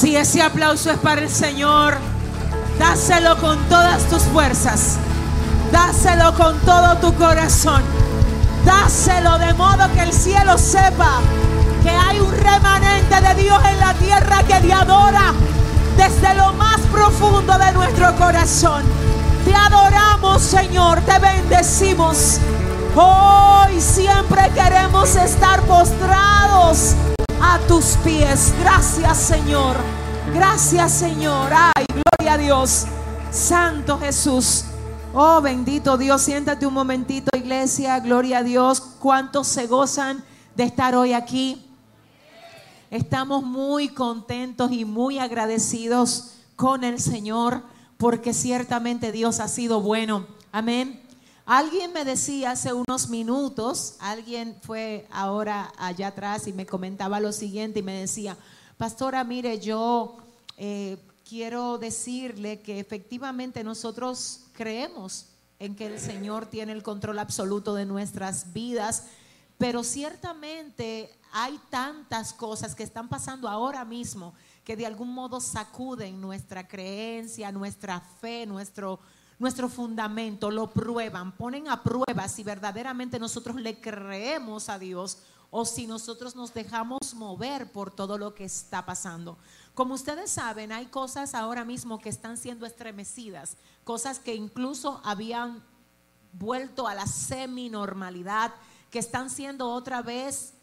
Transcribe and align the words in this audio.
Si 0.00 0.14
ese 0.14 0.40
aplauso 0.40 0.92
es 0.92 0.98
para 0.98 1.22
el 1.22 1.28
Señor, 1.28 1.98
dáselo 2.78 3.36
con 3.38 3.58
todas 3.68 4.04
tus 4.04 4.22
fuerzas. 4.22 4.96
Dáselo 5.72 6.32
con 6.36 6.56
todo 6.60 6.98
tu 6.98 7.12
corazón. 7.14 7.82
Dáselo 8.64 9.38
de 9.38 9.52
modo 9.54 9.92
que 9.94 10.02
el 10.04 10.12
cielo 10.12 10.56
sepa 10.56 11.18
que 11.82 11.90
hay 11.90 12.20
un 12.20 12.30
remanente 12.30 13.20
de 13.20 13.42
Dios 13.42 13.60
en 13.64 13.80
la 13.80 13.92
tierra 13.94 14.44
que 14.44 14.60
le 14.60 14.72
adora 14.72 15.32
desde 15.96 16.32
lo 16.34 16.52
más 16.52 16.78
profundo 16.92 17.58
de 17.58 17.72
nuestro 17.72 18.14
corazón. 18.14 18.84
Te 19.44 19.52
adoramos, 19.52 20.40
Señor, 20.40 21.00
te 21.00 21.18
bendecimos. 21.18 22.38
Hoy 22.94 23.80
siempre 23.80 24.48
queremos 24.54 25.16
estar 25.16 25.60
postrados 25.62 26.94
a 27.40 27.58
tus 27.66 27.96
pies. 28.04 28.52
Gracias, 28.60 29.16
Señor. 29.16 29.97
Gracias, 30.34 30.92
Señor. 30.92 31.50
Ay, 31.52 31.86
gloria 31.88 32.34
a 32.34 32.38
Dios. 32.38 32.86
Santo 33.30 33.98
Jesús. 33.98 34.64
Oh, 35.14 35.40
bendito 35.40 35.96
Dios. 35.96 36.22
Siéntate 36.22 36.66
un 36.66 36.74
momentito, 36.74 37.36
iglesia. 37.36 37.98
Gloria 38.00 38.38
a 38.38 38.42
Dios. 38.42 38.80
¿Cuántos 38.80 39.48
se 39.48 39.66
gozan 39.66 40.22
de 40.54 40.64
estar 40.64 40.94
hoy 40.94 41.12
aquí? 41.12 41.64
Estamos 42.90 43.42
muy 43.42 43.88
contentos 43.88 44.72
y 44.72 44.84
muy 44.84 45.18
agradecidos 45.18 46.34
con 46.56 46.84
el 46.84 47.00
Señor 47.00 47.62
porque 47.98 48.32
ciertamente 48.32 49.12
Dios 49.12 49.40
ha 49.40 49.48
sido 49.48 49.80
bueno. 49.80 50.26
Amén. 50.52 51.02
Alguien 51.44 51.92
me 51.92 52.04
decía 52.04 52.50
hace 52.50 52.72
unos 52.72 53.08
minutos, 53.08 53.96
alguien 54.00 54.56
fue 54.62 55.06
ahora 55.10 55.72
allá 55.78 56.08
atrás 56.08 56.46
y 56.46 56.52
me 56.52 56.66
comentaba 56.66 57.20
lo 57.20 57.32
siguiente 57.32 57.80
y 57.80 57.82
me 57.82 58.00
decía, 58.00 58.36
pastora, 58.76 59.24
mire, 59.24 59.58
yo 59.58 60.18
eh, 60.60 60.98
quiero 61.24 61.78
decirle 61.78 62.60
que 62.60 62.80
efectivamente 62.80 63.62
nosotros 63.62 64.46
creemos 64.52 65.26
en 65.60 65.76
que 65.76 65.86
el 65.86 66.00
Señor 66.00 66.46
tiene 66.46 66.72
el 66.72 66.82
control 66.82 67.20
absoluto 67.20 67.74
de 67.74 67.86
nuestras 67.86 68.52
vidas, 68.52 69.04
pero 69.56 69.84
ciertamente 69.84 71.16
hay 71.32 71.60
tantas 71.70 72.32
cosas 72.32 72.74
que 72.74 72.82
están 72.82 73.08
pasando 73.08 73.48
ahora 73.48 73.84
mismo 73.84 74.34
que 74.64 74.76
de 74.76 74.84
algún 74.84 75.14
modo 75.14 75.40
sacuden 75.40 76.20
nuestra 76.20 76.66
creencia, 76.66 77.52
nuestra 77.52 78.00
fe, 78.00 78.44
nuestro, 78.44 78.98
nuestro 79.38 79.68
fundamento, 79.68 80.50
lo 80.50 80.70
prueban, 80.70 81.36
ponen 81.36 81.68
a 81.68 81.84
prueba 81.84 82.26
si 82.26 82.42
verdaderamente 82.42 83.20
nosotros 83.20 83.56
le 83.56 83.80
creemos 83.80 84.68
a 84.68 84.78
Dios 84.78 85.18
o 85.50 85.64
si 85.64 85.86
nosotros 85.86 86.36
nos 86.36 86.52
dejamos 86.52 87.14
mover 87.14 87.70
por 87.70 87.90
todo 87.90 88.18
lo 88.18 88.34
que 88.34 88.44
está 88.44 88.84
pasando. 88.84 89.38
Como 89.78 89.94
ustedes 89.94 90.32
saben, 90.32 90.72
hay 90.72 90.86
cosas 90.86 91.36
ahora 91.36 91.64
mismo 91.64 92.00
que 92.00 92.08
están 92.08 92.36
siendo 92.36 92.66
estremecidas, 92.66 93.56
cosas 93.84 94.18
que 94.18 94.34
incluso 94.34 95.00
habían 95.04 95.62
vuelto 96.32 96.88
a 96.88 96.96
la 96.96 97.06
semi-normalidad, 97.06 98.52
que 98.90 98.98
están 98.98 99.30
siendo 99.30 99.70
otra 99.70 100.02
vez 100.02 100.54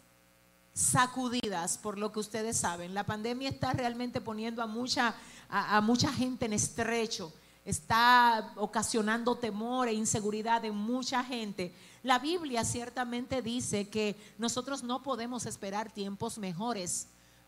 sacudidas 0.74 1.78
por 1.78 1.98
lo 1.98 2.12
que 2.12 2.20
ustedes 2.20 2.58
saben. 2.58 2.94
La 2.94 3.06
pandemia 3.06 3.48
está 3.48 3.72
realmente 3.72 4.20
poniendo 4.20 4.62
a 4.62 4.68
mucha, 4.68 5.16
a, 5.48 5.80
mucha 5.80 6.12
gente 6.12 6.48
en 6.48 6.52
estrecho, 6.52 7.32
está 7.64 8.52
ocasionando 8.58 9.38
temor 9.38 9.88
e 9.88 9.94
inseguridad 9.94 10.66
en 10.66 10.76
mucha 10.76 11.24
gente. 11.24 11.74
La 12.04 12.20
Biblia 12.20 12.66
ciertamente 12.66 13.42
dice 13.42 13.88
que 13.88 14.18
nosotros 14.38 14.84
no 14.84 15.04
podemos 15.04 15.46
esperar 15.46 15.90
tiempos 15.90 16.38
mejores 16.38 17.08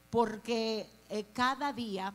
porque 0.10 0.90
eh, 1.10 1.26
cada 1.34 1.74
día 1.74 2.14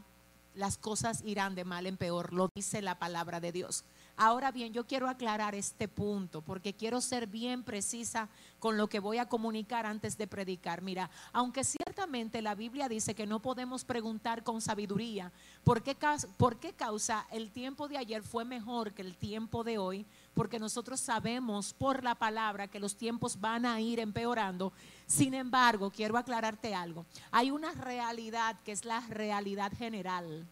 las 0.55 0.77
cosas 0.77 1.23
irán 1.25 1.55
de 1.55 1.65
mal 1.65 1.87
en 1.87 1.97
peor, 1.97 2.33
lo 2.33 2.49
dice 2.55 2.83
la 2.83 2.99
palabra 2.99 3.41
de 3.41 3.53
Dios. 3.53 3.85
Ahora 4.17 4.53
bien, 4.53 4.75
yo 4.75 4.87
quiero 4.87 5.09
aclarar 5.09 5.55
este 5.55 5.89
punto 5.89 6.43
porque 6.43 6.75
quiero 6.75 7.01
ser 7.01 7.27
bien 7.27 7.63
precisa 7.63 8.29
con 8.59 8.77
lo 8.77 8.87
que 8.87 9.01
voy 9.01 9.17
a 9.17 9.29
comunicar 9.29 9.87
antes 9.87 10.19
de 10.19 10.27
predicar. 10.27 10.83
Mira, 10.83 11.11
aunque 11.33 11.65
ciertamente 11.65 12.43
la 12.43 12.55
Biblia 12.55 12.89
dice 12.89 13.15
que 13.15 13.27
no 13.27 13.41
podemos 13.41 13.85
preguntar 13.85 14.45
con 14.45 14.61
sabiduría 14.61 15.33
por 15.65 15.83
qué, 15.83 15.97
por 16.37 16.59
qué 16.59 16.75
causa 16.75 17.27
el 17.33 17.51
tiempo 17.51 17.89
de 17.89 17.97
ayer 17.97 18.23
fue 18.23 18.45
mejor 18.45 18.93
que 18.93 19.03
el 19.03 19.17
tiempo 19.17 19.65
de 19.65 19.79
hoy, 19.79 20.05
porque 20.35 20.59
nosotros 20.59 21.01
sabemos 21.01 21.73
por 21.73 22.05
la 22.05 22.15
palabra 22.15 22.69
que 22.69 22.81
los 22.81 22.97
tiempos 22.97 23.41
van 23.41 23.65
a 23.65 23.81
ir 23.81 23.99
empeorando. 23.99 24.73
Sin 25.13 25.35
embargo, 25.35 25.91
quiero 25.91 26.17
aclararte 26.17 26.75
algo. 26.75 27.05
Hay 27.31 27.51
una 27.51 27.73
realidad 27.73 28.57
que 28.65 28.73
es 28.73 28.85
la 28.87 29.01
realidad 29.09 29.73
general. 29.77 30.47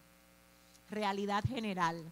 Realidad 0.89 1.43
general 1.47 2.11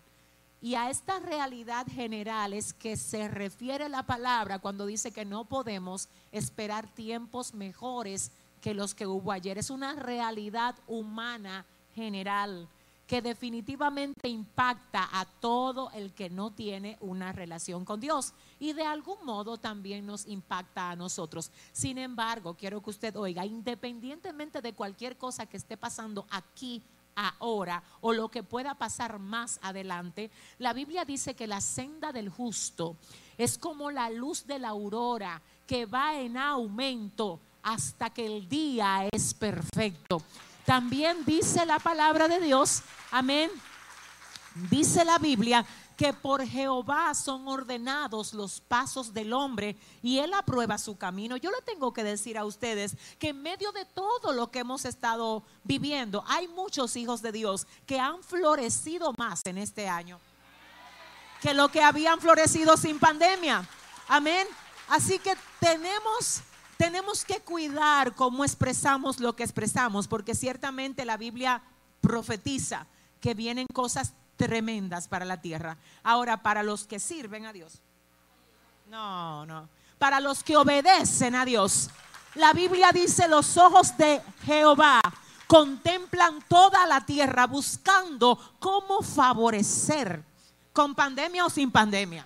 y 0.62 0.76
a 0.76 0.90
esta 0.90 1.20
realidad 1.20 1.86
general 1.88 2.54
es 2.54 2.74
que 2.74 2.98
se 2.98 3.28
refiere 3.30 3.88
la 3.88 4.04
palabra 4.04 4.60
cuando 4.60 4.86
dice 4.86 5.12
que 5.12 5.24
no 5.24 5.46
podemos 5.46 6.10
esperar 6.32 6.88
tiempos 6.94 7.54
mejores 7.54 8.32
que 8.62 8.74
los 8.74 8.94
que 8.94 9.08
hubo 9.08 9.32
ayer. 9.32 9.58
Es 9.58 9.70
una 9.70 9.94
realidad 9.94 10.76
humana 10.88 11.66
general 11.96 12.68
que 13.10 13.24
definitivamente 13.24 14.30
impacta 14.30 15.10
a 15.12 15.26
todo 15.26 15.90
el 15.96 16.14
que 16.14 16.30
no 16.30 16.52
tiene 16.52 16.96
una 17.02 17.32
relación 17.32 17.84
con 17.84 18.00
Dios 18.00 18.34
y 18.60 18.74
de 18.74 18.84
algún 18.84 19.26
modo 19.26 19.58
también 19.58 20.06
nos 20.06 20.28
impacta 20.28 20.92
a 20.92 20.96
nosotros. 20.96 21.52
Sin 21.72 21.98
embargo, 21.98 22.54
quiero 22.54 22.84
que 22.84 22.92
usted 22.92 23.16
oiga, 23.16 23.48
independientemente 23.48 24.62
de 24.62 24.74
cualquier 24.74 25.18
cosa 25.18 25.48
que 25.48 25.58
esté 25.58 25.76
pasando 25.76 26.28
aquí 26.30 26.84
ahora 27.16 27.82
o 28.02 28.14
lo 28.14 28.30
que 28.30 28.44
pueda 28.44 28.76
pasar 28.76 29.18
más 29.18 29.58
adelante, 29.64 30.30
la 30.60 30.74
Biblia 30.74 31.04
dice 31.04 31.34
que 31.34 31.48
la 31.48 31.62
senda 31.62 32.12
del 32.12 32.30
justo 32.30 32.96
es 33.40 33.58
como 33.58 33.90
la 33.90 34.12
luz 34.12 34.46
de 34.46 34.60
la 34.60 34.70
aurora 34.70 35.42
que 35.66 35.88
va 35.88 36.14
en 36.20 36.38
aumento 36.38 37.40
hasta 37.64 38.12
que 38.12 38.28
el 38.28 38.48
día 38.48 39.08
es 39.12 39.34
perfecto. 39.34 40.22
También 40.66 41.26
dice 41.26 41.66
la 41.66 41.80
palabra 41.80 42.28
de 42.28 42.40
Dios, 42.40 42.84
amén. 43.12 43.50
Dice 44.70 45.06
la 45.06 45.18
Biblia 45.18 45.66
que 45.96 46.14
por 46.14 46.46
Jehová 46.46 47.14
son 47.14 47.48
ordenados 47.48 48.34
los 48.34 48.62
pasos 48.62 49.14
del 49.14 49.34
hombre 49.34 49.76
y 50.02 50.20
él 50.20 50.34
aprueba 50.34 50.78
su 50.78 50.98
camino. 50.98 51.36
Yo 51.38 51.52
le 51.52 51.62
tengo 51.62 51.92
que 51.92 52.04
decir 52.04 52.38
a 52.38 52.46
ustedes 52.46 52.96
que 53.18 53.30
en 53.30 53.42
medio 53.42 53.72
de 53.72 53.86
todo 53.86 54.32
lo 54.32 54.50
que 54.50 54.60
hemos 54.60 54.86
estado 54.86 55.44
viviendo, 55.64 56.24
hay 56.28 56.48
muchos 56.48 56.96
hijos 56.96 57.22
de 57.22 57.32
Dios 57.32 57.68
que 57.86 58.00
han 58.00 58.24
florecido 58.24 59.14
más 59.18 59.42
en 59.46 59.58
este 59.58 59.90
año 59.90 60.20
que 61.42 61.54
lo 61.54 61.70
que 61.70 61.82
habían 61.82 62.20
florecido 62.20 62.78
sin 62.78 63.00
pandemia. 63.00 63.68
Amén. 64.08 64.48
Así 64.88 65.20
que 65.20 65.36
tenemos 65.60 66.42
tenemos 66.80 67.26
que 67.26 67.42
cuidar 67.42 68.16
cómo 68.16 68.46
expresamos 68.46 69.20
lo 69.20 69.36
que 69.36 69.44
expresamos, 69.44 70.08
porque 70.08 70.34
ciertamente 70.34 71.04
la 71.04 71.18
Biblia 71.18 71.62
profetiza 72.00 72.88
que 73.20 73.34
vienen 73.34 73.68
cosas 73.74 74.14
tremendas 74.38 75.10
para 75.10 75.26
la 75.26 75.42
tierra. 75.42 75.76
Ahora, 76.04 76.42
para 76.42 76.64
los 76.64 76.88
que 76.88 77.02
sirven 77.02 77.46
a 77.46 77.52
Dios. 77.52 77.82
No, 78.88 79.46
no. 79.46 79.68
Para 79.98 80.22
los 80.22 80.42
que 80.42 80.56
obedecen 80.56 81.36
a 81.36 81.44
Dios. 81.44 81.90
La 82.36 82.54
Biblia 82.54 82.92
dice, 82.94 83.28
los 83.28 83.58
ojos 83.58 83.98
de 83.98 84.22
Jehová 84.46 85.02
contemplan 85.48 86.42
toda 86.48 86.86
la 86.86 87.06
tierra 87.06 87.46
buscando 87.46 88.56
cómo 88.58 89.02
favorecer, 89.02 90.24
con 90.72 90.96
pandemia 90.96 91.46
o 91.46 91.50
sin 91.50 91.72
pandemia, 91.72 92.26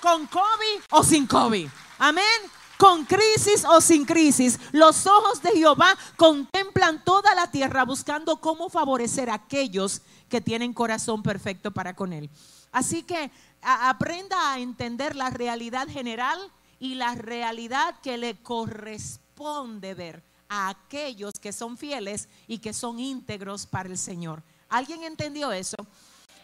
con 0.00 0.28
COVID 0.28 0.82
o 0.90 1.02
sin 1.02 1.26
COVID. 1.26 1.68
Amén 1.98 2.59
con 2.80 3.04
crisis 3.04 3.66
o 3.66 3.78
sin 3.82 4.06
crisis, 4.06 4.58
los 4.72 5.06
ojos 5.06 5.42
de 5.42 5.50
Jehová 5.50 5.94
contemplan 6.16 7.04
toda 7.04 7.34
la 7.34 7.50
tierra 7.50 7.84
buscando 7.84 8.40
cómo 8.40 8.70
favorecer 8.70 9.28
a 9.28 9.34
aquellos 9.34 10.00
que 10.30 10.40
tienen 10.40 10.72
corazón 10.72 11.22
perfecto 11.22 11.72
para 11.72 11.94
con 11.94 12.14
Él. 12.14 12.30
Así 12.72 13.02
que 13.02 13.30
aprenda 13.60 14.54
a 14.54 14.60
entender 14.60 15.14
la 15.14 15.28
realidad 15.28 15.88
general 15.88 16.38
y 16.78 16.94
la 16.94 17.14
realidad 17.16 17.96
que 18.02 18.16
le 18.16 18.40
corresponde 18.40 19.92
ver 19.92 20.22
a 20.48 20.70
aquellos 20.70 21.34
que 21.34 21.52
son 21.52 21.76
fieles 21.76 22.30
y 22.48 22.60
que 22.60 22.72
son 22.72 22.98
íntegros 22.98 23.66
para 23.66 23.90
el 23.90 23.98
Señor. 23.98 24.42
¿Alguien 24.70 25.02
entendió 25.02 25.52
eso? 25.52 25.76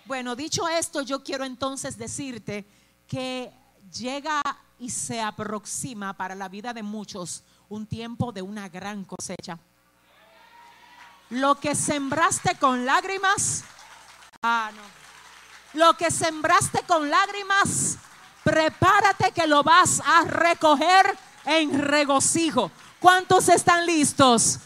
Bueno, 0.04 0.36
dicho 0.36 0.68
esto, 0.68 1.00
yo 1.00 1.24
quiero 1.24 1.46
entonces 1.46 1.96
decirte 1.96 2.66
que 3.06 3.50
llega 3.90 4.42
y 4.78 4.90
se 4.90 5.20
aproxima 5.20 6.12
para 6.12 6.34
la 6.34 6.48
vida 6.48 6.72
de 6.72 6.82
muchos 6.82 7.42
un 7.68 7.86
tiempo 7.86 8.32
de 8.32 8.42
una 8.42 8.68
gran 8.68 9.04
cosecha. 9.04 9.58
Lo 11.30 11.56
que 11.56 11.74
sembraste 11.74 12.56
con 12.56 12.86
lágrimas, 12.86 13.64
ah, 14.42 14.70
no. 14.74 14.82
Lo 15.80 15.94
que 15.96 16.10
sembraste 16.10 16.82
con 16.86 17.10
lágrimas, 17.10 17.98
prepárate 18.44 19.32
que 19.32 19.46
lo 19.46 19.62
vas 19.62 20.00
a 20.04 20.24
recoger 20.24 21.18
en 21.44 21.82
regocijo. 21.82 22.70
¿Cuántos 23.00 23.48
están 23.48 23.84
listos? 23.84 24.60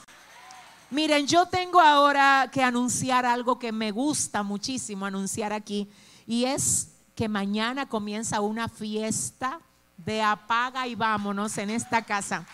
Miren, 0.90 1.26
yo 1.26 1.46
tengo 1.46 1.80
ahora 1.80 2.50
que 2.52 2.62
anunciar 2.62 3.24
algo 3.24 3.58
que 3.58 3.72
me 3.72 3.90
gusta 3.90 4.42
muchísimo 4.42 5.06
anunciar 5.06 5.52
aquí 5.52 5.88
y 6.26 6.44
es 6.44 6.88
que 7.14 7.28
mañana 7.28 7.88
comienza 7.88 8.40
una 8.40 8.68
fiesta 8.68 9.60
de 10.04 10.22
apaga 10.22 10.86
y 10.86 10.94
vámonos 10.94 11.56
en 11.58 11.70
esta 11.70 12.02
casa. 12.02 12.46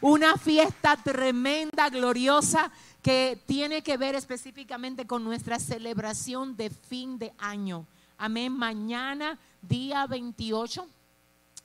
Una 0.00 0.36
fiesta 0.36 0.96
tremenda, 0.96 1.88
gloriosa, 1.88 2.70
que 3.02 3.42
tiene 3.46 3.82
que 3.82 3.96
ver 3.96 4.14
específicamente 4.14 5.06
con 5.06 5.24
nuestra 5.24 5.58
celebración 5.58 6.56
de 6.56 6.70
fin 6.70 7.18
de 7.18 7.32
año. 7.38 7.86
Amén. 8.16 8.52
Mañana, 8.52 9.38
día 9.60 10.06
28 10.06 10.86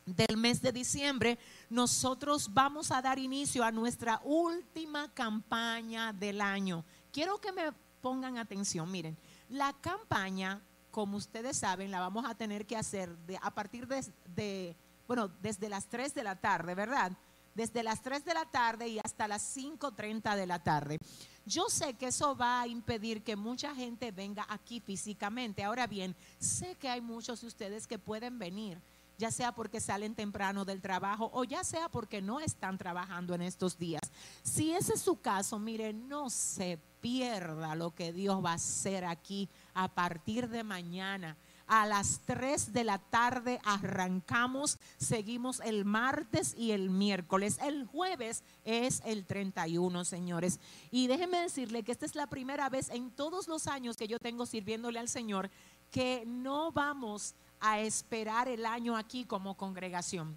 del 0.05 0.37
mes 0.37 0.61
de 0.61 0.71
diciembre, 0.71 1.37
nosotros 1.69 2.53
vamos 2.53 2.91
a 2.91 3.01
dar 3.01 3.19
inicio 3.19 3.63
a 3.63 3.71
nuestra 3.71 4.19
última 4.23 5.07
campaña 5.13 6.11
del 6.13 6.41
año. 6.41 6.83
Quiero 7.11 7.37
que 7.37 7.51
me 7.51 7.71
pongan 8.01 8.37
atención. 8.37 8.91
Miren, 8.91 9.17
la 9.49 9.73
campaña, 9.73 10.61
como 10.91 11.17
ustedes 11.17 11.57
saben, 11.57 11.91
la 11.91 11.99
vamos 11.99 12.25
a 12.25 12.35
tener 12.35 12.65
que 12.65 12.75
hacer 12.75 13.15
a 13.41 13.51
partir 13.51 13.87
de, 13.87 14.75
bueno, 15.09 15.27
desde 15.41 15.69
las 15.69 15.87
3 15.87 16.13
de 16.13 16.23
la 16.23 16.35
tarde, 16.35 16.75
¿verdad? 16.75 17.11
Desde 17.55 17.81
las 17.81 18.03
3 18.03 18.23
de 18.25 18.33
la 18.35 18.45
tarde 18.45 18.87
y 18.89 18.99
hasta 18.99 19.27
las 19.27 19.57
5.30 19.57 20.35
de 20.35 20.45
la 20.45 20.63
tarde. 20.63 20.99
Yo 21.47 21.67
sé 21.67 21.95
que 21.95 22.09
eso 22.09 22.37
va 22.37 22.61
a 22.61 22.67
impedir 22.67 23.23
que 23.23 23.35
mucha 23.35 23.73
gente 23.73 24.11
venga 24.11 24.45
aquí 24.47 24.79
físicamente. 24.79 25.63
Ahora 25.63 25.87
bien, 25.87 26.15
sé 26.37 26.75
que 26.75 26.89
hay 26.89 27.01
muchos 27.01 27.41
de 27.41 27.47
ustedes 27.47 27.87
que 27.87 27.97
pueden 27.97 28.37
venir 28.37 28.79
ya 29.17 29.31
sea 29.31 29.51
porque 29.51 29.81
salen 29.81 30.15
temprano 30.15 30.63
del 30.63 30.79
trabajo 30.79 31.29
o 31.33 31.43
ya 31.43 31.65
sea 31.65 31.89
porque 31.89 32.21
no 32.21 32.39
están 32.39 32.77
trabajando 32.77 33.35
en 33.35 33.41
estos 33.41 33.77
días. 33.77 34.01
Si 34.43 34.71
ese 34.71 34.93
es 34.93 35.01
su 35.01 35.19
caso, 35.19 35.59
mire, 35.59 35.91
no 35.91 36.29
se 36.29 36.79
pierda 37.01 37.75
lo 37.75 37.93
que 37.93 38.13
Dios 38.13 38.43
va 38.43 38.51
a 38.51 38.55
hacer 38.55 39.03
aquí 39.03 39.49
a 39.73 39.89
partir 39.89 40.47
de 40.47 40.63
mañana. 40.63 41.35
A 41.71 41.85
las 41.85 42.21
3 42.25 42.73
de 42.73 42.83
la 42.83 42.97
tarde 42.97 43.59
arrancamos, 43.63 44.79
seguimos 44.97 45.59
el 45.59 45.85
martes 45.85 46.55
y 46.57 46.71
el 46.71 46.89
miércoles. 46.89 47.59
El 47.61 47.85
jueves 47.85 48.43
es 48.65 49.03
el 49.05 49.27
31, 49.27 50.03
señores. 50.03 50.59
Y 50.89 51.05
déjenme 51.05 51.41
decirle 51.41 51.83
que 51.83 51.91
esta 51.91 52.07
es 52.07 52.15
la 52.15 52.25
primera 52.25 52.69
vez 52.69 52.89
en 52.89 53.11
todos 53.11 53.47
los 53.47 53.67
años 53.67 53.97
que 53.97 54.07
yo 54.07 54.17
tengo 54.17 54.47
sirviéndole 54.47 54.97
al 54.97 55.09
Señor 55.09 55.51
que 55.91 56.23
no 56.25 56.71
vamos 56.71 57.35
a 57.59 57.79
esperar 57.79 58.47
el 58.47 58.65
año 58.65 58.97
aquí 58.97 59.25
como 59.25 59.55
congregación. 59.55 60.35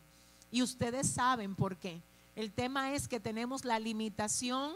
Y 0.51 0.61
ustedes 0.61 1.09
saben 1.09 1.55
por 1.55 1.79
qué. 1.79 2.03
El 2.37 2.53
tema 2.53 2.93
es 2.93 3.09
que 3.09 3.21
tenemos 3.21 3.65
la 3.65 3.79
limitación 3.79 4.75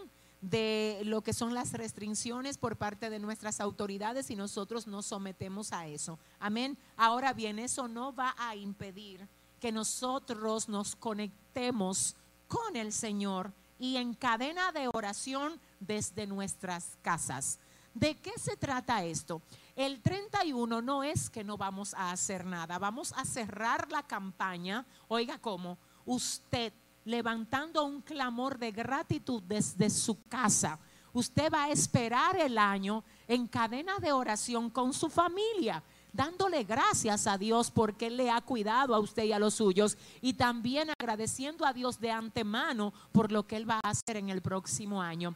de 0.51 1.03
lo 1.05 1.23
que 1.23 1.33
son 1.33 1.55
las 1.55 1.73
restricciones 1.73 2.57
por 2.57 2.77
parte 2.77 3.11
de 3.11 3.19
nuestras 3.19 3.61
autoridades 3.61 4.31
y 4.31 4.37
nosotros 4.37 4.87
nos 4.87 5.07
sometemos 5.07 5.73
a 5.73 5.89
eso. 5.89 6.19
Amén. 6.39 6.79
Ahora 6.97 7.33
bien, 7.33 7.59
eso 7.59 7.89
no 7.89 8.15
va 8.15 8.35
a 8.39 8.55
impedir 8.55 9.27
que 9.61 9.73
nosotros 9.73 10.69
nos 10.69 10.95
conectemos 10.95 12.15
con 12.47 12.77
el 12.77 12.93
Señor 12.93 13.53
y 13.79 13.97
en 13.97 14.15
cadena 14.15 14.71
de 14.71 14.89
oración 14.89 15.61
desde 15.81 16.27
nuestras 16.27 16.97
casas. 17.03 17.59
¿De 17.93 18.15
qué 18.15 18.33
se 18.39 18.57
trata 18.57 19.05
esto? 19.05 19.43
El 19.75 20.01
31 20.01 20.81
no 20.81 21.03
es 21.03 21.29
que 21.29 21.43
no 21.43 21.57
vamos 21.57 21.93
a 21.95 22.13
hacer 22.13 22.45
nada, 22.45 22.79
vamos 22.79 23.13
a 23.17 23.25
cerrar 23.25 23.91
la 23.91 24.03
campaña, 24.05 24.87
oiga 25.09 25.39
cómo, 25.39 25.79
usted 26.05 26.73
levantando 27.07 27.85
un 27.85 28.03
clamor 28.03 28.59
de 28.59 28.73
gratitud 28.73 29.43
desde 29.45 29.89
su 29.89 30.23
casa. 30.29 30.79
Usted 31.13 31.51
va 31.51 31.65
a 31.65 31.71
esperar 31.71 32.37
el 32.37 32.59
año 32.59 33.03
en 33.27 33.47
cadena 33.47 33.97
de 33.99 34.13
oración 34.13 34.69
con 34.69 34.93
su 34.93 35.09
familia, 35.09 35.83
dándole 36.13 36.65
gracias 36.65 37.27
a 37.27 37.39
Dios 37.39 37.71
porque 37.71 38.11
le 38.11 38.31
ha 38.31 38.41
cuidado 38.41 38.95
a 38.95 38.99
usted 38.99 39.23
y 39.23 39.33
a 39.33 39.39
los 39.39 39.55
suyos 39.55 39.97
y 40.21 40.35
también 40.35 40.91
agradeciendo 40.91 41.65
a 41.65 41.73
Dios 41.73 42.01
de 42.01 42.11
antemano 42.11 42.93
por 43.13 43.33
lo 43.33 43.47
que 43.47 43.57
Él 43.57 43.71
va 43.71 43.81
a 43.83 43.91
hacer 43.91 44.17
en 44.17 44.29
el 44.29 44.43
próximo 44.43 45.01
año. 45.01 45.35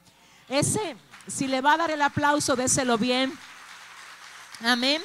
Ese, 0.48 0.96
si 1.28 1.46
le 1.46 1.60
va 1.60 1.74
a 1.74 1.78
dar 1.78 1.90
el 1.92 2.02
aplauso, 2.02 2.56
déselo 2.56 2.98
bien. 2.98 3.32
Amén. 4.62 5.00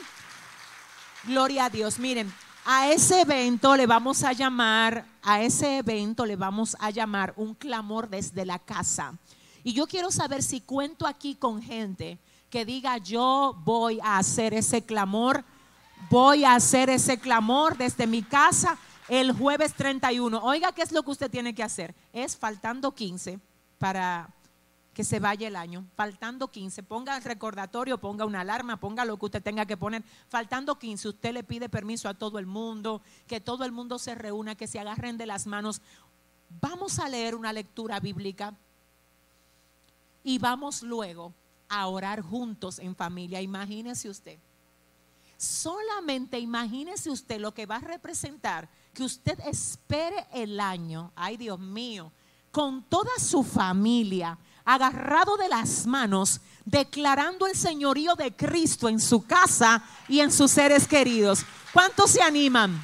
Gloria 1.26 1.66
a 1.66 1.70
Dios. 1.70 2.00
Miren, 2.00 2.34
a 2.68 2.90
ese 2.90 3.22
evento 3.22 3.76
le 3.76 3.86
vamos 3.86 4.24
a 4.24 4.34
llamar, 4.34 5.06
a 5.22 5.40
ese 5.42 5.78
evento 5.78 6.26
le 6.26 6.36
vamos 6.36 6.76
a 6.80 6.90
llamar 6.90 7.34
un 7.38 7.54
clamor 7.54 8.10
desde 8.10 8.44
la 8.44 8.58
casa. 8.58 9.14
Y 9.64 9.74
yo 9.74 9.86
quiero 9.86 10.10
saber 10.10 10.42
si 10.42 10.62
cuento 10.62 11.06
aquí 11.06 11.36
con 11.36 11.62
gente 11.62 12.18
que 12.50 12.66
diga, 12.66 12.98
yo 12.98 13.56
voy 13.64 14.00
a 14.02 14.18
hacer 14.18 14.56
ese 14.56 14.84
clamor, 14.84 15.46
voy 16.10 16.44
a 16.44 16.56
hacer 16.56 16.90
ese 16.90 17.20
clamor 17.20 17.78
desde 17.78 18.08
mi 18.08 18.24
casa 18.24 18.78
el 19.10 19.32
jueves 19.32 19.76
31. 19.76 20.40
Oiga, 20.44 20.72
¿qué 20.72 20.82
es 20.82 20.92
lo 20.92 21.04
que 21.04 21.12
usted 21.12 21.30
tiene 21.30 21.54
que 21.54 21.62
hacer? 21.62 21.94
Es 22.14 22.36
faltando 22.36 22.94
15 22.94 23.40
para 23.78 24.28
que 24.96 25.04
se 25.04 25.20
vaya 25.20 25.50
el 25.50 25.58
año, 25.58 25.86
faltando 25.94 26.48
15, 26.48 26.82
ponga 26.82 27.18
el 27.18 27.24
recordatorio, 27.24 28.00
ponga 28.00 28.26
una 28.26 28.40
alarma, 28.40 28.80
ponga 28.80 29.04
lo 29.04 29.18
que 29.20 29.26
usted 29.26 29.44
tenga 29.44 29.66
que 29.66 29.76
poner, 29.76 30.02
faltando 30.30 30.80
15, 30.80 31.10
usted 31.10 31.34
le 31.34 31.44
pide 31.44 31.68
permiso 31.68 32.08
a 32.08 32.14
todo 32.14 32.40
el 32.40 32.46
mundo, 32.46 33.02
que 33.28 33.42
todo 33.42 33.66
el 33.66 33.74
mundo 33.74 34.00
se 34.00 34.16
reúna, 34.16 34.56
que 34.56 34.68
se 34.68 34.80
agarren 34.80 35.18
de 35.18 35.26
las 35.26 35.48
manos. 35.48 35.82
Vamos 36.62 36.98
a 37.00 37.10
leer 37.10 37.36
una 37.36 37.52
lectura 37.52 38.00
bíblica 38.00 38.56
y 40.24 40.40
vamos 40.40 40.82
luego 40.82 41.34
a 41.68 41.88
orar 41.88 42.22
juntos 42.22 42.80
en 42.80 42.96
familia. 42.96 43.42
Imagínese 43.42 44.10
usted. 44.10 44.40
Solamente 45.36 46.40
imagínese 46.40 47.10
usted 47.10 47.42
lo 47.42 47.54
que 47.54 47.66
va 47.66 47.76
a 47.76 47.82
representar 47.82 48.70
que 48.94 49.04
usted 49.04 49.38
espere 49.42 50.26
el 50.32 50.58
año, 50.62 51.12
ay 51.18 51.36
Dios 51.36 51.60
mío, 51.60 52.14
con 52.50 52.84
toda 52.84 53.12
su 53.20 53.44
familia, 53.44 54.38
agarrado 54.66 55.38
de 55.38 55.48
las 55.48 55.86
manos, 55.86 56.42
declarando 56.66 57.48
el 57.48 57.56
señorío 57.56 58.16
de 58.16 58.36
Cristo 58.36 58.90
en 58.90 59.00
su 59.00 59.24
casa 59.24 59.84
y 60.08 60.20
en 60.20 60.32
sus 60.32 60.52
seres 60.52 60.88
queridos. 60.88 61.46
¿Cuántos 61.72 62.12
se 62.12 62.22
animan? 62.22 62.82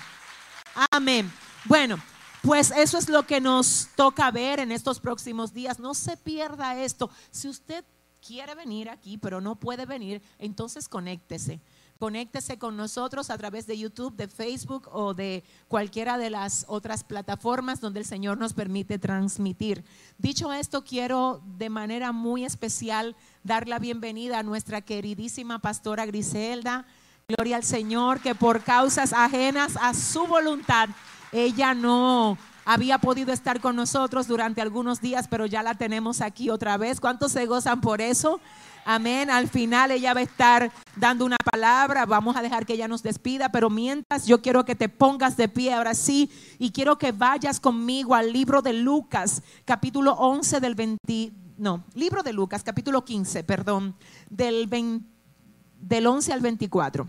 Amén. 0.91 1.31
Bueno, 1.65 1.97
pues 2.41 2.71
eso 2.71 2.97
es 2.97 3.09
lo 3.09 3.25
que 3.25 3.41
nos 3.41 3.89
toca 3.95 4.31
ver 4.31 4.59
en 4.59 4.71
estos 4.71 4.99
próximos 4.99 5.53
días. 5.53 5.79
No 5.79 5.93
se 5.93 6.17
pierda 6.17 6.81
esto. 6.81 7.09
Si 7.31 7.47
usted 7.47 7.83
quiere 8.25 8.55
venir 8.55 8.89
aquí, 8.89 9.17
pero 9.17 9.41
no 9.41 9.55
puede 9.55 9.85
venir, 9.85 10.21
entonces 10.39 10.87
conéctese 10.87 11.59
conéctese 12.01 12.57
con 12.57 12.77
nosotros 12.77 13.29
a 13.29 13.37
través 13.37 13.67
de 13.67 13.77
YouTube, 13.77 14.15
de 14.15 14.27
Facebook 14.27 14.89
o 14.91 15.13
de 15.13 15.43
cualquiera 15.67 16.17
de 16.17 16.31
las 16.31 16.65
otras 16.67 17.03
plataformas 17.03 17.79
donde 17.79 17.99
el 17.99 18.07
Señor 18.07 18.39
nos 18.39 18.53
permite 18.53 18.97
transmitir. 18.97 19.83
Dicho 20.17 20.51
esto, 20.51 20.83
quiero 20.83 21.43
de 21.59 21.69
manera 21.69 22.11
muy 22.11 22.43
especial 22.43 23.15
dar 23.43 23.67
la 23.67 23.77
bienvenida 23.77 24.39
a 24.39 24.43
nuestra 24.43 24.81
queridísima 24.81 25.59
pastora 25.59 26.07
Griselda. 26.07 26.87
Gloria 27.27 27.57
al 27.57 27.63
Señor, 27.63 28.19
que 28.19 28.33
por 28.33 28.63
causas 28.63 29.13
ajenas 29.13 29.77
a 29.79 29.93
su 29.93 30.25
voluntad, 30.25 30.89
ella 31.31 31.75
no 31.75 32.35
había 32.65 32.97
podido 32.97 33.31
estar 33.31 33.61
con 33.61 33.75
nosotros 33.75 34.27
durante 34.27 34.59
algunos 34.59 35.01
días, 35.01 35.27
pero 35.27 35.45
ya 35.45 35.61
la 35.61 35.75
tenemos 35.75 36.21
aquí 36.21 36.49
otra 36.49 36.77
vez. 36.77 36.99
¿Cuántos 36.99 37.31
se 37.31 37.45
gozan 37.45 37.79
por 37.79 38.01
eso? 38.01 38.41
Amén. 38.85 39.29
Al 39.29 39.47
final 39.47 39.91
ella 39.91 40.13
va 40.13 40.21
a 40.21 40.23
estar 40.23 40.71
dando 40.95 41.25
una 41.25 41.37
palabra. 41.37 42.05
Vamos 42.05 42.35
a 42.35 42.41
dejar 42.41 42.65
que 42.65 42.73
ella 42.73 42.87
nos 42.87 43.03
despida. 43.03 43.49
Pero 43.49 43.69
mientras 43.69 44.25
yo 44.25 44.41
quiero 44.41 44.65
que 44.65 44.75
te 44.75 44.89
pongas 44.89 45.37
de 45.37 45.47
pie 45.47 45.73
ahora 45.73 45.93
sí. 45.93 46.29
Y 46.59 46.71
quiero 46.71 46.97
que 46.97 47.11
vayas 47.11 47.59
conmigo 47.59 48.15
al 48.15 48.33
libro 48.33 48.61
de 48.61 48.73
Lucas, 48.73 49.43
capítulo 49.65 50.13
11 50.13 50.59
del 50.59 50.75
20. 50.75 51.31
No, 51.57 51.83
libro 51.93 52.23
de 52.23 52.33
Lucas, 52.33 52.63
capítulo 52.63 53.05
15, 53.05 53.43
perdón. 53.43 53.95
Del, 54.29 54.69
del 55.79 56.07
11 56.07 56.33
al 56.33 56.41
24. 56.41 57.07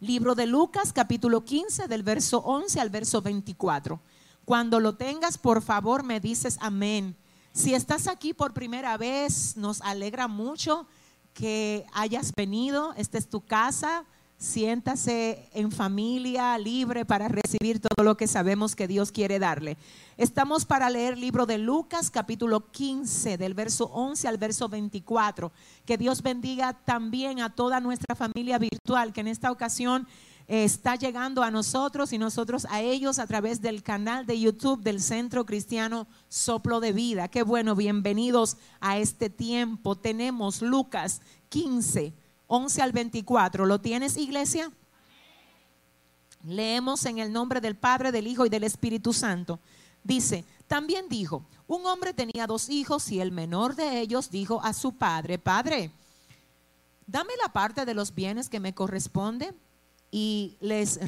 Libro 0.00 0.34
de 0.34 0.46
Lucas, 0.46 0.92
capítulo 0.92 1.44
15, 1.44 1.86
del 1.86 2.02
verso 2.02 2.38
11 2.38 2.80
al 2.80 2.90
verso 2.90 3.22
24. 3.22 4.00
Cuando 4.44 4.80
lo 4.80 4.96
tengas, 4.96 5.38
por 5.38 5.62
favor, 5.62 6.02
me 6.02 6.18
dices 6.18 6.58
amén. 6.60 7.16
Si 7.52 7.74
estás 7.74 8.08
aquí 8.08 8.32
por 8.32 8.54
primera 8.54 8.96
vez, 8.96 9.58
nos 9.58 9.82
alegra 9.82 10.26
mucho 10.26 10.86
que 11.34 11.84
hayas 11.92 12.32
venido. 12.34 12.94
Esta 12.96 13.18
es 13.18 13.28
tu 13.28 13.42
casa. 13.42 14.06
Siéntase 14.38 15.50
en 15.52 15.70
familia, 15.70 16.56
libre 16.56 17.04
para 17.04 17.28
recibir 17.28 17.78
todo 17.78 18.04
lo 18.04 18.16
que 18.16 18.26
sabemos 18.26 18.74
que 18.74 18.88
Dios 18.88 19.12
quiere 19.12 19.38
darle. 19.38 19.76
Estamos 20.16 20.64
para 20.64 20.88
leer 20.88 21.12
el 21.12 21.20
libro 21.20 21.44
de 21.44 21.58
Lucas, 21.58 22.10
capítulo 22.10 22.72
15, 22.72 23.36
del 23.36 23.52
verso 23.52 23.84
11 23.92 24.28
al 24.28 24.38
verso 24.38 24.70
24. 24.70 25.52
Que 25.84 25.98
Dios 25.98 26.22
bendiga 26.22 26.72
también 26.72 27.40
a 27.40 27.54
toda 27.54 27.80
nuestra 27.80 28.16
familia 28.16 28.58
virtual, 28.58 29.12
que 29.12 29.20
en 29.20 29.28
esta 29.28 29.52
ocasión 29.52 30.08
está 30.52 30.96
llegando 30.96 31.42
a 31.42 31.50
nosotros 31.50 32.12
y 32.12 32.18
nosotros 32.18 32.66
a 32.68 32.82
ellos 32.82 33.18
a 33.18 33.26
través 33.26 33.62
del 33.62 33.82
canal 33.82 34.26
de 34.26 34.38
YouTube 34.38 34.82
del 34.82 35.00
Centro 35.00 35.46
Cristiano 35.46 36.06
Soplo 36.28 36.78
de 36.78 36.92
Vida. 36.92 37.28
Qué 37.28 37.42
bueno, 37.42 37.74
bienvenidos 37.74 38.58
a 38.78 38.98
este 38.98 39.30
tiempo. 39.30 39.96
Tenemos 39.96 40.60
Lucas 40.60 41.22
15, 41.48 42.12
11 42.48 42.82
al 42.82 42.92
24. 42.92 43.64
¿Lo 43.64 43.80
tienes, 43.80 44.18
iglesia? 44.18 44.70
Leemos 46.44 47.06
en 47.06 47.18
el 47.18 47.32
nombre 47.32 47.62
del 47.62 47.74
Padre, 47.74 48.12
del 48.12 48.26
Hijo 48.26 48.44
y 48.44 48.50
del 48.50 48.64
Espíritu 48.64 49.14
Santo. 49.14 49.58
Dice, 50.04 50.44
también 50.66 51.08
dijo, 51.08 51.46
un 51.66 51.86
hombre 51.86 52.12
tenía 52.12 52.46
dos 52.46 52.68
hijos 52.68 53.10
y 53.10 53.20
el 53.20 53.32
menor 53.32 53.74
de 53.74 54.00
ellos 54.00 54.30
dijo 54.30 54.60
a 54.62 54.74
su 54.74 54.92
padre, 54.92 55.38
Padre, 55.38 55.92
dame 57.06 57.32
la 57.42 57.50
parte 57.54 57.86
de 57.86 57.94
los 57.94 58.14
bienes 58.14 58.50
que 58.50 58.60
me 58.60 58.74
corresponde 58.74 59.54
y 60.12 60.58
les, 60.60 61.00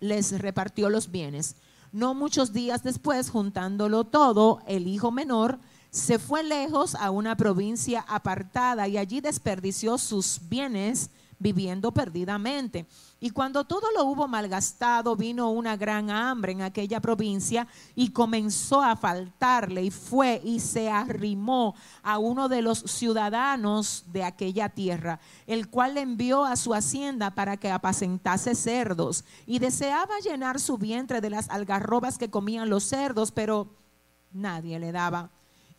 les 0.00 0.38
repartió 0.38 0.90
los 0.90 1.10
bienes. 1.10 1.56
No 1.92 2.12
muchos 2.12 2.52
días 2.52 2.82
después, 2.82 3.30
juntándolo 3.30 4.04
todo, 4.04 4.60
el 4.66 4.86
hijo 4.86 5.10
menor 5.10 5.58
se 5.90 6.18
fue 6.18 6.42
lejos 6.42 6.94
a 6.94 7.10
una 7.10 7.36
provincia 7.36 8.04
apartada 8.06 8.86
y 8.88 8.98
allí 8.98 9.22
desperdició 9.22 9.96
sus 9.96 10.40
bienes 10.50 11.08
viviendo 11.38 11.92
perdidamente. 11.92 12.86
Y 13.20 13.30
cuando 13.30 13.64
todo 13.64 13.86
lo 13.96 14.04
hubo 14.04 14.28
malgastado, 14.28 15.16
vino 15.16 15.50
una 15.50 15.76
gran 15.76 16.10
hambre 16.10 16.52
en 16.52 16.62
aquella 16.62 17.00
provincia 17.00 17.66
y 17.94 18.10
comenzó 18.10 18.82
a 18.82 18.96
faltarle 18.96 19.84
y 19.84 19.90
fue 19.90 20.40
y 20.44 20.60
se 20.60 20.88
arrimó 20.88 21.74
a 22.02 22.18
uno 22.18 22.48
de 22.48 22.62
los 22.62 22.78
ciudadanos 22.80 24.04
de 24.12 24.24
aquella 24.24 24.68
tierra, 24.68 25.20
el 25.46 25.68
cual 25.68 25.94
le 25.94 26.02
envió 26.02 26.44
a 26.44 26.56
su 26.56 26.74
hacienda 26.74 27.34
para 27.34 27.56
que 27.56 27.70
apacentase 27.70 28.54
cerdos 28.54 29.24
y 29.46 29.58
deseaba 29.58 30.18
llenar 30.20 30.60
su 30.60 30.78
vientre 30.78 31.20
de 31.20 31.30
las 31.30 31.48
algarrobas 31.50 32.18
que 32.18 32.30
comían 32.30 32.68
los 32.68 32.84
cerdos, 32.84 33.32
pero 33.32 33.68
nadie 34.32 34.78
le 34.78 34.92
daba. 34.92 35.30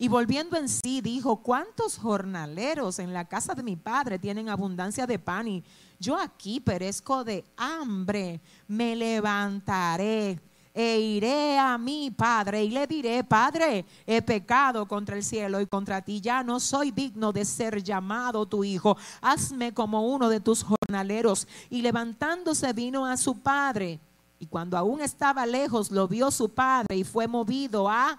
Y 0.02 0.08
volviendo 0.08 0.56
en 0.56 0.66
sí, 0.66 1.02
dijo, 1.02 1.42
¿cuántos 1.42 1.98
jornaleros 1.98 2.98
en 3.00 3.12
la 3.12 3.28
casa 3.28 3.54
de 3.54 3.62
mi 3.62 3.76
padre 3.76 4.18
tienen 4.18 4.48
abundancia 4.48 5.06
de 5.06 5.18
pan 5.18 5.46
y 5.46 5.62
yo 5.98 6.16
aquí 6.16 6.58
perezco 6.58 7.22
de 7.22 7.44
hambre? 7.54 8.40
Me 8.66 8.96
levantaré 8.96 10.40
e 10.72 10.98
iré 11.00 11.58
a 11.58 11.76
mi 11.76 12.10
padre 12.10 12.64
y 12.64 12.70
le 12.70 12.86
diré, 12.86 13.22
Padre, 13.24 13.84
he 14.06 14.22
pecado 14.22 14.88
contra 14.88 15.16
el 15.16 15.22
cielo 15.22 15.60
y 15.60 15.66
contra 15.66 16.00
ti, 16.00 16.18
ya 16.18 16.42
no 16.42 16.60
soy 16.60 16.92
digno 16.92 17.30
de 17.30 17.44
ser 17.44 17.82
llamado 17.82 18.46
tu 18.46 18.64
hijo, 18.64 18.96
hazme 19.20 19.74
como 19.74 20.08
uno 20.08 20.30
de 20.30 20.40
tus 20.40 20.64
jornaleros. 20.64 21.46
Y 21.68 21.82
levantándose 21.82 22.72
vino 22.72 23.04
a 23.04 23.18
su 23.18 23.38
padre. 23.40 24.00
Y 24.38 24.46
cuando 24.46 24.78
aún 24.78 25.02
estaba 25.02 25.44
lejos, 25.44 25.90
lo 25.90 26.08
vio 26.08 26.30
su 26.30 26.48
padre 26.48 26.96
y 26.96 27.04
fue 27.04 27.28
movido 27.28 27.86
a 27.86 28.18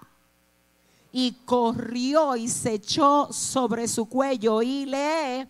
y 1.12 1.32
corrió 1.44 2.34
y 2.36 2.48
se 2.48 2.74
echó 2.74 3.28
sobre 3.30 3.86
su 3.86 4.06
cuello 4.06 4.62
y 4.62 4.86
le 4.86 5.46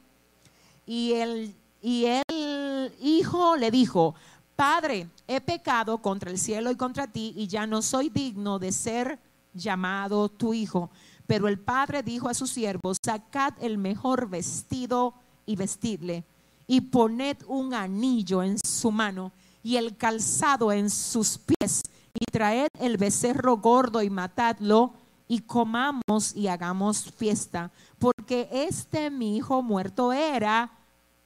y 0.84 1.12
el 1.12 1.54
y 1.80 2.04
el 2.04 2.94
hijo 3.00 3.56
le 3.56 3.70
dijo, 3.70 4.14
"Padre, 4.54 5.08
he 5.26 5.40
pecado 5.40 5.98
contra 5.98 6.30
el 6.30 6.38
cielo 6.38 6.70
y 6.70 6.76
contra 6.76 7.06
ti 7.06 7.32
y 7.36 7.46
ya 7.46 7.66
no 7.66 7.82
soy 7.82 8.08
digno 8.08 8.58
de 8.58 8.72
ser 8.72 9.18
llamado 9.54 10.28
tu 10.28 10.52
hijo." 10.52 10.90
Pero 11.26 11.48
el 11.48 11.58
padre 11.58 12.02
dijo 12.02 12.28
a 12.28 12.34
sus 12.34 12.50
siervos, 12.50 12.98
"Sacad 13.04 13.54
el 13.60 13.78
mejor 13.78 14.28
vestido 14.28 15.14
y 15.46 15.56
vestidle 15.56 16.24
y 16.66 16.80
poned 16.80 17.36
un 17.46 17.74
anillo 17.74 18.42
en 18.42 18.58
su 18.64 18.90
mano 18.90 19.32
y 19.62 19.76
el 19.76 19.96
calzado 19.96 20.72
en 20.72 20.90
sus 20.90 21.38
pies 21.38 21.82
y 22.14 22.24
traed 22.30 22.68
el 22.78 22.96
becerro 22.96 23.56
gordo 23.58 24.02
y 24.02 24.10
matadlo." 24.10 24.94
Y 25.28 25.40
comamos 25.40 26.34
y 26.34 26.48
hagamos 26.48 27.12
fiesta, 27.12 27.70
porque 27.98 28.48
este 28.52 29.10
mi 29.10 29.36
hijo 29.36 29.62
muerto 29.62 30.12
era 30.12 30.72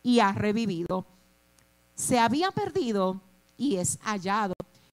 y 0.03 0.19
ha 0.21 0.33
revivido. 0.33 1.07
Se 1.95 2.19
había 2.19 2.51
perdido 2.51 3.21
y 3.57 3.77
es 3.77 3.99
hallado. 4.03 4.53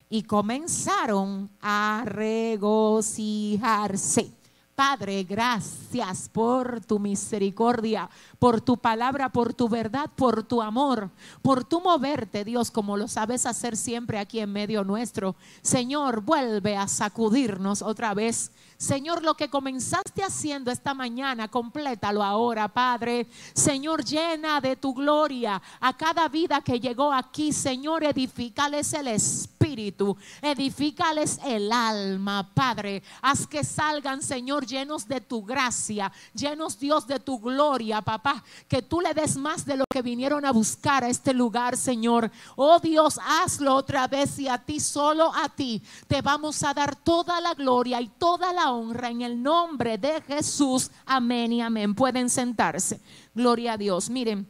Y 0.10 0.24
comenzaron 0.24 1.50
a 1.62 2.04
regocijarse. 2.06 4.32
Padre, 4.76 5.24
gracias 5.24 6.30
por 6.30 6.84
tu 6.84 6.98
misericordia, 6.98 8.10
por 8.40 8.60
tu 8.60 8.78
palabra, 8.78 9.30
por 9.30 9.54
tu 9.54 9.70
verdad, 9.70 10.10
por 10.16 10.44
tu 10.44 10.64
amor, 10.64 11.12
por 11.44 11.64
tu 11.64 11.80
moverte, 11.80 12.44
Dios, 12.44 12.72
como 12.72 12.98
lo 12.98 13.08
sabes 13.08 13.46
hacer 13.46 13.78
siempre 13.78 14.18
aquí 14.18 14.40
en 14.40 14.52
medio 14.52 14.84
nuestro. 14.84 15.36
Señor, 15.62 16.22
vuelve 16.22 16.76
a 16.76 16.88
sacudirnos 16.88 17.84
otra 17.84 18.16
vez 18.16 18.52
Señor, 18.84 19.24
lo 19.24 19.36
que 19.36 19.50
comenzaste 19.50 20.26
haciendo 20.26 20.70
esta 20.70 20.94
mañana, 20.94 21.48
complétalo 21.48 22.22
ahora, 22.22 22.68
Padre. 22.68 23.28
Señor, 23.54 24.04
llena 24.04 24.60
de 24.60 24.76
tu 24.76 24.94
gloria 24.94 25.62
a 25.80 25.96
cada 25.96 26.28
vida 26.28 26.60
que 26.60 26.82
llegó 26.82 27.14
aquí. 27.14 27.54
Señor, 27.54 28.04
edifícales 28.04 28.92
el 28.92 29.08
espíritu, 29.08 30.18
edifícales 30.42 31.40
el 31.46 31.72
alma, 31.72 32.52
Padre. 32.54 33.02
Haz 33.22 33.48
que 33.48 33.64
salgan, 33.64 34.22
Señor, 34.22 34.66
llenos 34.66 35.08
de 35.08 35.22
tu 35.22 35.46
gracia, 35.46 36.12
llenos, 36.34 36.78
Dios, 36.78 37.08
de 37.08 37.22
tu 37.22 37.40
gloria, 37.40 38.02
papá. 38.02 38.44
Que 38.68 38.82
tú 38.82 39.00
le 39.00 39.14
des 39.14 39.38
más 39.38 39.66
de 39.66 39.78
lo 39.78 39.86
que 39.90 40.02
vinieron 40.02 40.44
a 40.44 40.52
buscar 40.52 41.06
a 41.06 41.10
este 41.10 41.34
lugar, 41.34 41.78
Señor. 41.78 42.30
Oh 42.58 42.82
Dios, 42.82 43.18
hazlo 43.26 43.76
otra 43.76 44.10
vez 44.10 44.38
y 44.40 44.50
a 44.50 44.58
ti, 44.58 44.82
solo 44.82 45.34
a 45.34 45.48
ti, 45.48 45.82
te 46.06 46.22
vamos 46.22 46.62
a 46.64 46.74
dar 46.74 46.98
toda 46.98 47.40
la 47.40 47.54
gloria 47.54 48.02
y 48.02 48.10
toda 48.10 48.52
la 48.52 48.73
honra 48.74 49.10
en 49.10 49.22
el 49.22 49.42
nombre 49.42 49.98
de 49.98 50.22
Jesús. 50.22 50.92
Amén 51.06 51.54
y 51.54 51.62
amén. 51.62 51.96
Pueden 51.96 52.30
sentarse. 52.30 53.00
Gloria 53.34 53.74
a 53.74 53.78
Dios. 53.78 54.10
Miren, 54.10 54.48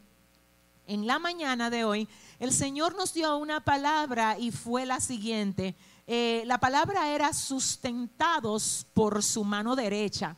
en 0.88 1.08
la 1.08 1.20
mañana 1.20 1.70
de 1.70 1.86
hoy 1.86 2.08
el 2.40 2.52
Señor 2.52 2.96
nos 2.96 3.14
dio 3.14 3.38
una 3.38 3.62
palabra 3.62 4.38
y 4.38 4.52
fue 4.52 4.86
la 4.86 5.00
siguiente. 5.00 5.76
Eh, 6.08 6.44
la 6.46 6.60
palabra 6.60 7.10
era 7.10 7.32
sustentados 7.32 8.86
por 8.94 9.24
su 9.24 9.44
mano 9.44 9.76
derecha. 9.76 10.36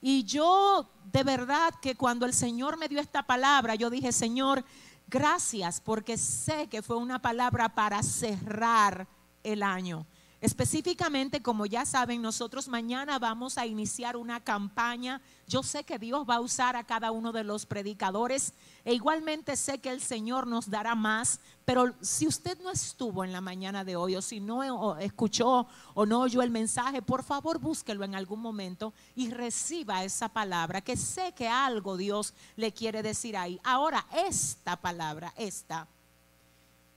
Y 0.00 0.24
yo 0.24 0.90
de 1.10 1.22
verdad 1.24 1.72
que 1.80 1.94
cuando 1.94 2.26
el 2.26 2.34
Señor 2.34 2.76
me 2.76 2.88
dio 2.88 3.00
esta 3.00 3.22
palabra, 3.22 3.74
yo 3.74 3.88
dije, 3.88 4.12
Señor, 4.12 4.64
gracias 5.06 5.80
porque 5.80 6.18
sé 6.18 6.66
que 6.68 6.82
fue 6.82 6.96
una 6.96 7.20
palabra 7.22 7.70
para 7.70 8.02
cerrar 8.02 9.06
el 9.42 9.62
año. 9.62 10.06
Específicamente, 10.42 11.40
como 11.40 11.64
ya 11.64 11.86
saben, 11.86 12.20
nosotros 12.20 12.68
mañana 12.68 13.18
vamos 13.18 13.56
a 13.56 13.64
iniciar 13.64 14.18
una 14.18 14.38
campaña. 14.40 15.22
Yo 15.48 15.62
sé 15.62 15.84
que 15.84 15.98
Dios 15.98 16.26
va 16.28 16.36
a 16.36 16.40
usar 16.40 16.76
a 16.76 16.84
cada 16.84 17.10
uno 17.10 17.32
de 17.32 17.42
los 17.42 17.64
predicadores 17.64 18.52
e 18.84 18.92
igualmente 18.92 19.56
sé 19.56 19.78
que 19.78 19.88
el 19.88 20.02
Señor 20.02 20.46
nos 20.46 20.68
dará 20.68 20.94
más, 20.94 21.40
pero 21.64 21.94
si 22.02 22.26
usted 22.26 22.58
no 22.62 22.70
estuvo 22.70 23.24
en 23.24 23.32
la 23.32 23.40
mañana 23.40 23.82
de 23.82 23.96
hoy 23.96 24.14
o 24.14 24.20
si 24.20 24.38
no 24.38 24.98
escuchó 24.98 25.66
o 25.94 26.04
no 26.04 26.20
oyó 26.20 26.42
el 26.42 26.50
mensaje, 26.50 27.00
por 27.00 27.22
favor 27.22 27.58
búsquelo 27.58 28.04
en 28.04 28.14
algún 28.14 28.40
momento 28.40 28.92
y 29.14 29.30
reciba 29.30 30.04
esa 30.04 30.28
palabra, 30.28 30.82
que 30.82 30.98
sé 30.98 31.32
que 31.32 31.48
algo 31.48 31.96
Dios 31.96 32.34
le 32.56 32.72
quiere 32.72 33.02
decir 33.02 33.38
ahí. 33.38 33.58
Ahora, 33.64 34.06
esta 34.12 34.76
palabra, 34.76 35.32
esta 35.36 35.88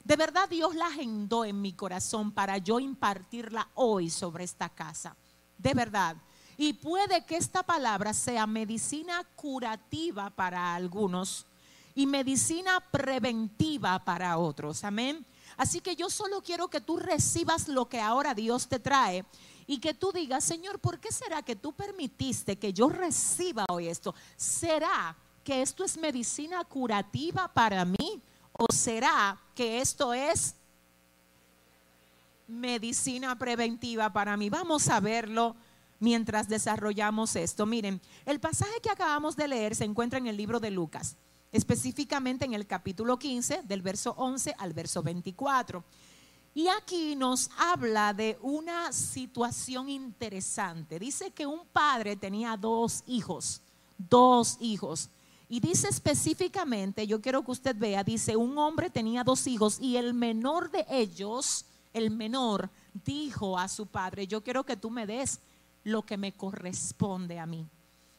de 0.09 0.15
verdad 0.15 0.49
Dios 0.49 0.73
la 0.73 0.87
agendó 0.87 1.45
en 1.45 1.61
mi 1.61 1.73
corazón 1.73 2.31
para 2.31 2.57
yo 2.57 2.79
impartirla 2.79 3.69
hoy 3.75 4.09
sobre 4.09 4.43
esta 4.43 4.67
casa. 4.67 5.15
De 5.55 5.75
verdad. 5.75 6.17
Y 6.57 6.73
puede 6.73 7.23
que 7.27 7.37
esta 7.37 7.61
palabra 7.61 8.15
sea 8.15 8.47
medicina 8.47 9.23
curativa 9.35 10.31
para 10.31 10.73
algunos 10.73 11.45
y 11.93 12.07
medicina 12.07 12.79
preventiva 12.89 14.03
para 14.03 14.39
otros. 14.39 14.83
Amén. 14.83 15.23
Así 15.57 15.79
que 15.79 15.95
yo 15.95 16.09
solo 16.09 16.41
quiero 16.41 16.69
que 16.69 16.81
tú 16.81 16.97
recibas 16.97 17.67
lo 17.67 17.87
que 17.87 18.01
ahora 18.01 18.33
Dios 18.33 18.67
te 18.67 18.79
trae 18.79 19.23
y 19.67 19.77
que 19.77 19.93
tú 19.93 20.11
digas, 20.11 20.43
Señor, 20.43 20.79
¿por 20.79 20.99
qué 20.99 21.11
será 21.11 21.43
que 21.43 21.55
tú 21.55 21.71
permitiste 21.73 22.57
que 22.57 22.73
yo 22.73 22.89
reciba 22.89 23.63
hoy 23.69 23.87
esto? 23.87 24.15
¿Será 24.35 25.15
que 25.43 25.61
esto 25.61 25.83
es 25.83 25.99
medicina 25.99 26.63
curativa 26.63 27.47
para 27.53 27.85
mí? 27.85 28.23
¿O 28.61 28.65
será 28.73 29.39
que 29.55 29.79
esto 29.79 30.13
es 30.13 30.53
medicina 32.45 33.39
preventiva 33.39 34.11
para 34.11 34.35
mí? 34.35 34.49
Vamos 34.49 34.89
a 34.89 34.99
verlo 34.99 35.55
mientras 36.01 36.49
desarrollamos 36.49 37.37
esto. 37.37 37.65
Miren, 37.65 38.01
el 38.25 38.41
pasaje 38.41 38.81
que 38.83 38.89
acabamos 38.89 39.37
de 39.37 39.47
leer 39.47 39.75
se 39.75 39.85
encuentra 39.85 40.19
en 40.19 40.27
el 40.27 40.35
libro 40.35 40.59
de 40.59 40.71
Lucas, 40.71 41.15
específicamente 41.53 42.43
en 42.43 42.53
el 42.53 42.67
capítulo 42.67 43.17
15, 43.17 43.61
del 43.63 43.81
verso 43.81 44.13
11 44.17 44.53
al 44.57 44.73
verso 44.73 45.01
24. 45.03 45.81
Y 46.53 46.67
aquí 46.67 47.15
nos 47.15 47.49
habla 47.57 48.13
de 48.13 48.37
una 48.41 48.91
situación 48.91 49.87
interesante. 49.87 50.99
Dice 50.99 51.31
que 51.31 51.45
un 51.45 51.65
padre 51.71 52.17
tenía 52.17 52.57
dos 52.57 53.05
hijos, 53.07 53.61
dos 53.97 54.57
hijos. 54.59 55.09
Y 55.51 55.59
dice 55.59 55.87
específicamente, 55.87 57.07
yo 57.07 57.19
quiero 57.21 57.43
que 57.43 57.51
usted 57.51 57.75
vea, 57.75 58.03
dice, 58.03 58.35
un 58.35 58.55
hombre 58.59 58.91
tenía 58.91 59.23
dos 59.23 59.47
hijos 59.47 59.79
y 59.81 59.97
el 59.97 60.13
menor 60.13 60.69
de 60.69 60.85
ellos, 60.87 61.65
el 61.91 62.11
menor, 62.11 62.69
dijo 62.93 63.57
a 63.57 63.67
su 63.67 63.87
padre, 63.87 64.27
yo 64.27 64.43
quiero 64.43 64.63
que 64.63 64.77
tú 64.77 64.91
me 64.91 65.07
des 65.07 65.39
lo 65.83 66.03
que 66.03 66.17
me 66.17 66.33
corresponde 66.33 67.39
a 67.39 67.47
mí. 67.47 67.65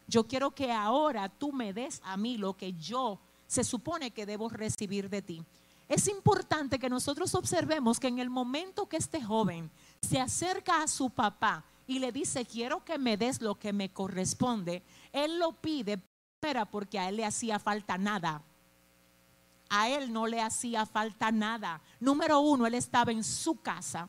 Yo 0.08 0.26
quiero 0.26 0.50
que 0.50 0.72
ahora 0.72 1.28
tú 1.28 1.52
me 1.52 1.72
des 1.72 2.00
a 2.02 2.16
mí 2.16 2.37
lo 2.37 2.56
que 2.56 2.72
yo 2.72 3.20
se 3.46 3.62
supone 3.62 4.10
que 4.10 4.26
debo 4.26 4.49
recibir 4.49 5.08
de 5.08 5.22
ti. 5.22 5.44
Es 5.88 6.08
importante 6.08 6.80
que 6.80 6.88
nosotros 6.88 7.32
observemos 7.37 8.00
que 8.00 8.08
en 8.08 8.18
el 8.18 8.28
momento 8.28 8.88
que 8.88 8.96
este 8.96 9.22
joven 9.22 9.70
se 10.02 10.18
acerca 10.18 10.82
a 10.82 10.88
su 10.88 11.10
papá 11.10 11.64
y 11.87 12.00
le 12.00 12.10
dice, 12.10 12.44
quiero 12.44 12.84
que 12.84 12.99
me 12.99 13.16
des 13.16 13.40
lo 13.40 13.56
que 13.56 13.72
me 13.72 13.92
corresponde, 13.92 14.82
él 15.12 15.38
lo 15.38 15.52
pide 15.52 16.00
porque 16.70 16.99
a 16.99 17.09
él 17.09 17.16
le 17.16 17.26
hacía 17.26 17.59
falta 17.59 17.99
nada. 17.99 18.42
A 19.68 19.88
él 19.90 20.12
no 20.12 20.26
le 20.26 20.40
hacía 20.40 20.87
falta 20.87 21.30
nada. 21.30 21.80
Número 22.00 22.40
uno, 22.40 22.66
él 22.66 22.75
estaba 22.75 23.12
en 23.12 23.23
su 23.23 23.61
casa. 23.61 24.09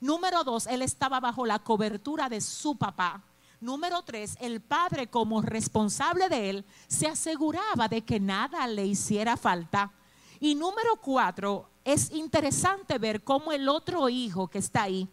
Número 0.00 0.44
dos, 0.44 0.66
él 0.66 0.82
estaba 0.82 1.20
bajo 1.20 1.44
la 1.44 1.58
cobertura 1.58 2.28
de 2.28 2.40
su 2.40 2.76
papá. 2.76 3.22
Número 3.60 4.02
tres, 4.02 4.36
el 4.40 4.60
padre 4.60 5.08
como 5.08 5.42
responsable 5.42 6.28
de 6.28 6.50
él 6.50 6.64
se 6.88 7.06
aseguraba 7.08 7.88
de 7.88 8.02
que 8.02 8.18
nada 8.18 8.66
le 8.66 8.86
hiciera 8.86 9.36
falta. 9.36 9.92
Y 10.40 10.54
número 10.54 10.96
cuatro, 10.96 11.68
es 11.84 12.10
interesante 12.12 12.98
ver 12.98 13.22
cómo 13.22 13.52
el 13.52 13.68
otro 13.68 14.08
hijo 14.08 14.48
que 14.48 14.58
está 14.58 14.84
ahí 14.84 15.08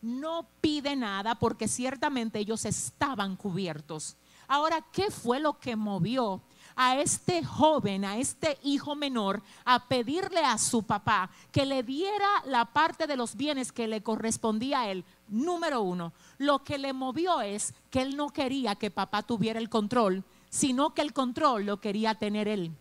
no 0.00 0.46
pide 0.60 0.94
nada 0.96 1.36
porque 1.36 1.66
ciertamente 1.66 2.38
ellos 2.38 2.64
estaban 2.64 3.36
cubiertos. 3.36 4.16
Ahora, 4.48 4.82
¿qué 4.92 5.10
fue 5.10 5.40
lo 5.40 5.58
que 5.58 5.76
movió 5.76 6.40
a 6.74 6.96
este 6.96 7.44
joven, 7.44 8.04
a 8.04 8.16
este 8.16 8.58
hijo 8.62 8.94
menor, 8.94 9.42
a 9.64 9.88
pedirle 9.88 10.40
a 10.40 10.56
su 10.56 10.84
papá 10.84 11.28
que 11.52 11.66
le 11.66 11.82
diera 11.82 12.28
la 12.46 12.64
parte 12.64 13.06
de 13.06 13.16
los 13.16 13.36
bienes 13.36 13.72
que 13.72 13.86
le 13.86 14.02
correspondía 14.02 14.80
a 14.80 14.90
él? 14.90 15.04
Número 15.28 15.82
uno, 15.82 16.14
lo 16.38 16.64
que 16.64 16.78
le 16.78 16.94
movió 16.94 17.42
es 17.42 17.74
que 17.90 18.00
él 18.00 18.16
no 18.16 18.30
quería 18.30 18.74
que 18.76 18.90
papá 18.90 19.22
tuviera 19.22 19.60
el 19.60 19.68
control, 19.68 20.24
sino 20.48 20.94
que 20.94 21.02
el 21.02 21.12
control 21.12 21.66
lo 21.66 21.80
quería 21.80 22.14
tener 22.14 22.48
él. 22.48 22.74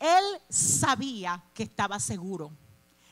Él 0.00 0.24
sabía 0.48 1.44
que 1.54 1.64
estaba 1.64 2.00
seguro, 2.00 2.52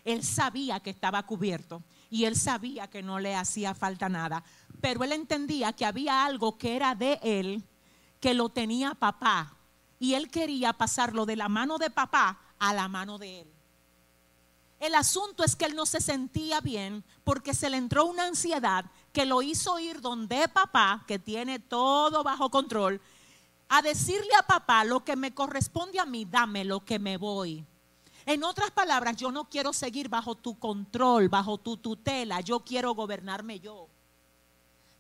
él 0.05 0.23
sabía 0.23 0.81
que 0.81 0.91
estaba 0.91 1.25
cubierto 1.25 1.83
y 2.11 2.25
él 2.25 2.37
sabía 2.37 2.89
que 2.89 3.03
no 3.03 3.19
le 3.19 3.35
hacía 3.35 3.75
falta 3.75 4.09
nada 4.09 4.45
pero 4.81 5.05
él 5.05 5.13
entendía 5.13 5.73
que 5.73 5.85
había 5.85 6.25
algo 6.25 6.59
que 6.59 6.77
era 6.77 6.95
de 6.95 7.19
él, 7.23 7.65
que 8.21 8.35
lo 8.35 8.49
tenía 8.49 8.95
papá, 8.95 9.57
y 9.99 10.15
él 10.15 10.31
quería 10.31 10.73
pasarlo 10.73 11.27
de 11.27 11.37
la 11.37 11.49
mano 11.49 11.79
de 11.79 11.91
papá 11.91 12.39
a 12.59 12.75
la 12.75 12.89
mano 12.89 13.19
de 13.19 13.41
él. 13.41 13.49
El 14.79 14.95
asunto 14.95 15.43
es 15.43 15.57
que 15.57 15.65
él 15.65 15.75
no 15.75 15.87
se 15.87 16.01
sentía 16.01 16.61
bien 16.61 17.03
porque 17.25 17.55
se 17.55 17.71
le 17.71 17.79
entró 17.79 18.05
una 18.05 18.27
ansiedad 18.27 18.85
que 19.13 19.25
lo 19.25 19.41
hizo 19.41 19.79
ir 19.79 20.01
donde 20.01 20.49
papá, 20.49 21.05
que 21.07 21.19
tiene 21.19 21.59
todo 21.59 22.23
bajo 22.23 22.51
control, 22.51 23.01
a 23.69 23.81
decirle 23.81 24.31
a 24.39 24.47
papá 24.47 24.85
lo 24.85 25.03
que 25.03 25.17
me 25.17 25.35
corresponde 25.35 25.99
a 25.99 26.05
mí, 26.05 26.27
dame 26.27 26.65
lo 26.65 26.85
que 26.85 26.99
me 26.99 27.17
voy. 27.17 27.65
En 28.27 28.45
otras 28.45 28.71
palabras, 28.71 29.17
yo 29.17 29.33
no 29.33 29.49
quiero 29.49 29.73
seguir 29.73 30.09
bajo 30.09 30.35
tu 30.35 30.59
control, 30.59 31.29
bajo 31.29 31.59
tu 31.59 31.77
tutela, 31.77 32.41
yo 32.41 32.61
quiero 32.61 32.95
gobernarme 32.95 33.61
yo. 33.61 33.89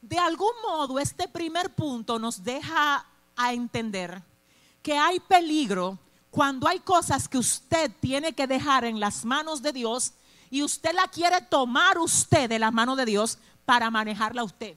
De 0.08 0.20
algún 0.20 0.52
modo, 0.62 1.00
este 1.00 1.26
primer 1.26 1.74
punto 1.74 2.16
nos 2.20 2.44
deja 2.44 3.04
a 3.34 3.52
entender 3.52 4.22
que 4.80 4.96
hay 4.96 5.18
peligro 5.18 5.98
cuando 6.30 6.68
hay 6.68 6.78
cosas 6.78 7.26
que 7.28 7.38
usted 7.38 7.90
tiene 7.98 8.32
que 8.32 8.46
dejar 8.46 8.84
en 8.84 9.00
las 9.00 9.24
manos 9.24 9.62
de 9.62 9.72
Dios 9.72 10.12
y 10.48 10.62
usted 10.62 10.92
la 10.94 11.08
quiere 11.08 11.40
tomar 11.40 11.98
usted 11.98 12.48
de 12.48 12.60
las 12.60 12.72
manos 12.72 12.96
de 12.96 13.04
Dios 13.04 13.38
para 13.64 13.90
manejarla 13.90 14.44
usted. 14.44 14.76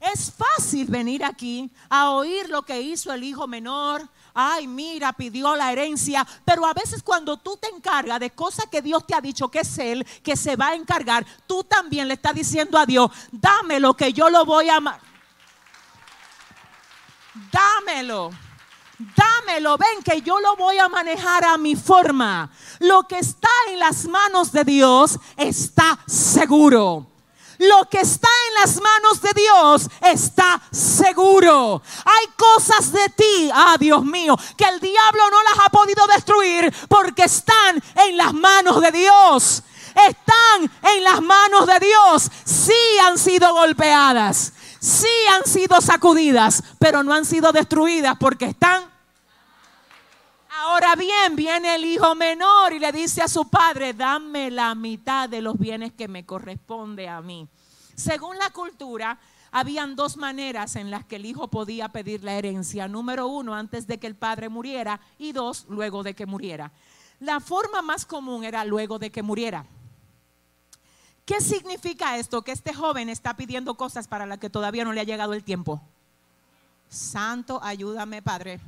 Es 0.00 0.32
fácil 0.32 0.86
venir 0.88 1.24
aquí 1.24 1.70
a 1.88 2.10
oír 2.10 2.50
lo 2.50 2.60
que 2.64 2.82
hizo 2.82 3.10
el 3.14 3.24
hijo 3.24 3.46
menor. 3.46 4.06
Ay, 4.40 4.68
mira, 4.68 5.12
pidió 5.12 5.56
la 5.56 5.72
herencia. 5.72 6.24
Pero 6.44 6.64
a 6.64 6.72
veces 6.72 7.02
cuando 7.02 7.38
tú 7.38 7.56
te 7.56 7.66
encargas 7.70 8.20
de 8.20 8.30
cosas 8.30 8.66
que 8.66 8.80
Dios 8.80 9.04
te 9.04 9.12
ha 9.12 9.20
dicho 9.20 9.48
que 9.50 9.58
es 9.58 9.78
Él, 9.78 10.06
que 10.22 10.36
se 10.36 10.54
va 10.54 10.68
a 10.68 10.74
encargar, 10.76 11.26
tú 11.48 11.64
también 11.64 12.06
le 12.06 12.14
estás 12.14 12.34
diciendo 12.34 12.78
a 12.78 12.86
Dios, 12.86 13.10
dame 13.32 13.80
lo 13.80 13.94
que 13.94 14.12
yo 14.12 14.30
lo 14.30 14.44
voy 14.44 14.68
a 14.68 14.76
amar. 14.76 15.00
Dámelo. 17.50 18.30
Dámelo, 19.16 19.76
ven 19.76 20.04
que 20.04 20.22
yo 20.22 20.38
lo 20.38 20.54
voy 20.54 20.78
a 20.78 20.88
manejar 20.88 21.44
a 21.44 21.58
mi 21.58 21.74
forma. 21.74 22.48
Lo 22.78 23.08
que 23.08 23.18
está 23.18 23.50
en 23.70 23.80
las 23.80 24.06
manos 24.06 24.52
de 24.52 24.62
Dios 24.62 25.18
está 25.36 25.98
seguro 26.06 27.08
lo 27.58 27.88
que 27.90 28.00
está 28.00 28.28
en 28.48 28.54
las 28.60 28.80
manos 28.80 29.20
de 29.20 29.30
Dios 29.34 29.88
está 30.12 30.60
seguro. 30.70 31.82
Hay 32.04 32.26
cosas 32.36 32.92
de 32.92 33.08
ti, 33.10 33.50
ah 33.52 33.76
Dios 33.78 34.04
mío, 34.04 34.36
que 34.56 34.64
el 34.64 34.80
diablo 34.80 35.22
no 35.30 35.42
las 35.42 35.66
ha 35.66 35.70
podido 35.70 36.06
destruir 36.06 36.72
porque 36.88 37.24
están 37.24 37.82
en 38.06 38.16
las 38.16 38.32
manos 38.32 38.80
de 38.80 38.92
Dios. 38.92 39.62
Están 40.08 40.70
en 40.94 41.04
las 41.04 41.20
manos 41.20 41.66
de 41.66 41.80
Dios. 41.80 42.30
Sí 42.44 42.98
han 43.04 43.18
sido 43.18 43.52
golpeadas, 43.52 44.52
sí 44.78 45.08
han 45.32 45.44
sido 45.44 45.80
sacudidas, 45.80 46.62
pero 46.78 47.02
no 47.02 47.12
han 47.12 47.24
sido 47.24 47.50
destruidas 47.50 48.16
porque 48.18 48.46
están 48.46 48.97
Ahora 50.60 50.96
bien, 50.96 51.36
viene 51.36 51.76
el 51.76 51.84
hijo 51.84 52.16
menor 52.16 52.72
y 52.72 52.80
le 52.80 52.90
dice 52.90 53.22
a 53.22 53.28
su 53.28 53.48
padre, 53.48 53.94
dame 53.94 54.50
la 54.50 54.74
mitad 54.74 55.28
de 55.28 55.40
los 55.40 55.56
bienes 55.56 55.92
que 55.92 56.08
me 56.08 56.26
corresponde 56.26 57.08
a 57.08 57.20
mí. 57.20 57.46
Según 57.94 58.36
la 58.38 58.50
cultura, 58.50 59.20
habían 59.52 59.94
dos 59.94 60.16
maneras 60.16 60.74
en 60.74 60.90
las 60.90 61.04
que 61.04 61.14
el 61.16 61.26
hijo 61.26 61.46
podía 61.46 61.90
pedir 61.90 62.24
la 62.24 62.32
herencia. 62.32 62.88
Número 62.88 63.28
uno, 63.28 63.54
antes 63.54 63.86
de 63.86 63.98
que 63.98 64.08
el 64.08 64.16
padre 64.16 64.48
muriera 64.48 65.00
y 65.16 65.30
dos, 65.30 65.64
luego 65.68 66.02
de 66.02 66.14
que 66.14 66.26
muriera. 66.26 66.72
La 67.20 67.38
forma 67.38 67.80
más 67.80 68.04
común 68.04 68.42
era 68.42 68.64
luego 68.64 68.98
de 68.98 69.10
que 69.10 69.22
muriera. 69.22 69.64
¿Qué 71.24 71.40
significa 71.40 72.16
esto? 72.18 72.42
Que 72.42 72.50
este 72.50 72.74
joven 72.74 73.08
está 73.08 73.36
pidiendo 73.36 73.76
cosas 73.76 74.08
para 74.08 74.26
las 74.26 74.38
que 74.38 74.50
todavía 74.50 74.84
no 74.84 74.92
le 74.92 75.02
ha 75.02 75.04
llegado 75.04 75.34
el 75.34 75.44
tiempo. 75.44 75.80
Santo, 76.88 77.60
ayúdame, 77.62 78.22
Padre. 78.22 78.58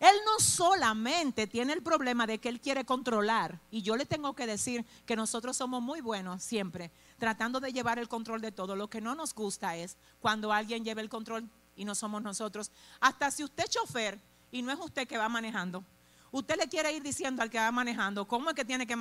Él 0.00 0.16
no 0.24 0.38
solamente 0.38 1.46
tiene 1.46 1.72
el 1.72 1.82
problema 1.82 2.26
de 2.26 2.38
que 2.38 2.48
él 2.48 2.60
quiere 2.60 2.84
controlar, 2.84 3.58
y 3.70 3.82
yo 3.82 3.96
le 3.96 4.04
tengo 4.04 4.34
que 4.34 4.46
decir 4.46 4.84
que 5.06 5.16
nosotros 5.16 5.56
somos 5.56 5.82
muy 5.82 6.00
buenos 6.00 6.42
siempre, 6.42 6.90
tratando 7.18 7.60
de 7.60 7.72
llevar 7.72 7.98
el 7.98 8.08
control 8.08 8.40
de 8.40 8.52
todo. 8.52 8.76
Lo 8.76 8.88
que 8.88 9.00
no 9.00 9.14
nos 9.14 9.34
gusta 9.34 9.76
es 9.76 9.96
cuando 10.20 10.52
alguien 10.52 10.84
lleva 10.84 11.00
el 11.00 11.08
control 11.08 11.48
y 11.76 11.84
no 11.84 11.94
somos 11.94 12.22
nosotros. 12.22 12.70
Hasta 13.00 13.30
si 13.30 13.44
usted 13.44 13.64
es 13.64 13.70
chofer 13.70 14.18
y 14.52 14.62
no 14.62 14.72
es 14.72 14.78
usted 14.78 15.08
que 15.08 15.16
va 15.16 15.28
manejando, 15.28 15.82
usted 16.30 16.56
le 16.56 16.68
quiere 16.68 16.92
ir 16.92 17.02
diciendo 17.02 17.42
al 17.42 17.50
que 17.50 17.58
va 17.58 17.72
manejando, 17.72 18.26
¿cómo 18.26 18.50
es 18.50 18.56
que 18.56 18.64
tiene 18.64 18.86
que... 18.86 18.96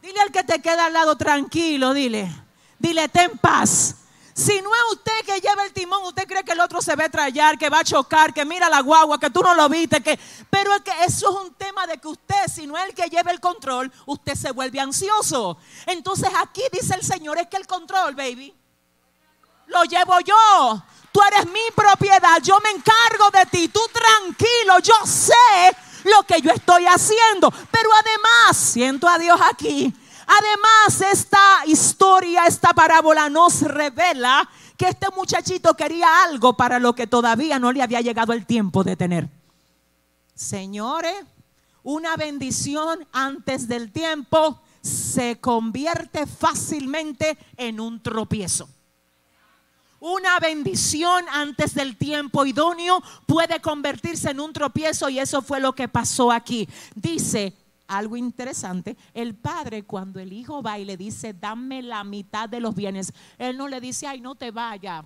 Dile 0.00 0.20
al 0.20 0.32
que 0.32 0.44
te 0.44 0.62
queda 0.62 0.86
al 0.86 0.92
lado 0.92 1.16
tranquilo, 1.16 1.92
dile, 1.92 2.30
dile, 2.78 3.08
ten 3.08 3.36
paz 3.36 4.07
si 4.38 4.62
no 4.62 4.72
es 4.72 4.80
usted 4.92 5.24
que 5.26 5.40
lleva 5.40 5.64
el 5.64 5.72
timón, 5.72 6.04
usted 6.04 6.24
cree 6.28 6.44
que 6.44 6.52
el 6.52 6.60
otro 6.60 6.80
se 6.80 6.94
va 6.94 7.06
a 7.06 7.08
trallar, 7.08 7.58
que 7.58 7.68
va 7.68 7.80
a 7.80 7.84
chocar, 7.84 8.32
que 8.32 8.44
mira 8.44 8.68
la 8.68 8.82
guagua, 8.82 9.18
que 9.18 9.30
tú 9.30 9.42
no 9.42 9.52
lo 9.52 9.68
viste, 9.68 10.00
que 10.00 10.16
pero 10.48 10.72
es 10.76 10.82
que 10.82 10.92
eso 11.04 11.28
es 11.28 11.44
un 11.44 11.54
tema 11.54 11.88
de 11.88 11.98
que 11.98 12.06
usted, 12.06 12.46
si 12.46 12.64
no 12.64 12.78
es 12.78 12.84
el 12.84 12.94
que 12.94 13.08
lleva 13.10 13.32
el 13.32 13.40
control, 13.40 13.92
usted 14.06 14.36
se 14.36 14.52
vuelve 14.52 14.78
ansioso. 14.78 15.58
Entonces 15.86 16.30
aquí 16.36 16.62
dice 16.70 16.94
el 16.94 17.02
Señor, 17.02 17.36
es 17.38 17.48
que 17.48 17.56
el 17.56 17.66
control, 17.66 18.14
baby, 18.14 18.54
lo 19.66 19.82
llevo 19.82 20.20
yo. 20.20 20.84
Tú 21.10 21.20
eres 21.20 21.46
mi 21.46 21.72
propiedad, 21.74 22.40
yo 22.40 22.60
me 22.62 22.70
encargo 22.70 23.30
de 23.32 23.44
ti, 23.46 23.66
tú 23.66 23.80
tranquilo, 23.92 24.78
yo 24.78 24.94
sé 25.04 25.34
lo 26.04 26.22
que 26.22 26.40
yo 26.40 26.52
estoy 26.52 26.86
haciendo. 26.86 27.50
Pero 27.72 27.90
además, 27.92 28.56
siento 28.56 29.08
a 29.08 29.18
Dios 29.18 29.40
aquí, 29.50 29.92
Además, 30.28 31.00
esta 31.10 31.64
historia, 31.66 32.44
esta 32.46 32.74
parábola 32.74 33.30
nos 33.30 33.62
revela 33.62 34.48
que 34.76 34.88
este 34.88 35.06
muchachito 35.16 35.74
quería 35.74 36.22
algo 36.24 36.54
para 36.54 36.78
lo 36.78 36.94
que 36.94 37.06
todavía 37.06 37.58
no 37.58 37.72
le 37.72 37.82
había 37.82 38.02
llegado 38.02 38.34
el 38.34 38.44
tiempo 38.44 38.84
de 38.84 38.94
tener. 38.94 39.28
Señores, 40.34 41.16
una 41.82 42.14
bendición 42.16 43.06
antes 43.10 43.68
del 43.68 43.90
tiempo 43.90 44.60
se 44.82 45.40
convierte 45.40 46.26
fácilmente 46.26 47.38
en 47.56 47.80
un 47.80 48.02
tropiezo. 48.02 48.68
Una 50.00 50.38
bendición 50.38 51.24
antes 51.32 51.74
del 51.74 51.96
tiempo 51.96 52.44
idóneo 52.44 53.02
puede 53.26 53.60
convertirse 53.60 54.30
en 54.30 54.40
un 54.40 54.52
tropiezo 54.52 55.08
y 55.08 55.18
eso 55.18 55.40
fue 55.40 55.58
lo 55.58 55.74
que 55.74 55.88
pasó 55.88 56.30
aquí. 56.30 56.68
Dice 56.94 57.54
algo 57.88 58.16
interesante, 58.16 58.96
el 59.12 59.34
padre 59.34 59.82
cuando 59.82 60.20
el 60.20 60.32
hijo 60.32 60.62
va 60.62 60.78
y 60.78 60.84
le 60.84 60.96
dice, 60.96 61.32
dame 61.32 61.82
la 61.82 62.04
mitad 62.04 62.48
de 62.48 62.60
los 62.60 62.74
bienes, 62.74 63.12
él 63.38 63.56
no 63.56 63.66
le 63.66 63.80
dice, 63.80 64.06
ay, 64.06 64.20
no 64.20 64.36
te 64.36 64.50
vaya 64.50 65.04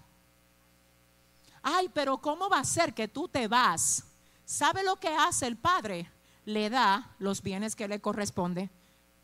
Ay, 1.63 1.89
pero 1.95 2.19
¿cómo 2.19 2.49
va 2.49 2.59
a 2.59 2.65
ser 2.65 2.93
que 2.93 3.07
tú 3.07 3.29
te 3.29 3.47
vas? 3.47 4.05
¿Sabe 4.45 4.83
lo 4.83 4.97
que 4.97 5.09
hace 5.09 5.47
el 5.47 5.57
padre? 5.57 6.11
Le 6.45 6.69
da 6.69 7.15
los 7.21 7.41
bienes 7.41 7.77
que 7.77 7.87
le 7.87 8.01
corresponde. 8.01 8.69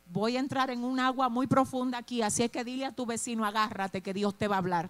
Voy 0.05 0.37
a 0.37 0.39
entrar 0.39 0.69
en 0.69 0.83
un 0.83 0.99
agua 0.99 1.27
muy 1.27 1.47
profunda 1.47 1.97
aquí, 1.97 2.21
así 2.21 2.43
es 2.43 2.49
que 2.49 2.63
dile 2.63 2.85
a 2.85 2.93
tu 2.93 3.05
vecino, 3.05 3.45
agárrate 3.45 4.01
que 4.01 4.13
Dios 4.13 4.35
te 4.37 4.47
va 4.47 4.55
a 4.55 4.59
hablar. 4.59 4.89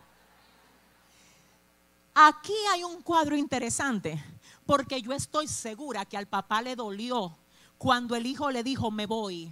Aquí 2.13 2.53
hay 2.71 2.83
un 2.83 3.01
cuadro 3.01 3.35
interesante, 3.35 4.23
porque 4.65 5.01
yo 5.01 5.11
estoy 5.11 5.47
segura 5.47 6.05
que 6.05 6.17
al 6.17 6.27
papá 6.27 6.61
le 6.61 6.75
dolió 6.75 7.35
cuando 7.79 8.17
el 8.17 8.25
hijo 8.25 8.51
le 8.51 8.61
dijo, 8.61 8.91
me 8.91 9.05
voy. 9.05 9.49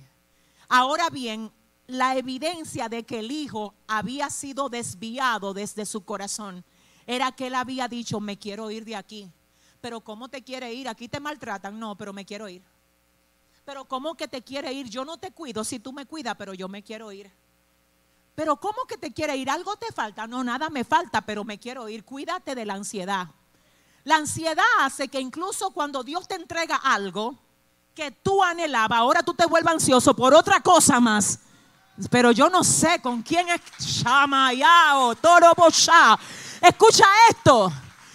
Ahora 0.68 1.10
bien, 1.10 1.50
la 1.88 2.18
evidencia 2.18 2.90
de 2.90 3.06
que 3.06 3.20
el 3.20 3.32
hijo 3.32 3.74
había 3.88 4.30
sido 4.30 4.68
desviado 4.68 5.54
desde 5.54 5.86
su 5.86 6.04
corazón 6.04 6.66
era 7.08 7.32
que 7.32 7.48
él 7.48 7.56
había 7.56 7.88
dicho, 7.88 8.20
me 8.20 8.38
quiero 8.38 8.70
ir 8.70 8.84
de 8.84 8.98
aquí. 8.98 9.32
Pero 9.80 10.02
¿cómo 10.02 10.28
te 10.28 10.44
quiere 10.44 10.74
ir? 10.74 10.90
Aquí 10.90 11.08
te 11.08 11.22
maltratan. 11.22 11.80
No, 11.80 11.96
pero 11.96 12.12
me 12.12 12.26
quiero 12.26 12.50
ir. 12.50 12.62
Pero 13.64 13.86
¿cómo 13.86 14.16
que 14.16 14.28
te 14.28 14.42
quiere 14.42 14.74
ir? 14.74 14.90
Yo 14.90 15.06
no 15.06 15.18
te 15.18 15.32
cuido 15.32 15.64
si 15.64 15.80
tú 15.80 15.94
me 15.94 16.06
cuidas, 16.06 16.36
pero 16.38 16.54
yo 16.54 16.68
me 16.68 16.84
quiero 16.84 17.14
ir. 17.14 17.32
Pero 18.36 18.58
¿cómo 18.58 18.84
que 18.90 18.98
te 18.98 19.14
quiere 19.14 19.38
ir? 19.38 19.50
¿Algo 19.50 19.78
te 19.78 19.90
falta? 19.94 20.28
No, 20.28 20.44
nada 20.44 20.70
me 20.70 20.84
falta, 20.84 21.22
pero 21.22 21.46
me 21.46 21.58
quiero 21.58 21.88
ir. 21.88 22.04
Cuídate 22.04 22.56
de 22.56 22.66
la 22.66 22.74
ansiedad. 22.74 23.30
La 24.04 24.18
ansiedad 24.18 24.66
hace 24.80 25.08
que 25.08 25.22
incluso 25.22 25.72
cuando 25.72 26.04
Dios 26.04 26.28
te 26.28 26.36
entrega 26.36 26.76
algo 26.76 27.47
que 27.98 28.12
tú 28.12 28.44
anhelabas, 28.44 29.00
ahora 29.00 29.24
tú 29.24 29.34
te 29.34 29.48
vuelvas 29.48 29.74
ansioso 29.74 30.16
por 30.16 30.32
otra 30.36 30.62
cosa 30.62 31.00
más. 31.00 31.40
Pero 32.12 32.32
yo 32.32 32.48
no 32.48 32.64
sé 32.64 33.02
con 33.02 33.24
quién 33.24 33.50
es 33.50 33.60
Shamayao, 33.80 35.16
Toro 35.16 35.52
Escucha 36.62 37.06
esto. 37.32 37.74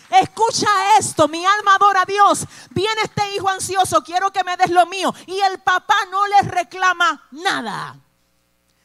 Escucha 0.09 0.69
esto, 1.01 1.27
mi 1.27 1.45
alma 1.45 1.75
adora 1.75 2.03
a 2.03 2.05
Dios. 2.05 2.47
Viene 2.71 3.03
este 3.03 3.35
hijo 3.35 3.49
ansioso, 3.49 4.05
quiero 4.05 4.31
que 4.31 4.45
me 4.45 4.57
des 4.57 4.71
lo 4.71 4.87
mío. 4.87 5.13
Y 5.27 5.41
el 5.41 5.59
papá 5.59 5.97
no 6.13 6.29
le 6.29 6.43
reclama 6.43 7.21
nada. 7.33 7.99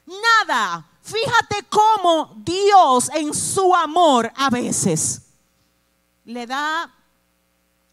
Nada. 0.07 0.83
Fíjate 1.03 1.67
cómo 1.69 2.33
Dios 2.37 3.11
en 3.13 3.35
su 3.35 3.75
amor 3.75 4.31
a 4.35 4.49
veces 4.49 5.27
le 6.25 6.47
da 6.47 6.91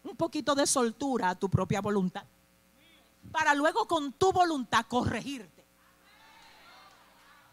un 0.03 0.15
poquito 0.15 0.55
de 0.55 0.65
soltura 0.65 1.29
a 1.29 1.35
tu 1.35 1.47
propia 1.47 1.81
voluntad. 1.81 2.23
Para 3.35 3.53
luego 3.53 3.85
con 3.85 4.13
tu 4.13 4.31
voluntad 4.31 4.85
corregirte. 4.87 5.65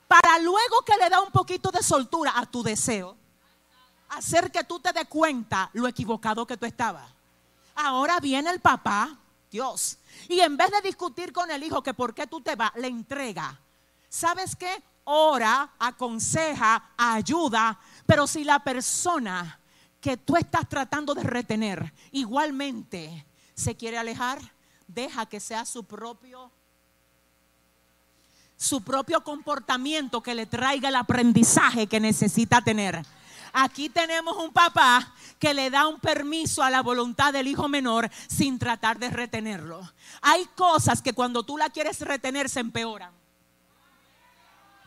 Para 0.06 0.38
luego 0.38 0.82
que 0.86 0.96
le 0.96 1.10
da 1.10 1.20
un 1.20 1.32
poquito 1.32 1.72
de 1.72 1.82
soltura 1.82 2.38
a 2.38 2.46
tu 2.46 2.62
deseo 2.62 3.16
hacer 4.10 4.52
que 4.52 4.62
tú 4.62 4.78
te 4.78 4.92
des 4.92 5.08
cuenta 5.08 5.70
lo 5.72 5.88
equivocado 5.88 6.46
que 6.46 6.56
tú 6.56 6.66
estabas. 6.66 7.10
Ahora 7.74 8.20
viene 8.20 8.50
el 8.50 8.60
papá, 8.60 9.18
Dios, 9.50 9.98
y 10.28 10.38
en 10.38 10.56
vez 10.56 10.70
de 10.70 10.82
discutir 10.82 11.32
con 11.32 11.50
el 11.50 11.64
hijo 11.64 11.82
que 11.82 11.94
por 11.94 12.14
qué 12.14 12.28
tú 12.28 12.40
te 12.40 12.54
vas, 12.54 12.70
le 12.76 12.86
entrega. 12.86 13.58
¿Sabes 14.08 14.54
qué? 14.54 14.84
Ora, 15.02 15.72
aconseja, 15.80 16.92
ayuda, 16.96 17.76
pero 18.06 18.28
si 18.28 18.44
la 18.44 18.60
persona 18.60 19.58
que 20.00 20.16
tú 20.16 20.36
estás 20.36 20.68
tratando 20.68 21.12
de 21.12 21.24
retener 21.24 21.92
igualmente 22.12 23.26
se 23.54 23.74
quiere 23.74 23.98
alejar, 23.98 24.51
deja 24.94 25.26
que 25.26 25.40
sea 25.40 25.64
su 25.64 25.84
propio 25.84 26.50
su 28.56 28.80
propio 28.82 29.24
comportamiento 29.24 30.22
que 30.22 30.36
le 30.36 30.46
traiga 30.46 30.88
el 30.88 30.94
aprendizaje 30.94 31.88
que 31.88 31.98
necesita 31.98 32.62
tener. 32.62 33.04
Aquí 33.52 33.88
tenemos 33.88 34.36
un 34.36 34.52
papá 34.52 35.12
que 35.40 35.52
le 35.52 35.68
da 35.68 35.88
un 35.88 35.98
permiso 35.98 36.62
a 36.62 36.70
la 36.70 36.80
voluntad 36.80 37.32
del 37.32 37.48
hijo 37.48 37.68
menor 37.68 38.08
sin 38.28 38.60
tratar 38.60 39.00
de 39.00 39.10
retenerlo. 39.10 39.80
Hay 40.20 40.46
cosas 40.54 41.02
que 41.02 41.12
cuando 41.12 41.42
tú 41.42 41.58
la 41.58 41.70
quieres 41.70 42.00
retener 42.00 42.48
se 42.48 42.60
empeoran. 42.60 43.12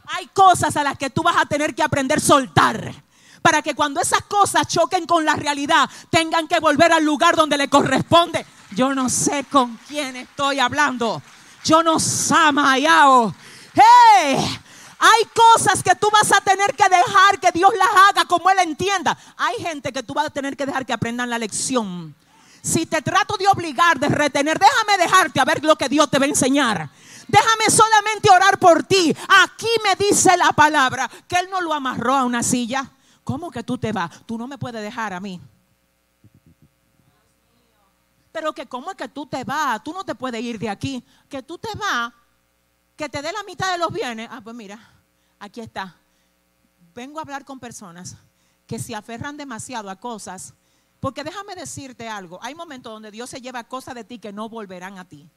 Hay 0.05 0.27
cosas 0.27 0.77
a 0.77 0.83
las 0.83 0.97
que 0.97 1.09
tú 1.09 1.21
vas 1.21 1.35
a 1.37 1.45
tener 1.45 1.75
que 1.75 1.83
aprender 1.83 2.19
a 2.19 2.21
soltar 2.21 3.04
para 3.45 3.61
que 3.61 3.75
cuando 3.75 4.01
esas 4.01 4.23
cosas 4.23 4.67
choquen 4.67 5.05
con 5.05 5.23
la 5.23 5.35
realidad 5.35 5.87
tengan 6.09 6.47
que 6.47 6.59
volver 6.59 6.91
al 6.91 7.05
lugar 7.05 7.35
donde 7.35 7.59
le 7.59 7.67
corresponde. 7.67 8.43
Yo 8.71 8.95
no 8.95 9.07
sé 9.07 9.43
con 9.43 9.77
quién 9.87 10.15
estoy 10.15 10.59
hablando. 10.59 11.21
Yo 11.63 11.83
no 11.83 11.99
samayao. 11.99 13.35
¡Hey! 13.75 14.59
Hay 14.97 15.29
cosas 15.35 15.83
que 15.83 15.93
tú 15.93 16.09
vas 16.11 16.31
a 16.31 16.41
tener 16.41 16.73
que 16.73 16.89
dejar 16.89 17.39
que 17.39 17.51
Dios 17.51 17.69
las 17.77 18.09
haga 18.09 18.25
como 18.25 18.49
Él 18.49 18.57
entienda. 18.63 19.15
Hay 19.37 19.57
gente 19.57 19.93
que 19.93 20.01
tú 20.01 20.15
vas 20.15 20.25
a 20.25 20.29
tener 20.31 20.57
que 20.57 20.65
dejar 20.65 20.83
que 20.83 20.93
aprendan 20.93 21.29
la 21.29 21.37
lección. 21.37 22.15
Si 22.63 22.87
te 22.87 23.03
trato 23.03 23.37
de 23.37 23.47
obligar, 23.47 23.99
de 23.99 24.09
retener, 24.09 24.57
déjame 24.57 24.97
dejarte 24.97 25.39
a 25.39 25.45
ver 25.45 25.63
lo 25.63 25.75
que 25.75 25.87
Dios 25.87 26.09
te 26.09 26.17
va 26.17 26.25
a 26.25 26.29
enseñar. 26.29 26.89
Déjame 27.27 27.69
solamente 27.69 28.27
orar 28.31 28.57
por 28.57 28.81
ti. 28.81 29.15
Aquí 29.43 29.69
me 29.83 30.03
dice 30.03 30.35
la 30.35 30.51
palabra 30.51 31.07
que 31.27 31.35
Él 31.35 31.47
no 31.51 31.61
lo 31.61 31.75
amarró 31.75 32.15
a 32.15 32.23
una 32.23 32.41
silla. 32.41 32.89
¿Cómo 33.25 33.51
que 33.51 33.63
tú 33.63 33.77
te 33.77 33.91
vas? 33.91 34.25
Tú 34.25 34.37
no 34.37 34.47
me 34.47 34.57
puedes 34.57 34.81
dejar 34.81 35.11
a 35.11 35.19
mí. 35.19 35.41
Pero 38.31 38.53
que 38.53 38.65
cómo 38.67 38.91
es 38.91 38.95
que 38.95 39.09
tú 39.09 39.25
te 39.25 39.43
vas, 39.43 39.83
tú 39.83 39.91
no 39.91 40.05
te 40.05 40.15
puedes 40.15 40.41
ir 40.41 40.57
de 40.57 40.69
aquí. 40.69 41.03
Que 41.27 41.43
tú 41.43 41.57
te 41.57 41.69
vas 41.77 42.13
que 42.95 43.09
te 43.09 43.21
dé 43.21 43.31
la 43.31 43.43
mitad 43.43 43.71
de 43.71 43.77
los 43.77 43.91
bienes. 43.91 44.29
Ah, 44.31 44.41
pues 44.41 44.55
mira, 44.55 44.79
aquí 45.39 45.59
está. 45.59 45.95
Vengo 46.93 47.19
a 47.19 47.23
hablar 47.23 47.43
con 47.43 47.59
personas 47.59 48.15
que 48.67 48.79
se 48.79 48.95
aferran 48.95 49.37
demasiado 49.37 49.89
a 49.89 49.95
cosas. 49.97 50.53
Porque 50.99 51.23
déjame 51.23 51.55
decirte 51.55 52.07
algo, 52.07 52.39
hay 52.41 52.55
momentos 52.55 52.91
donde 52.91 53.11
Dios 53.11 53.29
se 53.29 53.41
lleva 53.41 53.63
cosas 53.65 53.95
de 53.95 54.03
ti 54.03 54.17
que 54.17 54.31
no 54.31 54.49
volverán 54.49 54.97
a 54.97 55.05
ti. 55.05 55.27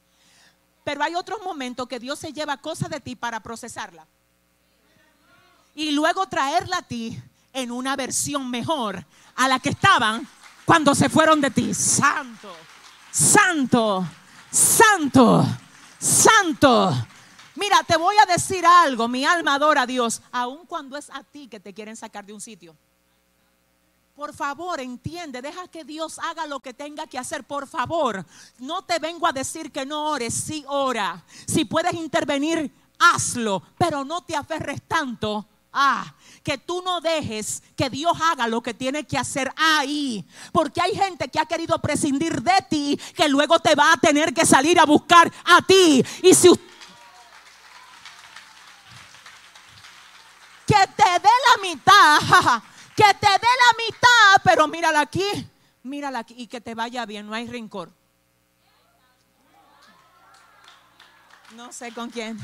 Pero 0.83 1.03
hay 1.03 1.15
otros 1.15 1.41
momentos 1.43 1.87
que 1.87 1.99
Dios 1.99 2.17
se 2.17 2.33
lleva 2.33 2.57
cosas 2.57 2.89
de 2.89 2.99
ti 2.99 3.15
para 3.15 3.41
procesarla. 3.41 4.07
Y 5.75 5.91
luego 5.91 6.27
traerla 6.27 6.77
a 6.77 6.81
ti 6.81 7.21
en 7.53 7.71
una 7.71 7.95
versión 7.95 8.49
mejor 8.49 9.05
a 9.35 9.47
la 9.47 9.59
que 9.59 9.69
estaban 9.69 10.27
cuando 10.65 10.93
se 10.93 11.09
fueron 11.09 11.41
de 11.41 11.51
ti. 11.51 11.73
Santo, 11.73 12.55
santo, 13.11 14.05
santo, 14.51 15.45
santo. 15.99 17.07
Mira, 17.55 17.83
te 17.85 17.97
voy 17.97 18.15
a 18.21 18.31
decir 18.31 18.65
algo, 18.65 19.07
mi 19.07 19.25
alma 19.25 19.55
adora 19.55 19.81
a 19.81 19.87
Dios, 19.87 20.21
aun 20.31 20.65
cuando 20.65 20.95
es 20.95 21.09
a 21.09 21.23
ti 21.23 21.47
que 21.47 21.59
te 21.59 21.73
quieren 21.73 21.95
sacar 21.95 22.25
de 22.25 22.33
un 22.33 22.39
sitio. 22.39 22.75
Por 24.15 24.33
favor, 24.33 24.79
entiende, 24.81 25.41
deja 25.41 25.67
que 25.69 25.85
Dios 25.85 26.19
haga 26.19 26.45
lo 26.45 26.59
que 26.59 26.73
tenga 26.73 27.07
que 27.07 27.17
hacer, 27.17 27.45
por 27.45 27.67
favor. 27.67 28.25
No 28.59 28.81
te 28.83 28.99
vengo 28.99 29.25
a 29.25 29.31
decir 29.31 29.71
que 29.71 29.85
no 29.85 30.09
ores, 30.09 30.33
sí 30.33 30.65
ora. 30.67 31.23
Si 31.47 31.63
puedes 31.63 31.93
intervenir, 31.93 32.69
hazlo, 32.99 33.63
pero 33.77 34.03
no 34.03 34.21
te 34.21 34.35
aferres 34.35 34.81
tanto 34.87 35.45
Ah, 35.71 36.15
que 36.43 36.57
tú 36.57 36.81
no 36.81 36.99
dejes 36.99 37.61
que 37.75 37.89
Dios 37.89 38.13
haga 38.19 38.47
lo 38.47 38.61
que 38.61 38.73
tiene 38.73 39.05
que 39.05 39.17
hacer 39.17 39.51
ahí. 39.55 40.25
Porque 40.51 40.81
hay 40.81 40.95
gente 40.95 41.27
que 41.27 41.39
ha 41.39 41.45
querido 41.45 41.79
prescindir 41.79 42.41
de 42.41 42.65
ti, 42.69 42.99
que 43.15 43.29
luego 43.29 43.59
te 43.59 43.75
va 43.75 43.93
a 43.93 43.97
tener 43.97 44.33
que 44.33 44.45
salir 44.45 44.79
a 44.79 44.85
buscar 44.85 45.31
a 45.45 45.61
ti. 45.61 46.03
Y 46.23 46.33
si 46.33 46.49
usted 46.49 46.69
que 50.69 50.87
te 50.95 51.03
dé 51.03 51.29
la 51.47 51.61
mitad, 51.61 52.19
que 52.95 53.13
te 53.19 53.27
dé 53.27 53.47
la 53.65 53.85
mitad, 53.85 54.41
pero 54.43 54.67
mírala 54.67 55.01
aquí, 55.01 55.25
mírala 55.81 56.19
aquí 56.19 56.35
y 56.37 56.47
que 56.47 56.61
te 56.61 56.75
vaya 56.75 57.05
bien, 57.07 57.25
no 57.25 57.33
hay 57.33 57.47
rencor. 57.47 57.91
No 61.55 61.73
sé 61.73 61.91
con 61.91 62.11
quién. 62.11 62.37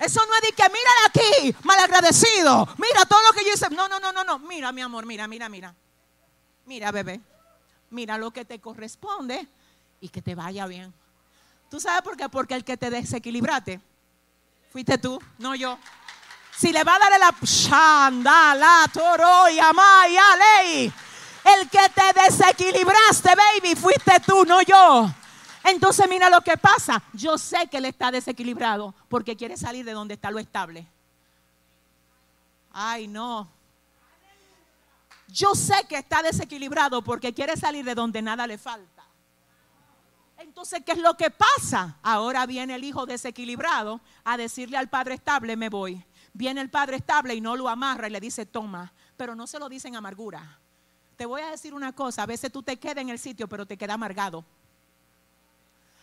Eso 0.00 0.24
no 0.26 0.34
es 0.34 0.40
de 0.40 0.52
que 0.52 0.62
mírala 0.62 1.06
aquí, 1.08 1.56
malagradecido. 1.62 2.66
Mira 2.78 3.04
todo 3.04 3.20
lo 3.22 3.32
que 3.36 3.44
yo 3.44 3.52
hice. 3.52 3.68
No, 3.68 3.86
no, 3.86 4.00
no, 4.00 4.10
no, 4.10 4.24
no. 4.24 4.38
Mira, 4.38 4.72
mi 4.72 4.80
amor, 4.80 5.04
mira, 5.04 5.28
mira, 5.28 5.50
mira. 5.50 5.74
Mira, 6.64 6.90
bebé. 6.90 7.20
Mira 7.90 8.16
lo 8.16 8.30
que 8.30 8.46
te 8.46 8.58
corresponde 8.60 9.46
y 10.00 10.08
que 10.08 10.22
te 10.22 10.34
vaya 10.34 10.66
bien. 10.66 10.94
¿Tú 11.70 11.78
sabes 11.80 12.00
por 12.00 12.16
qué? 12.16 12.30
Porque 12.30 12.54
el 12.54 12.64
que 12.64 12.78
te 12.78 12.88
desequilibrate 12.88 13.78
fuiste 14.72 14.96
tú, 14.96 15.20
no 15.38 15.54
yo. 15.54 15.78
Si 16.56 16.72
le 16.72 16.82
va 16.82 16.94
a 16.94 16.98
dar 16.98 17.20
la 17.20 17.34
shanda, 17.42 18.54
la 18.54 18.86
toro, 18.92 19.44
amaya, 19.62 20.24
ley. 20.36 20.92
El 21.44 21.68
que 21.68 21.88
te 21.90 22.22
desequilibraste, 22.22 23.30
baby, 23.34 23.74
fuiste 23.74 24.18
tú, 24.26 24.46
no 24.46 24.62
yo. 24.62 25.12
Entonces 25.64 26.08
mira 26.08 26.30
lo 26.30 26.40
que 26.40 26.56
pasa. 26.56 27.02
Yo 27.12 27.36
sé 27.38 27.68
que 27.70 27.78
él 27.78 27.84
está 27.84 28.10
desequilibrado 28.10 28.94
porque 29.08 29.36
quiere 29.36 29.56
salir 29.56 29.84
de 29.84 29.92
donde 29.92 30.14
está 30.14 30.30
lo 30.30 30.38
estable. 30.38 30.86
Ay, 32.72 33.08
no. 33.08 33.48
Yo 35.28 35.54
sé 35.54 35.86
que 35.88 35.96
está 35.96 36.22
desequilibrado 36.22 37.02
porque 37.02 37.32
quiere 37.32 37.56
salir 37.56 37.84
de 37.84 37.94
donde 37.94 38.22
nada 38.22 38.46
le 38.46 38.58
falta. 38.58 39.04
Entonces, 40.38 40.82
¿qué 40.84 40.92
es 40.92 40.98
lo 40.98 41.16
que 41.16 41.30
pasa? 41.30 41.98
Ahora 42.02 42.46
viene 42.46 42.74
el 42.74 42.84
hijo 42.84 43.04
desequilibrado 43.04 44.00
a 44.24 44.36
decirle 44.36 44.78
al 44.78 44.88
padre 44.88 45.14
estable, 45.14 45.54
me 45.54 45.68
voy. 45.68 46.02
Viene 46.32 46.60
el 46.60 46.70
padre 46.70 46.96
estable 46.96 47.34
y 47.34 47.40
no 47.40 47.56
lo 47.56 47.68
amarra 47.68 48.08
y 48.08 48.10
le 48.10 48.20
dice, 48.20 48.46
toma, 48.46 48.92
pero 49.16 49.34
no 49.34 49.46
se 49.46 49.58
lo 49.58 49.68
dice 49.68 49.88
en 49.88 49.96
amargura. 49.96 50.58
te 51.16 51.26
voy 51.26 51.42
a 51.42 51.50
decir 51.50 51.74
una 51.74 51.92
cosa, 51.92 52.22
a 52.22 52.26
veces 52.26 52.50
tú 52.50 52.62
te 52.62 52.78
quedas 52.78 52.98
en 52.98 53.10
el 53.10 53.18
sitio, 53.18 53.46
pero 53.46 53.66
te 53.66 53.76
quedas 53.76 53.94
amargado. 53.94 54.44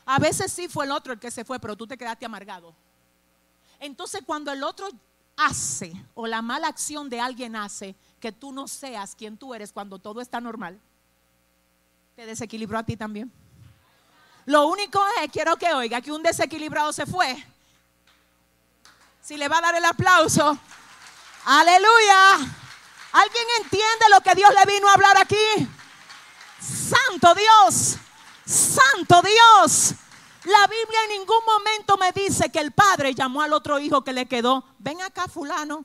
A 0.10 0.20
veces 0.20 0.54
sí 0.54 0.70
fue 0.70 0.86
el 0.86 0.92
otro 0.92 1.12
el 1.12 1.20
que 1.20 1.30
se 1.30 1.44
fue, 1.44 1.60
pero 1.60 1.76
tú 1.76 1.86
te 1.86 1.98
quedaste 1.98 2.26
amargado. 2.26 2.74
Entonces 3.78 4.22
cuando 4.26 4.54
el 4.54 4.64
otro 4.64 4.88
hace 5.36 5.92
o 6.16 6.26
la 6.26 6.42
mala 6.42 6.70
acción 6.70 7.10
de 7.10 7.20
alguien 7.20 7.58
hace 7.58 7.94
que 8.22 8.32
tú 8.32 8.54
no 8.54 8.70
seas 8.70 9.14
quien 9.16 9.38
tú 9.38 9.54
eres 9.54 9.74
cuando 9.74 10.00
todo 10.00 10.22
está 10.22 10.40
normal, 10.40 10.80
te 12.16 12.26
desequilibró 12.26 12.80
a 12.80 12.84
ti 12.84 12.96
también. 12.96 13.30
Lo 14.46 14.68
único 14.68 15.04
es, 15.22 15.30
quiero 15.30 15.58
que 15.58 15.74
oiga, 15.74 16.00
que 16.00 16.14
un 16.14 16.24
desequilibrado 16.24 16.94
se 16.94 17.06
fue. 17.06 17.46
Si 19.22 19.36
le 19.36 19.50
va 19.50 19.58
a 19.58 19.62
dar 19.62 19.76
el 19.76 19.84
aplauso, 19.84 20.58
aleluya. 21.44 22.34
¿Alguien 23.12 23.46
entiende 23.62 24.06
lo 24.10 24.22
que 24.22 24.36
Dios 24.36 24.52
le 24.54 24.74
vino 24.74 24.88
a 24.88 24.94
hablar 24.94 25.18
aquí? 25.18 25.68
Santo 26.62 27.36
Dios. 27.36 27.98
Santo 28.48 29.22
Dios. 29.22 29.94
La 30.46 30.66
Biblia 30.68 31.00
en 31.04 31.20
ningún 31.20 31.44
momento 31.46 31.98
me 31.98 32.14
dice 32.14 32.50
que 32.50 32.60
el 32.60 32.72
padre 32.72 33.14
llamó 33.14 33.42
al 33.42 33.52
otro 33.52 33.78
hijo 33.80 34.04
que 34.04 34.14
le 34.14 34.26
quedó. 34.26 34.64
Ven 34.80 35.02
acá, 35.02 35.28
fulano. 35.28 35.84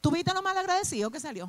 ¿Tuviste 0.00 0.34
lo 0.34 0.42
mal 0.42 0.58
agradecido 0.58 1.10
que 1.10 1.20
salió? 1.20 1.48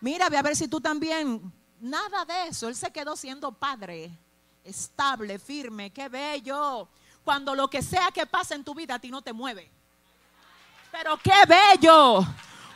Mira, 0.00 0.28
ve 0.28 0.36
a 0.36 0.42
ver 0.42 0.56
si 0.56 0.66
tú 0.66 0.80
también. 0.80 1.52
Nada 1.80 2.24
de 2.24 2.48
eso. 2.48 2.66
Él 2.66 2.74
se 2.74 2.90
quedó 2.90 3.14
siendo 3.14 3.52
padre. 3.52 4.10
Estable, 4.64 5.38
firme. 5.38 5.90
Qué 5.92 6.08
bello. 6.08 6.88
Cuando 7.24 7.54
lo 7.54 7.70
que 7.70 7.82
sea 7.82 8.10
que 8.12 8.26
pase 8.26 8.54
en 8.54 8.64
tu 8.64 8.74
vida 8.74 8.96
a 8.96 8.98
ti 8.98 9.10
no 9.10 9.22
te 9.22 9.32
mueve. 9.32 9.70
Pero 10.90 11.16
qué 11.18 11.44
bello. 11.46 12.26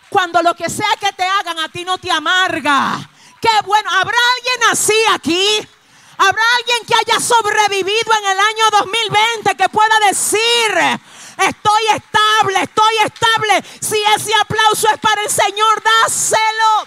Cuando 0.09 0.41
lo 0.43 0.55
que 0.55 0.71
sea 0.71 0.95
que 1.01 1.13
te 1.13 1.25
hagan 1.25 1.59
a 1.59 1.69
ti 1.69 1.85
no 1.85 1.99
te 1.99 2.11
amarga. 2.11 3.11
Qué 3.43 3.67
bueno. 3.67 3.91
¿Habrá 3.91 4.17
alguien 4.37 4.71
así 4.71 4.95
aquí? 5.13 5.69
¿Habrá 6.17 6.43
alguien 6.59 6.79
que 6.87 6.95
haya 6.95 7.19
sobrevivido 7.19 8.13
en 8.19 8.31
el 8.31 8.39
año 8.39 8.71
2020 8.71 9.57
que 9.57 9.69
pueda 9.69 9.99
decir, 10.07 11.01
estoy 11.37 11.83
estable, 11.97 12.63
estoy 12.63 12.97
estable? 13.05 13.65
Si 13.81 14.01
ese 14.17 14.33
aplauso 14.41 14.87
es 14.89 15.01
para 15.01 15.23
el 15.23 15.31
Señor, 15.31 15.83
dáselo. 15.83 16.87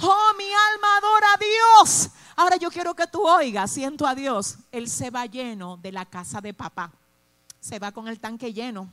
Oh, 0.00 0.32
mi 0.38 0.50
alma 0.72 0.96
adora 0.96 1.26
a 1.34 1.36
Dios. 1.36 2.08
Ahora 2.36 2.56
yo 2.56 2.70
quiero 2.70 2.94
que 2.94 3.06
tú 3.06 3.26
oigas, 3.28 3.70
siento 3.70 4.06
a 4.06 4.14
Dios. 4.14 4.56
Él 4.72 4.88
se 4.88 5.10
va 5.10 5.26
lleno 5.26 5.76
de 5.76 5.92
la 5.92 6.06
casa 6.06 6.40
de 6.40 6.54
papá. 6.54 6.90
Se 7.60 7.78
va 7.78 7.92
con 7.92 8.08
el 8.08 8.18
tanque 8.20 8.54
lleno. 8.54 8.90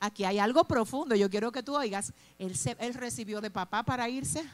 Aquí 0.00 0.24
hay 0.24 0.38
algo 0.38 0.64
profundo, 0.64 1.14
yo 1.14 1.30
quiero 1.30 1.52
que 1.52 1.62
tú 1.62 1.76
oigas. 1.76 2.12
Él, 2.38 2.54
él 2.78 2.94
recibió 2.94 3.40
de 3.40 3.50
papá 3.50 3.82
para 3.82 4.08
irse. 4.08 4.44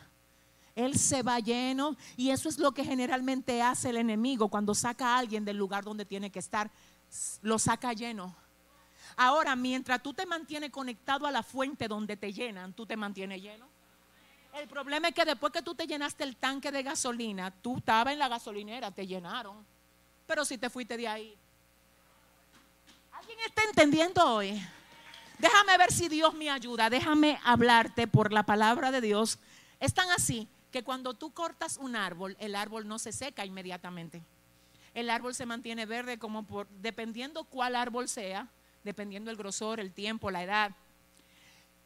Él 0.75 0.99
se 0.99 1.23
va 1.23 1.41
lleno 1.41 1.97
y 2.17 2.31
eso 2.31 2.49
es 2.49 2.59
lo 2.59 2.73
que 2.73 2.85
generalmente 2.85 3.61
hace 3.61 3.91
el 3.91 3.97
enemigo 3.97 4.49
cuando 4.49 4.75
saca 4.75 5.15
a 5.15 5.19
alguien 5.19 5.45
del 5.45 5.57
lugar 5.57 5.85
donde 5.85 6.05
tiene 6.05 6.31
que 6.31 6.39
estar. 6.39 6.71
Lo 7.43 7.59
saca 7.59 7.93
lleno. 7.93 8.35
Ahora, 9.17 9.57
mientras 9.57 10.03
tú 10.03 10.15
te 10.15 10.25
mantienes 10.27 10.71
conectado 10.71 11.27
a 11.27 11.31
la 11.31 11.43
fuente 11.43 11.89
donde 11.89 12.17
te 12.17 12.33
llenan, 12.33 12.73
tú 12.73 12.87
te 12.87 12.97
mantienes 12.97 13.43
lleno. 13.43 13.67
El 14.55 14.69
problema 14.69 15.09
es 15.09 15.15
que 15.15 15.25
después 15.25 15.53
que 15.53 15.63
tú 15.63 15.75
te 15.75 15.87
llenaste 15.87 16.25
el 16.25 16.37
tanque 16.37 16.73
de 16.73 16.83
gasolina, 16.83 17.51
tú 17.51 17.79
estabas 17.79 18.13
en 18.13 18.19
la 18.19 18.29
gasolinera, 18.29 18.91
te 18.91 19.07
llenaron. 19.07 19.65
Pero 20.27 20.45
si 20.45 20.59
te 20.59 20.71
fuiste 20.71 20.97
de 20.97 21.09
ahí. 21.09 21.37
¿Alguien 23.13 23.39
está 23.47 23.63
entendiendo 23.65 24.25
hoy? 24.25 24.61
Déjame 25.41 25.79
ver 25.79 25.91
si 25.91 26.09
Dios 26.09 26.35
me 26.35 26.51
ayuda. 26.51 26.91
Déjame 26.91 27.39
hablarte 27.45 28.07
por 28.07 28.31
la 28.31 28.43
palabra 28.43 28.91
de 28.91 29.01
Dios. 29.01 29.39
Es 29.81 29.95
tan 29.95 30.11
así 30.11 30.47
que 30.71 30.85
cuando 30.85 31.15
tú 31.15 31.33
cortas 31.33 31.79
un 31.79 31.97
árbol, 31.97 32.37
el 32.41 32.55
árbol 32.55 32.87
no 32.87 32.99
se 32.99 33.11
seca 33.11 33.47
inmediatamente. 33.47 34.23
El 34.93 35.09
árbol 35.09 35.35
se 35.35 35.47
mantiene 35.47 35.87
verde 35.87 36.19
como 36.19 36.43
por, 36.43 36.69
dependiendo 36.69 37.45
cuál 37.45 37.75
árbol 37.75 38.07
sea, 38.09 38.49
dependiendo 38.85 39.31
el 39.31 39.39
grosor, 39.39 39.81
el 39.81 39.93
tiempo, 39.93 40.31
la 40.31 40.43
edad. 40.43 40.73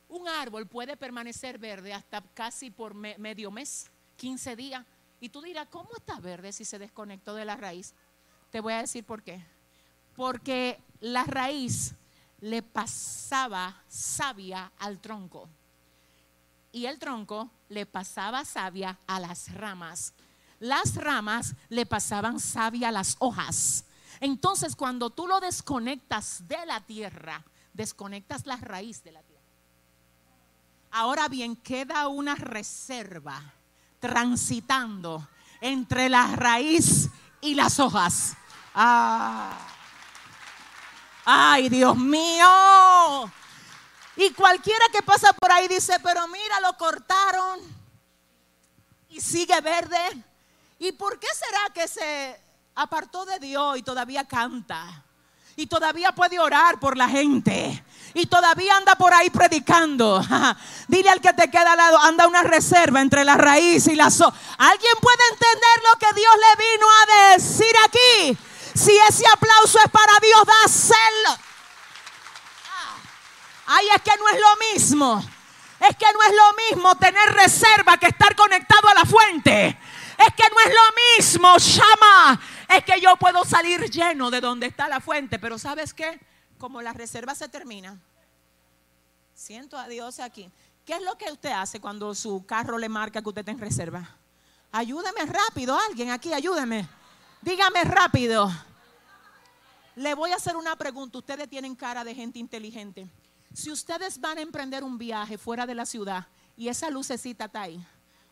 Un 0.08 0.26
árbol 0.26 0.66
puede 0.66 0.96
permanecer 0.96 1.58
verde 1.58 1.94
hasta 1.94 2.22
casi 2.34 2.72
por 2.72 2.94
medio 2.94 3.52
mes, 3.52 3.88
15 4.16 4.56
días. 4.56 4.84
Y 5.20 5.28
tú 5.28 5.40
dirás, 5.42 5.68
¿cómo 5.70 5.90
está 5.96 6.18
verde 6.18 6.52
si 6.52 6.64
se 6.64 6.80
desconectó 6.80 7.36
de 7.36 7.44
la 7.44 7.56
raíz? 7.56 7.94
Te 8.50 8.58
voy 8.58 8.72
a 8.72 8.78
decir 8.78 9.04
por 9.04 9.22
qué. 9.22 9.44
Porque 10.16 10.80
la 10.98 11.22
raíz 11.22 11.94
le 12.44 12.62
pasaba 12.62 13.74
savia 13.88 14.70
al 14.78 15.00
tronco. 15.00 15.48
Y 16.72 16.84
el 16.84 16.98
tronco 16.98 17.50
le 17.70 17.86
pasaba 17.86 18.44
savia 18.44 18.98
a 19.06 19.18
las 19.18 19.50
ramas. 19.54 20.12
Las 20.60 20.94
ramas 20.96 21.54
le 21.70 21.86
pasaban 21.86 22.38
savia 22.38 22.88
a 22.88 22.92
las 22.92 23.16
hojas. 23.18 23.86
Entonces 24.20 24.76
cuando 24.76 25.08
tú 25.08 25.26
lo 25.26 25.40
desconectas 25.40 26.46
de 26.46 26.66
la 26.66 26.80
tierra, 26.80 27.42
desconectas 27.72 28.44
la 28.44 28.56
raíz 28.56 29.02
de 29.02 29.12
la 29.12 29.22
tierra. 29.22 29.42
Ahora 30.90 31.28
bien, 31.28 31.56
queda 31.56 32.08
una 32.08 32.34
reserva 32.34 33.42
transitando 34.00 35.26
entre 35.62 36.10
la 36.10 36.36
raíz 36.36 37.08
y 37.40 37.54
las 37.54 37.80
hojas. 37.80 38.36
Ah. 38.74 39.73
Ay, 41.24 41.68
Dios 41.68 41.96
mío. 41.96 43.32
Y 44.16 44.30
cualquiera 44.30 44.84
que 44.92 45.02
pasa 45.02 45.32
por 45.32 45.50
ahí 45.50 45.66
dice, 45.68 45.96
pero 46.02 46.28
mira, 46.28 46.60
lo 46.60 46.76
cortaron 46.76 47.60
y 49.08 49.20
sigue 49.20 49.60
verde. 49.60 50.24
¿Y 50.78 50.92
por 50.92 51.18
qué 51.18 51.28
será 51.34 51.72
que 51.72 51.88
se 51.88 52.40
apartó 52.74 53.24
de 53.24 53.38
Dios 53.38 53.78
y 53.78 53.82
todavía 53.82 54.24
canta? 54.24 55.04
Y 55.56 55.66
todavía 55.66 56.12
puede 56.12 56.38
orar 56.38 56.78
por 56.78 56.96
la 56.96 57.08
gente. 57.08 57.84
Y 58.12 58.26
todavía 58.26 58.76
anda 58.76 58.96
por 58.96 59.14
ahí 59.14 59.30
predicando. 59.30 60.20
Dile 60.88 61.10
al 61.10 61.20
que 61.20 61.32
te 61.32 61.50
queda 61.50 61.72
al 61.72 61.78
lado, 61.78 61.98
anda 62.00 62.26
una 62.26 62.42
reserva 62.42 63.00
entre 63.00 63.24
la 63.24 63.36
raíz 63.36 63.86
y 63.86 63.94
la 63.94 64.10
so. 64.10 64.32
¿Alguien 64.58 64.94
puede 65.00 65.22
entender 65.32 65.90
lo 65.90 65.98
que 65.98 66.14
Dios 66.14 66.34
le 66.36 66.64
vino 66.64 66.86
a 66.90 67.32
decir 67.32 67.76
aquí? 67.86 68.38
Si 68.74 68.96
ese 69.08 69.24
aplauso 69.32 69.78
es 69.78 69.90
para 69.90 70.12
Dios, 70.20 70.44
dáselo. 70.46 71.38
Ay, 73.66 73.86
es 73.94 74.02
que 74.02 74.16
no 74.18 74.28
es 74.28 74.40
lo 74.40 74.56
mismo. 74.72 75.24
Es 75.80 75.96
que 75.96 76.06
no 76.12 76.22
es 76.22 76.34
lo 76.34 76.76
mismo 76.76 76.94
tener 76.96 77.32
reserva 77.34 77.96
que 77.98 78.06
estar 78.06 78.34
conectado 78.34 78.88
a 78.88 78.94
la 78.94 79.04
fuente. 79.04 79.78
Es 80.18 80.34
que 80.34 80.44
no 80.50 80.60
es 80.60 80.74
lo 80.74 81.16
mismo, 81.16 81.56
llama. 81.58 82.40
Es 82.68 82.84
que 82.84 83.00
yo 83.00 83.16
puedo 83.16 83.44
salir 83.44 83.90
lleno 83.90 84.30
de 84.30 84.40
donde 84.40 84.66
está 84.66 84.88
la 84.88 85.00
fuente, 85.00 85.38
pero 85.38 85.58
¿sabes 85.58 85.92
qué? 85.92 86.20
Como 86.58 86.80
la 86.82 86.92
reserva 86.92 87.34
se 87.34 87.48
termina. 87.48 87.98
Siento 89.34 89.76
a 89.78 89.88
Dios 89.88 90.20
aquí. 90.20 90.50
¿Qué 90.84 90.94
es 90.94 91.02
lo 91.02 91.16
que 91.16 91.30
usted 91.30 91.50
hace 91.50 91.80
cuando 91.80 92.14
su 92.14 92.44
carro 92.46 92.78
le 92.78 92.88
marca 92.88 93.22
que 93.22 93.28
usted 93.28 93.40
está 93.40 93.50
en 93.50 93.58
reserva? 93.58 94.08
Ayúdeme 94.72 95.26
rápido, 95.26 95.78
alguien 95.88 96.10
aquí, 96.10 96.32
ayúdeme. 96.32 96.88
Dígame 97.44 97.84
rápido. 97.84 98.50
Le 99.96 100.14
voy 100.14 100.32
a 100.32 100.36
hacer 100.36 100.56
una 100.56 100.74
pregunta. 100.76 101.18
Ustedes 101.18 101.46
tienen 101.46 101.76
cara 101.76 102.02
de 102.02 102.14
gente 102.14 102.38
inteligente. 102.38 103.06
Si 103.52 103.70
ustedes 103.70 104.18
van 104.18 104.38
a 104.38 104.40
emprender 104.40 104.82
un 104.82 104.96
viaje 104.96 105.36
fuera 105.36 105.66
de 105.66 105.74
la 105.74 105.84
ciudad 105.84 106.26
y 106.56 106.68
esa 106.68 106.88
lucecita 106.88 107.44
está 107.44 107.60
ahí, 107.60 107.86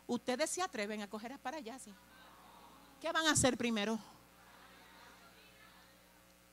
ustedes 0.06 0.48
se 0.48 0.62
atreven 0.62 1.02
a 1.02 1.10
coger 1.10 1.38
para 1.38 1.58
allá. 1.58 1.76
¿Qué 3.02 3.12
van 3.12 3.26
a 3.26 3.32
hacer 3.32 3.58
primero? 3.58 3.98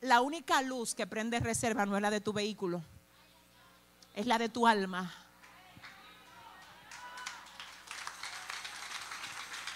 La 0.02 0.20
única 0.20 0.62
luz 0.62 0.94
que 0.94 1.08
prende 1.08 1.40
reserva 1.40 1.86
no 1.86 1.96
es 1.96 2.02
la 2.02 2.12
de 2.12 2.20
tu 2.20 2.34
vehículo, 2.34 2.84
es 4.14 4.28
la 4.28 4.38
de 4.38 4.50
tu 4.50 4.68
alma. 4.68 5.14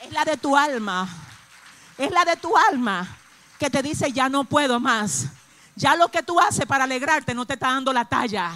Es 0.01 0.11
la 0.11 0.25
de 0.25 0.35
tu 0.35 0.57
alma. 0.57 1.07
Es 1.97 2.11
la 2.11 2.25
de 2.25 2.35
tu 2.37 2.55
alma 2.57 3.17
que 3.59 3.69
te 3.69 3.81
dice, 3.81 4.11
ya 4.11 4.29
no 4.29 4.43
puedo 4.43 4.79
más. 4.79 5.27
Ya 5.75 5.95
lo 5.95 6.09
que 6.09 6.23
tú 6.23 6.39
haces 6.39 6.65
para 6.65 6.83
alegrarte 6.83 7.33
no 7.33 7.45
te 7.45 7.53
está 7.53 7.67
dando 7.67 7.93
la 7.93 8.05
talla. 8.05 8.51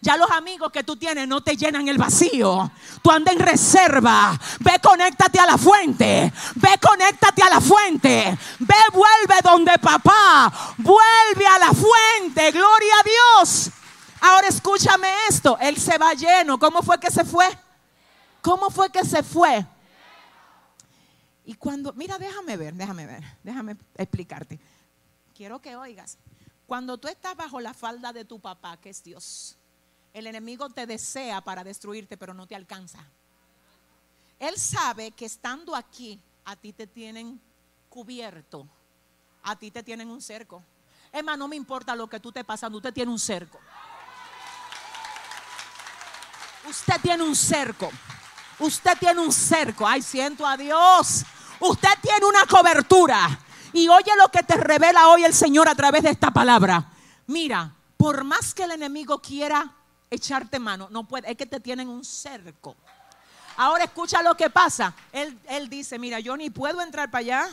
Ya 0.00 0.16
los 0.16 0.30
amigos 0.30 0.70
que 0.70 0.84
tú 0.84 0.96
tienes 0.96 1.26
no 1.26 1.40
te 1.42 1.56
llenan 1.56 1.88
el 1.88 1.98
vacío. 1.98 2.70
Tú 3.02 3.10
andas 3.10 3.34
en 3.34 3.40
reserva. 3.40 4.38
Ve, 4.60 4.78
conéctate 4.80 5.40
a 5.40 5.46
la 5.46 5.58
fuente. 5.58 6.32
Ve, 6.54 6.78
conéctate 6.80 7.42
a 7.42 7.50
la 7.50 7.60
fuente. 7.60 8.38
Ve, 8.60 8.74
vuelve 8.92 9.40
donde 9.42 9.76
papá. 9.78 10.52
Vuelve 10.76 11.46
a 11.46 11.58
la 11.58 11.72
fuente. 11.72 12.52
Gloria 12.52 12.94
a 13.00 13.42
Dios. 13.42 13.70
Ahora 14.20 14.46
escúchame 14.46 15.08
esto. 15.28 15.58
Él 15.60 15.76
se 15.76 15.98
va 15.98 16.14
lleno. 16.14 16.58
¿Cómo 16.58 16.82
fue 16.82 17.00
que 17.00 17.10
se 17.10 17.24
fue? 17.24 17.46
¿Cómo 18.40 18.70
fue 18.70 18.90
que 18.90 19.04
se 19.04 19.22
fue? 19.24 19.66
Y 21.48 21.54
cuando, 21.54 21.94
mira, 21.94 22.18
déjame 22.18 22.58
ver, 22.58 22.74
déjame 22.74 23.06
ver, 23.06 23.24
déjame 23.42 23.74
explicarte. 23.96 24.60
Quiero 25.34 25.62
que 25.62 25.76
oigas. 25.76 26.18
Cuando 26.66 26.98
tú 26.98 27.08
estás 27.08 27.34
bajo 27.36 27.58
la 27.58 27.72
falda 27.72 28.12
de 28.12 28.26
tu 28.26 28.38
papá, 28.38 28.76
que 28.76 28.90
es 28.90 29.02
Dios, 29.02 29.56
el 30.12 30.26
enemigo 30.26 30.68
te 30.68 30.84
desea 30.84 31.40
para 31.40 31.64
destruirte, 31.64 32.18
pero 32.18 32.34
no 32.34 32.46
te 32.46 32.54
alcanza. 32.54 32.98
Él 34.38 34.58
sabe 34.58 35.12
que 35.12 35.24
estando 35.24 35.74
aquí, 35.74 36.20
a 36.44 36.54
ti 36.54 36.74
te 36.74 36.86
tienen 36.86 37.40
cubierto, 37.88 38.68
a 39.42 39.56
ti 39.56 39.70
te 39.70 39.82
tienen 39.82 40.10
un 40.10 40.20
cerco. 40.20 40.62
Emma, 41.10 41.34
no 41.34 41.48
me 41.48 41.56
importa 41.56 41.96
lo 41.96 42.10
que 42.10 42.20
tú 42.20 42.30
te 42.30 42.44
pasando, 42.44 42.76
usted 42.76 42.92
tiene 42.92 43.10
un 43.10 43.18
cerco. 43.18 43.58
Usted 46.68 47.00
tiene 47.00 47.22
un 47.22 47.34
cerco. 47.34 47.90
Usted 48.58 48.98
tiene 48.98 49.20
un 49.20 49.32
cerco. 49.32 49.86
Ay, 49.86 50.02
siento 50.02 50.46
a 50.46 50.58
Dios. 50.58 51.24
Usted 51.60 51.88
tiene 52.00 52.26
una 52.26 52.46
cobertura. 52.46 53.40
Y 53.72 53.88
oye 53.88 54.12
lo 54.16 54.28
que 54.28 54.42
te 54.42 54.56
revela 54.56 55.08
hoy 55.08 55.24
el 55.24 55.34
Señor 55.34 55.68
a 55.68 55.74
través 55.74 56.02
de 56.02 56.10
esta 56.10 56.30
palabra. 56.30 56.90
Mira, 57.26 57.74
por 57.96 58.24
más 58.24 58.54
que 58.54 58.64
el 58.64 58.72
enemigo 58.72 59.20
quiera 59.20 59.74
echarte 60.10 60.58
mano, 60.58 60.88
no 60.90 61.04
puede, 61.04 61.30
es 61.30 61.36
que 61.36 61.46
te 61.46 61.60
tienen 61.60 61.88
un 61.88 62.04
cerco. 62.04 62.76
Ahora 63.56 63.84
escucha 63.84 64.22
lo 64.22 64.36
que 64.36 64.50
pasa. 64.50 64.94
Él, 65.12 65.38
él 65.48 65.68
dice, 65.68 65.98
mira, 65.98 66.20
yo 66.20 66.36
ni 66.36 66.48
puedo 66.48 66.80
entrar 66.80 67.10
para 67.10 67.20
allá 67.20 67.48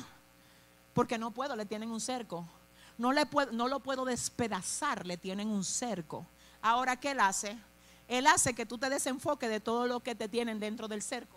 porque 0.94 1.18
no 1.18 1.32
puedo, 1.32 1.56
le 1.56 1.66
tienen 1.66 1.92
un 1.92 2.00
cerco. 2.00 2.48
No, 2.98 3.12
le 3.12 3.26
puedo, 3.26 3.52
no 3.52 3.68
lo 3.68 3.82
puedo 3.82 4.06
despedazar, 4.06 5.06
le 5.06 5.18
tienen 5.18 5.50
un 5.50 5.66
cerco. 5.66 6.26
Ahora, 6.62 6.96
¿qué 6.96 7.12
él 7.12 7.20
hace? 7.20 7.58
Él 8.08 8.28
hace 8.28 8.54
que 8.54 8.66
tú 8.66 8.78
te 8.78 8.90
desenfoques 8.90 9.50
de 9.50 9.60
todo 9.60 9.88
lo 9.88 10.00
que 10.00 10.16
te 10.16 10.30
tienen 10.30 10.60
dentro 10.60 10.88
del 10.88 11.02
cerco. 11.02 11.35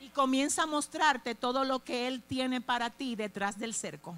Y 0.00 0.08
comienza 0.10 0.64
a 0.64 0.66
mostrarte 0.66 1.34
todo 1.34 1.64
lo 1.64 1.82
que 1.82 2.06
Él 2.06 2.22
tiene 2.22 2.60
para 2.60 2.90
ti 2.90 3.16
detrás 3.16 3.58
del 3.58 3.74
cerco. 3.74 4.16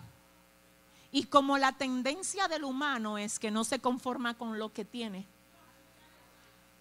Y 1.10 1.24
como 1.24 1.56
la 1.56 1.72
tendencia 1.72 2.48
del 2.48 2.64
humano 2.64 3.16
es 3.16 3.38
que 3.38 3.50
no 3.50 3.64
se 3.64 3.78
conforma 3.78 4.34
con 4.34 4.58
lo 4.58 4.72
que 4.72 4.84
tiene, 4.84 5.24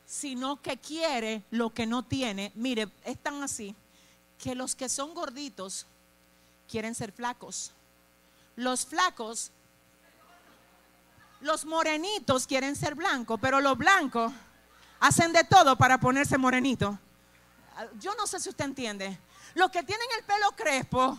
sino 0.06 0.62
que 0.62 0.78
quiere 0.78 1.44
lo 1.52 1.74
que 1.74 1.86
no 1.86 2.04
tiene. 2.04 2.52
Mire, 2.56 2.90
es 3.06 3.18
tan 3.18 3.42
así 3.44 3.76
que 4.38 4.56
los 4.56 4.76
que 4.76 4.90
son 4.90 5.14
gorditos 5.14 5.86
quieren 6.70 6.94
ser 6.94 7.12
flacos. 7.12 7.72
Los 8.56 8.86
flacos, 8.86 9.52
los 11.42 11.66
morenitos 11.66 12.48
quieren 12.48 12.76
ser 12.76 12.96
blancos, 12.96 13.40
pero 13.40 13.62
los 13.62 13.78
blancos 13.78 14.34
hacen 15.00 15.32
de 15.32 15.44
todo 15.44 15.78
para 15.78 16.00
ponerse 16.00 16.38
morenito. 16.38 17.00
Yo 18.00 18.16
no 18.16 18.28
sé 18.28 18.40
si 18.40 18.50
usted 18.50 18.66
entiende. 18.66 19.20
Los 19.56 19.72
que 19.72 19.84
tienen 19.84 20.08
el 20.18 20.24
pelo 20.24 20.52
crespo 20.56 21.18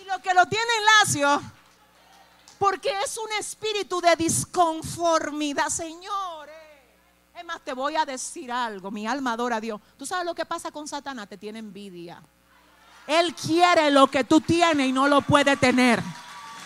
y 0.00 0.04
los 0.04 0.20
que 0.20 0.34
lo 0.34 0.46
tienen 0.46 0.84
lacio 1.00 1.42
porque 2.58 2.92
es 3.04 3.16
un 3.18 3.30
espíritu 3.38 4.00
de 4.00 4.16
disconformidad, 4.16 5.68
señores. 5.68 6.54
Es 7.36 7.44
más, 7.44 7.60
te 7.60 7.74
voy 7.74 7.96
a 7.96 8.06
decir 8.06 8.50
algo. 8.50 8.90
Mi 8.90 9.06
alma 9.06 9.32
adora 9.32 9.56
a 9.56 9.60
Dios. 9.60 9.80
¿Tú 9.98 10.06
sabes 10.06 10.24
lo 10.24 10.34
que 10.34 10.46
pasa 10.46 10.70
con 10.70 10.88
Satanás? 10.88 11.28
Te 11.28 11.36
tiene 11.36 11.58
envidia. 11.58 12.22
Él 13.06 13.34
quiere 13.34 13.90
lo 13.90 14.06
que 14.06 14.24
tú 14.24 14.40
tienes 14.40 14.88
y 14.88 14.92
no 14.92 15.06
lo 15.06 15.20
puede 15.20 15.56
tener. 15.56 16.02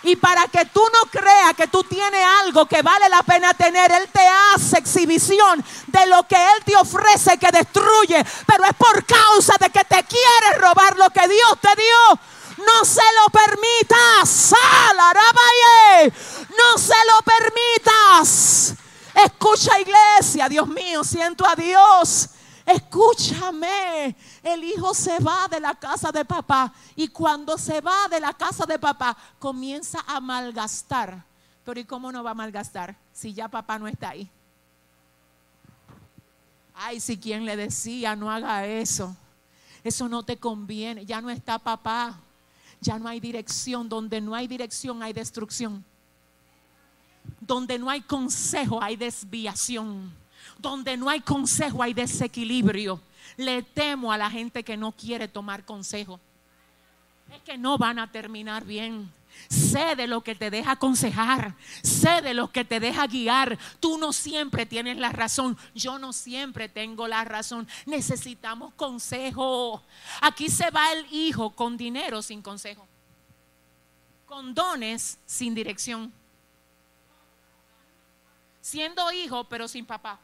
Y 0.02 0.16
para 0.16 0.46
que 0.46 0.64
tú 0.66 0.80
no 0.80 1.10
creas 1.10 1.54
que 1.54 1.66
tú 1.66 1.82
tienes 1.82 2.19
algo 2.50 2.66
que 2.66 2.82
vale 2.82 3.08
la 3.08 3.22
pena 3.22 3.54
tener, 3.54 3.92
Él 3.92 4.08
te 4.12 4.26
hace 4.26 4.78
exhibición 4.78 5.64
de 5.86 6.06
lo 6.06 6.26
que 6.26 6.34
Él 6.34 6.64
te 6.64 6.76
ofrece 6.76 7.38
que 7.38 7.50
destruye. 7.52 8.24
Pero 8.44 8.64
es 8.64 8.74
por 8.74 9.06
causa 9.06 9.54
de 9.60 9.70
que 9.70 9.84
te 9.84 10.02
quiere 10.02 10.58
robar 10.58 10.96
lo 10.96 11.08
que 11.10 11.28
Dios 11.28 11.58
te 11.60 11.68
dio. 11.80 12.20
No 12.66 12.84
se 12.84 13.00
lo 13.00 13.30
permitas. 13.30 14.52
No 16.58 16.78
se 16.78 16.94
lo 17.06 17.22
permitas. 17.22 18.74
Escucha 19.14 19.78
iglesia, 19.78 20.48
Dios 20.48 20.66
mío, 20.66 21.04
siento 21.04 21.46
a 21.46 21.54
Dios. 21.54 22.30
Escúchame, 22.66 24.16
el 24.42 24.64
hijo 24.64 24.92
se 24.92 25.18
va 25.20 25.46
de 25.48 25.60
la 25.60 25.74
casa 25.74 26.10
de 26.10 26.24
papá 26.24 26.72
y 26.96 27.08
cuando 27.08 27.56
se 27.56 27.80
va 27.80 28.08
de 28.08 28.20
la 28.20 28.32
casa 28.34 28.66
de 28.66 28.78
papá 28.78 29.16
comienza 29.38 30.04
a 30.06 30.20
malgastar. 30.20 31.29
¿Y 31.78 31.84
cómo 31.84 32.12
no 32.12 32.22
va 32.22 32.32
a 32.32 32.34
malgastar 32.34 32.96
si 33.12 33.32
ya 33.32 33.48
papá 33.48 33.78
no 33.78 33.88
está 33.88 34.10
ahí? 34.10 34.30
Ay, 36.74 37.00
si 37.00 37.18
quien 37.18 37.44
le 37.44 37.56
decía, 37.56 38.16
no 38.16 38.30
haga 38.30 38.66
eso. 38.66 39.16
Eso 39.84 40.08
no 40.08 40.22
te 40.22 40.36
conviene, 40.38 41.04
ya 41.04 41.20
no 41.20 41.30
está 41.30 41.58
papá 41.58 42.18
ya 42.80 42.98
no 42.98 43.08
hay 43.08 43.20
dirección. 43.20 43.88
Donde 43.88 44.20
no 44.20 44.34
hay 44.34 44.46
dirección 44.46 45.02
hay 45.02 45.12
destrucción. 45.12 45.84
Donde 47.40 47.78
no 47.78 47.90
hay 47.90 48.00
consejo 48.00 48.82
hay 48.82 48.96
desviación. 48.96 50.12
Donde 50.58 50.96
no 50.96 51.08
hay 51.08 51.20
consejo 51.20 51.82
hay 51.82 51.94
desequilibrio. 51.94 53.00
Le 53.36 53.62
temo 53.62 54.12
a 54.12 54.18
la 54.18 54.30
gente 54.30 54.64
que 54.64 54.76
no 54.76 54.92
quiere 54.92 55.28
tomar 55.28 55.64
consejo. 55.64 56.18
Es 57.32 57.42
que 57.42 57.56
no 57.56 57.78
van 57.78 57.98
a 57.98 58.10
terminar 58.10 58.64
bien. 58.64 59.12
Sé 59.50 59.96
de 59.96 60.06
lo 60.06 60.22
que 60.22 60.36
te 60.36 60.48
deja 60.48 60.72
aconsejar. 60.72 61.56
Sé 61.82 62.22
de 62.22 62.34
lo 62.34 62.52
que 62.52 62.64
te 62.64 62.78
deja 62.78 63.08
guiar. 63.08 63.58
Tú 63.80 63.98
no 63.98 64.12
siempre 64.12 64.64
tienes 64.64 64.96
la 64.96 65.10
razón. 65.10 65.58
Yo 65.74 65.98
no 65.98 66.12
siempre 66.12 66.68
tengo 66.68 67.08
la 67.08 67.24
razón. 67.24 67.66
Necesitamos 67.84 68.72
consejo. 68.74 69.82
Aquí 70.20 70.48
se 70.48 70.70
va 70.70 70.92
el 70.92 71.04
hijo 71.12 71.50
con 71.50 71.76
dinero 71.76 72.22
sin 72.22 72.42
consejo. 72.42 72.86
Con 74.24 74.54
dones 74.54 75.18
sin 75.26 75.52
dirección. 75.52 76.12
Siendo 78.60 79.10
hijo 79.10 79.48
pero 79.48 79.66
sin 79.66 79.84
papá. 79.84 80.20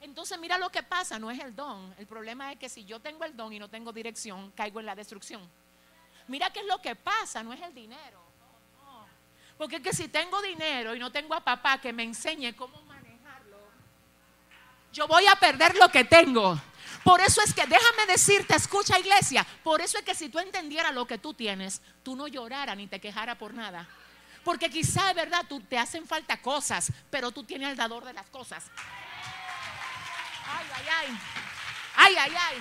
Entonces 0.00 0.38
mira 0.38 0.56
lo 0.56 0.70
que 0.70 0.82
pasa, 0.82 1.18
no 1.18 1.30
es 1.30 1.38
el 1.38 1.54
don. 1.54 1.94
El 1.98 2.06
problema 2.06 2.50
es 2.50 2.58
que 2.58 2.70
si 2.70 2.86
yo 2.86 2.98
tengo 2.98 3.26
el 3.26 3.36
don 3.36 3.52
y 3.52 3.58
no 3.58 3.68
tengo 3.68 3.92
dirección, 3.92 4.52
caigo 4.52 4.80
en 4.80 4.86
la 4.86 4.94
destrucción. 4.94 5.42
Mira 6.28 6.50
qué 6.50 6.60
es 6.60 6.66
lo 6.66 6.80
que 6.80 6.94
pasa, 6.94 7.42
no 7.42 7.52
es 7.52 7.60
el 7.62 7.74
dinero. 7.74 8.22
Porque 9.56 9.76
es 9.76 9.82
que 9.82 9.92
si 9.92 10.08
tengo 10.08 10.40
dinero 10.40 10.94
y 10.94 11.00
no 11.00 11.10
tengo 11.10 11.34
a 11.34 11.40
papá 11.40 11.80
que 11.80 11.92
me 11.92 12.04
enseñe 12.04 12.54
cómo 12.54 12.80
manejarlo, 12.82 13.58
yo 14.92 15.08
voy 15.08 15.26
a 15.26 15.34
perder 15.34 15.74
lo 15.76 15.90
que 15.90 16.04
tengo. 16.04 16.60
Por 17.02 17.20
eso 17.20 17.40
es 17.42 17.52
que, 17.52 17.66
déjame 17.66 18.06
decirte, 18.06 18.54
escucha 18.54 18.98
iglesia, 18.98 19.44
por 19.64 19.80
eso 19.80 19.98
es 19.98 20.04
que 20.04 20.14
si 20.14 20.28
tú 20.28 20.38
entendieras 20.38 20.94
lo 20.94 21.06
que 21.06 21.18
tú 21.18 21.34
tienes, 21.34 21.80
tú 22.02 22.14
no 22.14 22.28
lloraras 22.28 22.76
ni 22.76 22.86
te 22.86 23.00
quejaras 23.00 23.36
por 23.36 23.52
nada. 23.52 23.88
Porque 24.44 24.70
quizá 24.70 25.10
es 25.10 25.16
verdad, 25.16 25.44
tú, 25.48 25.60
te 25.60 25.78
hacen 25.78 26.06
falta 26.06 26.40
cosas, 26.40 26.92
pero 27.10 27.32
tú 27.32 27.42
tienes 27.44 27.70
el 27.70 27.76
dador 27.76 28.04
de 28.04 28.12
las 28.12 28.26
cosas. 28.28 28.64
Ay, 30.46 30.66
ay, 30.74 30.84
ay. 30.98 31.18
Ay, 31.96 32.16
ay, 32.16 32.32
ay. 32.48 32.56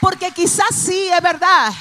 Porque 0.00 0.32
quizás 0.32 0.74
sí, 0.74 1.08
es 1.08 1.22
verdad. 1.22 1.72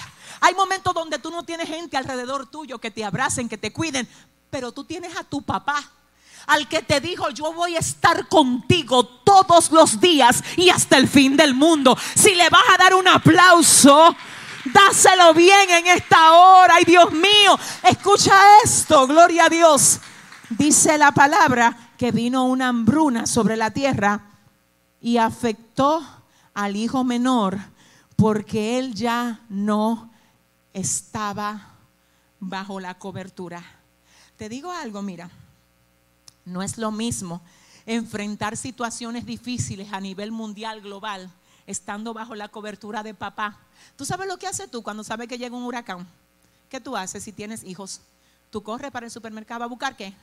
Hay 0.45 0.53
momentos 0.53 0.93
donde 0.93 1.17
tú 1.17 1.31
no 1.31 1.41
tienes 1.41 1.67
gente 1.67 1.97
alrededor 1.97 2.45
tuyo 2.45 2.77
que 2.77 2.91
te 2.91 3.03
abracen, 3.03 3.49
que 3.49 3.57
te 3.57 3.73
cuiden, 3.73 4.07
pero 4.51 4.71
tú 4.71 4.83
tienes 4.83 5.17
a 5.17 5.23
tu 5.23 5.41
papá. 5.41 5.83
Al 6.45 6.69
que 6.69 6.83
te 6.83 7.01
dijo, 7.01 7.31
yo 7.31 7.51
voy 7.51 7.75
a 7.75 7.79
estar 7.79 8.27
contigo 8.27 9.03
todos 9.03 9.71
los 9.71 9.99
días 9.99 10.43
y 10.55 10.69
hasta 10.69 10.97
el 10.97 11.07
fin 11.07 11.35
del 11.35 11.55
mundo. 11.55 11.97
Si 12.13 12.35
le 12.35 12.47
vas 12.51 12.61
a 12.71 12.77
dar 12.77 12.93
un 12.93 13.07
aplauso, 13.07 14.15
dáselo 14.65 15.33
bien 15.33 15.67
en 15.67 15.87
esta 15.87 16.33
hora. 16.33 16.75
Ay, 16.75 16.83
Dios 16.85 17.11
mío, 17.11 17.57
escucha 17.81 18.39
esto, 18.63 19.07
gloria 19.07 19.45
a 19.45 19.49
Dios. 19.49 19.99
Dice 20.51 20.99
la 20.99 21.11
palabra 21.11 21.75
que 21.97 22.11
vino 22.11 22.45
una 22.45 22.67
hambruna 22.67 23.25
sobre 23.25 23.57
la 23.57 23.71
tierra 23.71 24.21
y 25.01 25.17
afectó 25.17 26.05
al 26.53 26.75
hijo 26.75 27.03
menor 27.03 27.57
porque 28.15 28.77
él 28.77 28.93
ya 28.93 29.39
no 29.49 30.11
estaba 30.75 31.69
bajo 32.39 32.81
la 32.81 32.99
cobertura. 32.99 33.63
Te 34.37 34.49
digo 34.49 34.71
algo, 34.71 35.01
mira, 35.01 35.31
no 36.43 36.61
es 36.61 36.77
lo 36.77 36.91
mismo 36.91 37.41
enfrentar 37.85 38.57
situaciones 38.57 39.25
difíciles 39.25 39.93
a 39.93 40.01
nivel 40.01 40.33
mundial, 40.33 40.81
global, 40.81 41.31
estando 41.65 42.13
bajo 42.13 42.35
la 42.35 42.49
cobertura 42.49 43.03
de 43.03 43.13
papá. 43.13 43.57
¿Tú 43.95 44.03
sabes 44.03 44.27
lo 44.27 44.37
que 44.37 44.47
haces 44.47 44.69
tú 44.69 44.83
cuando 44.83 45.05
sabes 45.05 45.29
que 45.29 45.37
llega 45.37 45.55
un 45.55 45.63
huracán? 45.63 46.05
¿Qué 46.69 46.81
tú 46.81 46.97
haces 46.97 47.23
si 47.23 47.31
tienes 47.31 47.63
hijos? 47.63 48.01
Tú 48.51 48.61
corres 48.61 48.91
para 48.91 49.05
el 49.05 49.11
supermercado 49.11 49.63
a 49.63 49.67
buscar 49.67 49.95
qué? 49.95 50.13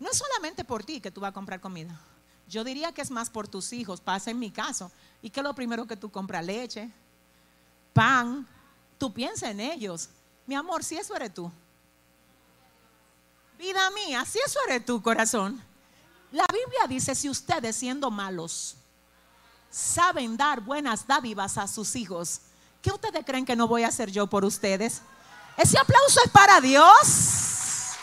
No 0.00 0.10
es 0.10 0.18
solamente 0.18 0.64
por 0.64 0.84
ti 0.84 1.00
que 1.00 1.10
tú 1.10 1.22
vas 1.22 1.30
a 1.30 1.34
comprar 1.34 1.60
comida. 1.62 1.98
Yo 2.46 2.62
diría 2.62 2.92
que 2.92 3.00
es 3.00 3.10
más 3.10 3.30
por 3.30 3.48
tus 3.48 3.72
hijos, 3.72 4.02
pasa 4.02 4.30
en 4.30 4.38
mi 4.38 4.50
caso. 4.50 4.92
¿Y 5.22 5.30
qué 5.30 5.40
es 5.40 5.44
lo 5.44 5.54
primero 5.54 5.86
que 5.86 5.96
tú 5.96 6.10
compras? 6.10 6.44
Leche, 6.44 6.90
pan, 7.94 8.46
Tú 9.12 9.46
en 9.46 9.60
ellos. 9.60 10.08
Mi 10.46 10.54
amor, 10.54 10.84
si 10.84 10.96
eso 10.96 11.14
eres 11.16 11.32
tú. 11.34 11.50
Vida 13.58 13.90
mía, 13.90 14.24
si 14.24 14.38
eso 14.38 14.58
eres 14.68 14.84
tú, 14.84 15.02
corazón. 15.02 15.62
La 16.32 16.46
Biblia 16.52 16.86
dice, 16.88 17.14
si 17.14 17.28
ustedes 17.28 17.76
siendo 17.76 18.10
malos 18.10 18.76
saben 19.70 20.36
dar 20.36 20.60
buenas 20.60 21.06
dádivas 21.06 21.58
a 21.58 21.66
sus 21.66 21.96
hijos, 21.96 22.40
¿Qué 22.84 22.90
ustedes 22.90 23.24
creen 23.24 23.46
que 23.46 23.56
no 23.56 23.66
voy 23.66 23.82
a 23.82 23.88
hacer 23.88 24.10
yo 24.10 24.26
por 24.26 24.44
ustedes? 24.44 25.00
Ese 25.56 25.78
aplauso 25.78 26.20
es 26.22 26.30
para 26.30 26.60
Dios. 26.60 27.96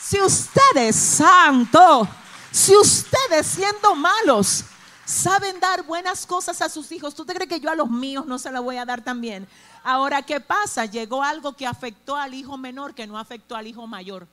Si 0.00 0.20
ustedes, 0.20 0.94
santo, 0.94 2.06
si 2.52 2.76
ustedes 2.76 3.44
siendo 3.44 3.96
malos, 3.96 4.66
saben 5.12 5.60
dar 5.60 5.84
buenas 5.84 6.26
cosas 6.26 6.60
a 6.62 6.68
sus 6.68 6.90
hijos, 6.90 7.14
¿tú 7.14 7.24
te 7.24 7.34
crees 7.34 7.48
que 7.48 7.60
yo 7.60 7.70
a 7.70 7.74
los 7.74 7.90
míos 7.90 8.26
no 8.26 8.38
se 8.38 8.50
las 8.50 8.62
voy 8.62 8.78
a 8.78 8.84
dar 8.84 9.02
también? 9.02 9.46
Ahora, 9.84 10.22
¿qué 10.22 10.40
pasa? 10.40 10.86
Llegó 10.86 11.22
algo 11.22 11.52
que 11.52 11.66
afectó 11.66 12.16
al 12.16 12.34
hijo 12.34 12.56
menor 12.56 12.94
que 12.94 13.06
no 13.06 13.18
afectó 13.18 13.54
al 13.54 13.66
hijo 13.66 13.86
mayor. 13.86 14.26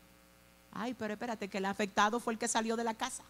Ay, 0.72 0.94
pero 0.94 1.14
espérate, 1.14 1.48
que 1.48 1.58
el 1.58 1.66
afectado 1.66 2.20
fue 2.20 2.34
el 2.34 2.40
que 2.40 2.48
salió 2.48 2.76
de 2.78 2.84
la 2.84 2.94
casa. 2.94 3.24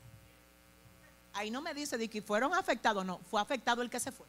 Ahí 1.34 1.50
no 1.50 1.62
me 1.62 1.74
dice 1.74 1.98
de 1.98 2.08
que 2.08 2.22
fueron 2.22 2.54
afectados, 2.54 3.06
no, 3.06 3.20
fue 3.30 3.42
afectado 3.42 3.82
el 3.82 3.90
que 3.90 4.00
se 4.00 4.12
fue. 4.12 4.26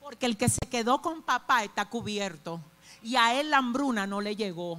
Porque 0.00 0.26
el 0.26 0.36
que 0.36 0.48
se 0.48 0.66
quedó 0.70 1.00
con 1.02 1.22
papá 1.22 1.64
está 1.64 1.84
cubierto 1.84 2.60
y 3.02 3.16
a 3.16 3.38
él 3.38 3.50
la 3.50 3.58
hambruna 3.58 4.06
no 4.06 4.20
le 4.20 4.36
llegó. 4.36 4.78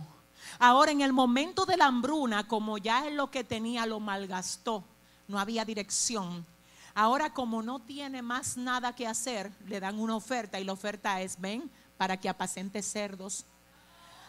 Ahora 0.59 0.91
en 0.91 1.01
el 1.01 1.13
momento 1.13 1.65
de 1.65 1.77
la 1.77 1.87
hambruna, 1.87 2.47
como 2.47 2.77
ya 2.77 3.07
es 3.07 3.13
lo 3.13 3.29
que 3.29 3.43
tenía 3.43 3.85
lo 3.85 3.99
malgastó, 3.99 4.83
no 5.27 5.39
había 5.39 5.65
dirección. 5.65 6.45
Ahora 6.99 7.31
como 7.31 7.61
no 7.61 7.77
tiene 7.77 8.23
más 8.23 8.57
nada 8.57 8.95
que 8.95 9.05
hacer, 9.05 9.51
le 9.67 9.79
dan 9.79 9.99
una 9.99 10.15
oferta 10.15 10.59
y 10.59 10.63
la 10.63 10.73
oferta 10.73 11.21
es, 11.21 11.39
ven, 11.39 11.69
para 11.95 12.17
que 12.17 12.27
apacente 12.27 12.81
cerdos. 12.81 13.45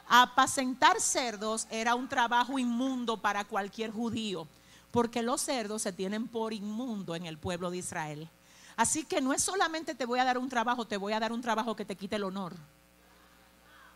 Apacentar 0.06 1.00
cerdos 1.00 1.66
era 1.70 1.94
un 1.94 2.10
trabajo 2.10 2.58
inmundo 2.58 3.16
para 3.16 3.46
cualquier 3.46 3.90
judío, 3.90 4.46
porque 4.90 5.22
los 5.22 5.40
cerdos 5.40 5.80
se 5.80 5.94
tienen 5.94 6.28
por 6.28 6.52
inmundo 6.52 7.14
en 7.14 7.24
el 7.24 7.38
pueblo 7.38 7.70
de 7.70 7.78
Israel. 7.78 8.28
Así 8.76 9.02
que 9.02 9.22
no 9.22 9.32
es 9.32 9.42
solamente 9.42 9.94
te 9.94 10.04
voy 10.04 10.18
a 10.18 10.24
dar 10.24 10.36
un 10.36 10.50
trabajo, 10.50 10.86
te 10.86 10.98
voy 10.98 11.14
a 11.14 11.20
dar 11.20 11.32
un 11.32 11.40
trabajo 11.40 11.74
que 11.74 11.86
te 11.86 11.96
quite 11.96 12.16
el 12.16 12.24
honor. 12.24 12.54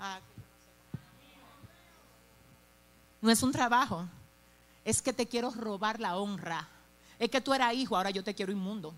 Ah, 0.00 0.18
no 3.20 3.30
es 3.30 3.42
un 3.42 3.52
trabajo, 3.52 4.06
es 4.82 5.02
que 5.02 5.12
te 5.12 5.28
quiero 5.28 5.50
robar 5.50 6.00
la 6.00 6.16
honra. 6.16 6.70
Es 7.22 7.30
que 7.30 7.40
tú 7.40 7.54
eras 7.54 7.72
hijo, 7.72 7.96
ahora 7.96 8.10
yo 8.10 8.24
te 8.24 8.34
quiero 8.34 8.50
inmundo. 8.50 8.92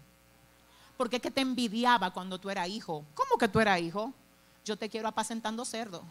Porque 0.97 1.17
es 1.17 1.23
que 1.23 1.31
te 1.31 1.43
envidiaba 1.43 2.11
cuando 2.11 2.41
tú 2.41 2.49
eras 2.49 2.67
hijo. 2.71 3.05
¿Cómo 3.15 3.37
que 3.37 3.49
tú 3.49 3.61
eras 3.61 3.79
hijo? 3.79 4.15
Yo 4.65 4.79
te 4.79 4.89
quiero 4.89 5.09
apacentando 5.09 5.63
cerdo. 5.67 6.03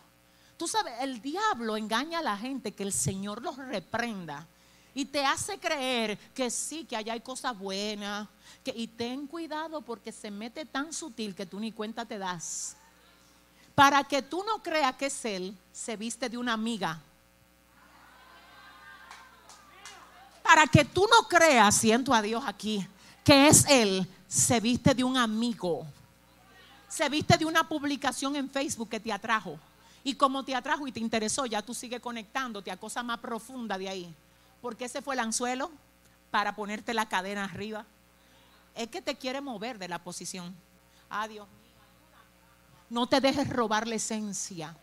Tú 0.55 0.68
sabes, 0.68 0.93
el 1.01 1.24
diablo 1.24 1.76
engaña 1.76 2.20
a 2.20 2.22
la 2.22 2.38
gente 2.38 2.72
que 2.72 2.84
el 2.84 2.93
Señor 2.93 3.41
los 3.41 3.57
reprenda 3.57 4.45
y 4.93 5.05
te 5.05 5.26
hace 5.26 5.57
creer 5.57 6.20
que 6.36 6.51
sí, 6.51 6.86
que 6.86 6.95
allá 6.95 7.14
hay 7.14 7.22
cosas 7.22 7.57
buenas. 7.57 8.28
Que, 8.64 8.72
y 8.78 8.86
ten 8.86 9.26
cuidado 9.26 9.82
porque 9.82 10.11
se 10.11 10.30
mete 10.30 10.68
tan 10.68 10.93
sutil 10.93 11.34
que 11.34 11.47
tú 11.47 11.59
ni 11.59 11.72
cuenta 11.72 12.05
te 12.05 12.20
das. 12.20 12.78
Para 13.74 14.03
que 14.03 14.22
tú 14.22 14.43
no 14.45 14.61
creas 14.61 14.95
que 14.97 15.07
es 15.07 15.26
él, 15.26 15.57
se 15.72 15.97
viste 15.97 16.30
de 16.30 16.38
una 16.38 16.53
amiga 16.53 17.01
para 20.54 20.68
que 20.68 20.86
tú 20.86 21.08
no 21.10 21.28
creas, 21.28 21.74
siento 21.74 22.14
a 22.14 22.22
Dios 22.22 22.43
aquí, 22.45 22.88
que 23.24 23.47
es 23.47 23.66
Él, 23.68 24.08
se 24.28 24.60
viste 24.60 24.93
de 24.93 25.04
un 25.04 25.18
amigo. 25.18 25.84
Se 26.88 27.10
viste 27.10 27.36
de 27.38 27.45
una 27.45 27.68
publicación 27.68 28.36
en 28.36 28.47
Facebook 28.47 28.88
que 28.88 28.99
te 28.99 29.12
atrajo. 29.12 29.58
Y 30.04 30.14
como 30.14 30.45
te 30.45 30.54
atrajo 30.54 30.86
y 30.86 30.91
te 30.91 30.99
interesó, 30.99 31.47
ya 31.47 31.64
tú 31.64 31.74
sigues 31.74 31.99
conectándote 31.99 32.70
a 32.70 32.78
cosas 32.78 33.04
más 33.04 33.18
profundas 33.18 33.80
de 33.80 33.89
ahí. 33.89 34.16
Porque 34.62 34.86
ese 34.86 35.01
fue 35.01 35.16
el 35.16 35.22
anzuelo 35.22 35.72
para 36.30 36.56
ponerte 36.56 36.93
la 36.93 37.10
cadena 37.10 37.45
arriba. 37.45 37.88
Es 38.76 38.89
que 38.89 39.01
te 39.01 39.16
quiere 39.16 39.41
mover 39.41 39.80
de 39.80 39.88
la 39.88 40.04
posición. 40.04 40.56
Adiós. 41.10 41.47
No 42.91 43.08
te 43.08 43.20
dejes 43.20 43.49
robar 43.49 43.88
la 43.88 43.95
esencia. 43.95 44.78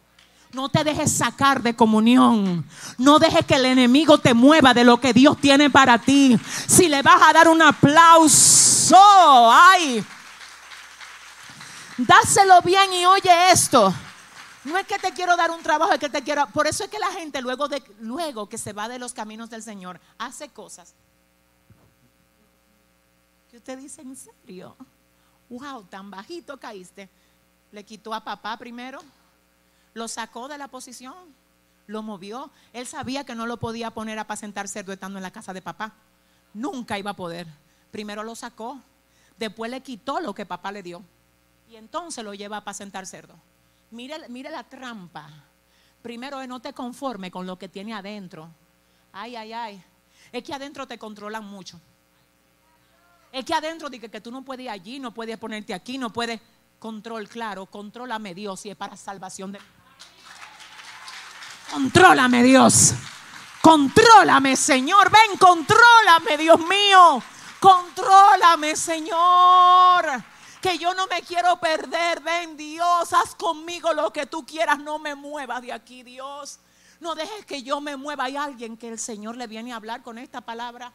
No 0.52 0.68
te 0.68 0.82
dejes 0.82 1.12
sacar 1.12 1.62
de 1.62 1.76
comunión. 1.76 2.66
No 2.98 3.18
dejes 3.18 3.46
que 3.46 3.54
el 3.54 3.66
enemigo 3.66 4.18
te 4.18 4.34
mueva 4.34 4.74
de 4.74 4.82
lo 4.82 5.00
que 5.00 5.12
Dios 5.12 5.38
tiene 5.40 5.70
para 5.70 5.98
ti. 5.98 6.38
Si 6.66 6.88
le 6.88 7.02
vas 7.02 7.22
a 7.22 7.32
dar 7.32 7.48
un 7.48 7.62
aplauso, 7.62 8.96
ay, 9.52 10.04
dáselo 11.96 12.60
bien 12.62 12.92
y 12.92 13.06
oye 13.06 13.52
esto. 13.52 13.94
No 14.64 14.76
es 14.76 14.86
que 14.86 14.98
te 14.98 15.12
quiero 15.12 15.36
dar 15.36 15.50
un 15.52 15.62
trabajo, 15.62 15.92
es 15.92 16.00
que 16.00 16.10
te 16.10 16.22
quiero. 16.22 16.46
Por 16.48 16.66
eso 16.66 16.84
es 16.84 16.90
que 16.90 16.98
la 16.98 17.12
gente 17.12 17.40
luego 17.40 17.68
de 17.68 17.82
luego 18.00 18.48
que 18.48 18.58
se 18.58 18.72
va 18.72 18.88
de 18.88 18.98
los 18.98 19.14
caminos 19.14 19.50
del 19.50 19.62
Señor 19.62 20.00
hace 20.18 20.48
cosas 20.48 20.94
que 23.50 23.56
usted 23.56 23.78
dice 23.78 24.02
en 24.02 24.16
serio. 24.16 24.76
Wow, 25.48 25.84
tan 25.84 26.10
bajito 26.10 26.58
caíste. 26.58 27.08
Le 27.72 27.84
quitó 27.84 28.12
a 28.12 28.22
papá 28.22 28.56
primero 28.56 29.00
lo 29.94 30.08
sacó 30.08 30.48
de 30.48 30.58
la 30.58 30.68
posición, 30.68 31.14
lo 31.86 32.02
movió. 32.02 32.50
Él 32.72 32.86
sabía 32.86 33.24
que 33.24 33.34
no 33.34 33.46
lo 33.46 33.58
podía 33.58 33.90
poner 33.90 34.18
a 34.18 34.22
apacentar 34.22 34.68
cerdo 34.68 34.92
estando 34.92 35.18
en 35.18 35.22
la 35.22 35.30
casa 35.30 35.52
de 35.52 35.62
papá. 35.62 35.92
Nunca 36.54 36.98
iba 36.98 37.12
a 37.12 37.16
poder. 37.16 37.46
Primero 37.90 38.22
lo 38.22 38.34
sacó, 38.34 38.80
después 39.38 39.70
le 39.70 39.80
quitó 39.80 40.20
lo 40.20 40.34
que 40.34 40.46
papá 40.46 40.70
le 40.72 40.82
dio 40.82 41.02
y 41.68 41.76
entonces 41.76 42.24
lo 42.24 42.34
lleva 42.34 42.56
a 42.56 42.60
apacentar 42.60 43.06
cerdo. 43.06 43.34
Mire, 43.90 44.28
mire 44.28 44.50
la 44.50 44.64
trampa. 44.64 45.28
Primero 46.02 46.44
no 46.46 46.60
te 46.60 46.72
conforme 46.72 47.30
con 47.30 47.46
lo 47.46 47.58
que 47.58 47.68
tiene 47.68 47.94
adentro. 47.94 48.48
Ay, 49.12 49.36
ay, 49.36 49.52
ay. 49.52 49.84
Es 50.32 50.42
que 50.42 50.54
adentro 50.54 50.86
te 50.86 50.98
controlan 50.98 51.44
mucho. 51.44 51.80
Es 53.32 53.44
que 53.44 53.54
adentro 53.54 53.88
dice 53.88 54.08
que 54.08 54.20
tú 54.20 54.30
no 54.30 54.42
puedes 54.42 54.64
ir 54.64 54.70
allí, 54.70 54.98
no 54.98 55.12
puedes 55.12 55.38
ponerte 55.38 55.74
aquí, 55.74 55.98
no 55.98 56.12
puedes. 56.12 56.40
Control, 56.78 57.28
claro, 57.28 57.66
contrólame 57.66 58.34
Dios 58.34 58.64
y 58.64 58.70
es 58.70 58.76
para 58.76 58.96
salvación 58.96 59.52
de. 59.52 59.60
Contrólame 61.70 62.42
Dios. 62.42 62.94
Contrólame 63.62 64.56
Señor. 64.56 65.10
Ven, 65.10 65.38
contrólame 65.38 66.36
Dios 66.36 66.58
mío. 66.60 67.22
Contrólame 67.60 68.74
Señor. 68.74 70.24
Que 70.60 70.78
yo 70.78 70.92
no 70.94 71.06
me 71.06 71.22
quiero 71.22 71.60
perder. 71.60 72.20
Ven 72.20 72.56
Dios, 72.56 73.12
haz 73.12 73.34
conmigo 73.36 73.92
lo 73.92 74.12
que 74.12 74.26
tú 74.26 74.44
quieras. 74.44 74.80
No 74.80 74.98
me 74.98 75.14
muevas 75.14 75.62
de 75.62 75.72
aquí 75.72 76.02
Dios. 76.02 76.58
No 76.98 77.14
dejes 77.14 77.46
que 77.46 77.62
yo 77.62 77.80
me 77.80 77.96
mueva. 77.96 78.24
Hay 78.24 78.36
alguien 78.36 78.76
que 78.76 78.88
el 78.88 78.98
Señor 78.98 79.36
le 79.36 79.46
viene 79.46 79.72
a 79.72 79.76
hablar 79.76 80.02
con 80.02 80.18
esta 80.18 80.40
palabra. 80.40 80.92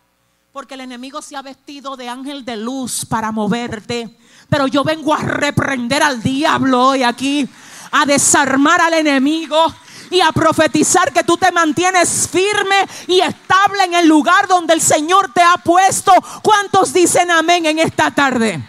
Porque 0.52 0.74
el 0.74 0.82
enemigo 0.82 1.22
se 1.22 1.36
ha 1.36 1.42
vestido 1.42 1.96
de 1.96 2.10
ángel 2.10 2.44
de 2.44 2.58
luz 2.58 3.06
para 3.06 3.32
moverte. 3.32 4.18
Pero 4.50 4.68
yo 4.68 4.84
vengo 4.84 5.14
a 5.14 5.20
reprender 5.20 6.04
al 6.04 6.22
diablo 6.22 6.90
hoy 6.90 7.04
aquí. 7.04 7.48
A 7.92 8.06
desarmar 8.06 8.82
al 8.82 8.94
enemigo 8.94 9.74
y 10.10 10.22
a 10.22 10.32
profetizar 10.32 11.12
que 11.12 11.24
tú 11.24 11.38
te 11.38 11.52
mantienes 11.52 12.28
firme 12.28 12.76
y 13.08 13.22
estable 13.22 13.84
en 13.84 13.94
el 13.94 14.08
lugar 14.08 14.48
donde 14.48 14.74
el 14.74 14.82
Señor 14.82 15.32
te 15.34 15.42
ha 15.42 15.56
puesto. 15.58 16.12
¿Cuántos 16.44 16.94
dicen 16.94 17.32
amén 17.32 17.66
en 17.66 17.80
esta 17.80 18.12
tarde? 18.12 18.62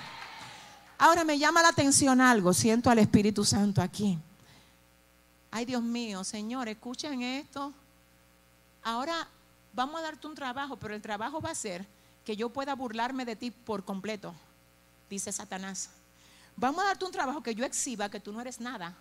Ahora 0.98 1.24
me 1.24 1.38
llama 1.38 1.62
la 1.62 1.68
atención 1.68 2.20
algo, 2.20 2.52
siento 2.54 2.90
al 2.90 2.98
Espíritu 2.98 3.44
Santo 3.44 3.82
aquí. 3.82 4.18
Ay 5.50 5.64
Dios 5.64 5.82
mío, 5.82 6.24
Señor, 6.24 6.68
escuchen 6.68 7.22
esto. 7.22 7.72
Ahora 8.82 9.28
vamos 9.72 10.00
a 10.00 10.02
darte 10.02 10.26
un 10.26 10.34
trabajo, 10.34 10.76
pero 10.76 10.94
el 10.94 11.02
trabajo 11.02 11.40
va 11.40 11.50
a 11.50 11.54
ser 11.54 11.86
que 12.24 12.36
yo 12.36 12.48
pueda 12.48 12.74
burlarme 12.74 13.24
de 13.24 13.36
ti 13.36 13.50
por 13.50 13.84
completo, 13.84 14.34
dice 15.08 15.30
Satanás. 15.32 15.90
Vamos 16.56 16.82
a 16.82 16.88
darte 16.88 17.04
un 17.04 17.12
trabajo 17.12 17.42
que 17.42 17.54
yo 17.54 17.64
exhiba 17.64 18.08
que 18.08 18.20
tú 18.20 18.32
no 18.32 18.40
eres 18.40 18.60
nada 18.60 18.94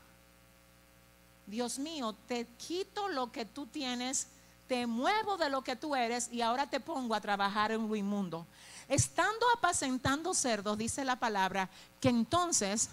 Dios 1.48 1.80
mío, 1.80 2.16
te 2.28 2.48
quito 2.58 3.08
lo 3.08 3.32
que 3.32 3.46
tú 3.46 3.68
tienes, 3.68 4.28
te 4.68 4.88
muevo 4.88 5.38
de 5.38 5.50
lo 5.50 5.64
que 5.64 5.76
tú 5.76 5.96
eres 5.96 6.30
y 6.32 6.42
ahora 6.42 6.70
te 6.70 6.80
pongo 6.80 7.14
a 7.14 7.22
trabajar 7.22 7.72
en 7.72 7.88
lo 7.88 7.96
inmundo. 7.96 8.48
Estando 8.88 9.46
apacentando 9.56 10.34
cerdos, 10.34 10.78
dice 10.78 11.06
la 11.06 11.18
palabra, 11.18 11.70
que 12.00 12.10
entonces 12.10 12.90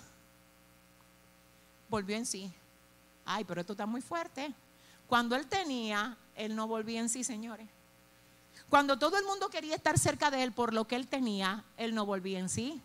volvió 1.88 2.16
en 2.16 2.26
sí. 2.26 2.53
Ay, 3.24 3.44
pero 3.44 3.61
esto 3.61 3.72
está 3.72 3.86
muy 3.86 4.00
fuerte. 4.00 4.53
Cuando 5.07 5.36
él 5.36 5.46
tenía, 5.46 6.16
él 6.36 6.57
no 6.57 6.66
volvía 6.66 7.00
en 7.00 7.09
sí, 7.09 7.24
señores. 7.24 7.68
Cuando 8.68 8.98
todo 8.98 9.18
el 9.18 9.24
mundo 9.24 9.50
quería 9.50 9.76
estar 9.76 9.98
cerca 9.98 10.30
de 10.30 10.42
él 10.42 10.53
por 10.53 10.72
lo 10.72 10.86
que 10.86 10.96
él 10.96 11.07
tenía, 11.07 11.64
él 11.76 11.94
no 11.94 12.07
volvía 12.07 12.38
en 12.38 12.48
sí. 12.48 12.80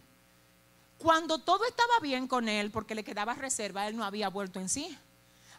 Cuando 0.97 1.39
todo 1.39 1.65
estaba 1.65 1.99
bien 2.01 2.27
con 2.27 2.49
él, 2.49 2.71
porque 2.71 2.95
le 2.95 3.03
quedaba 3.03 3.33
reserva, 3.35 3.87
él 3.87 3.95
no 3.95 4.03
había 4.03 4.29
vuelto 4.29 4.59
en 4.59 4.67
sí. 4.67 4.97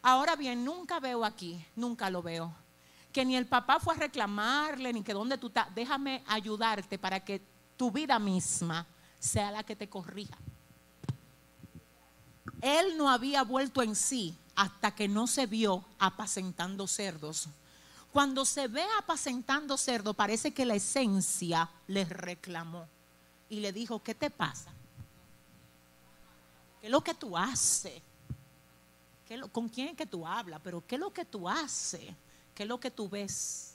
Ahora 0.09 0.37
bien, 0.37 0.65
nunca 0.65 1.01
veo 1.01 1.23
aquí, 1.23 1.63
nunca 1.77 2.09
lo 2.09 2.23
veo, 2.23 2.51
que 3.13 3.27
ni 3.27 3.37
el 3.37 3.47
papá 3.47 3.79
fue 3.79 3.95
a 3.95 3.99
reclamarle, 3.99 4.91
ni 4.91 5.03
que 5.03 5.13
dónde 5.13 5.37
tú 5.37 5.49
estás, 5.49 5.67
déjame 5.75 6.25
ayudarte 6.27 6.99
para 6.99 7.23
que 7.23 7.43
tu 7.77 7.91
vida 7.91 8.19
misma 8.19 8.87
sea 9.19 9.51
la 9.51 9.63
que 9.65 9.77
te 9.77 9.87
corrija. 9.91 10.39
Él 12.63 12.97
no 12.97 13.11
había 13.11 13.43
vuelto 13.43 13.83
en 13.83 13.95
sí 13.95 14.35
hasta 14.55 14.95
que 14.95 15.09
no 15.09 15.27
se 15.27 15.45
vio 15.45 15.85
apacentando 15.99 16.87
cerdos. 16.87 17.47
Cuando 18.11 18.47
se 18.47 18.67
ve 18.67 18.87
apacentando 18.99 19.77
cerdos, 19.77 20.17
parece 20.17 20.55
que 20.55 20.65
la 20.65 20.77
esencia 20.77 21.69
le 21.87 22.07
reclamó 22.07 22.89
y 23.51 23.61
le 23.61 23.75
dijo, 23.75 24.03
¿qué 24.03 24.15
te 24.15 24.31
pasa? 24.31 24.71
¿Qué 26.81 26.87
es 26.87 26.91
lo 26.91 27.05
que 27.05 27.13
tú 27.13 27.37
haces? 27.37 28.08
¿Con 29.53 29.69
quién 29.69 29.89
es 29.89 29.97
que 29.97 30.07
tú 30.07 30.27
hablas? 30.27 30.61
Pero 30.65 30.83
¿qué 30.87 30.95
es 30.95 31.01
lo 31.01 31.13
que 31.13 31.25
tú 31.25 31.49
haces? 31.49 32.15
¿Qué 32.55 32.63
es 32.63 32.69
lo 32.69 32.81
que 32.81 32.91
tú 32.91 33.09
ves? 33.09 33.75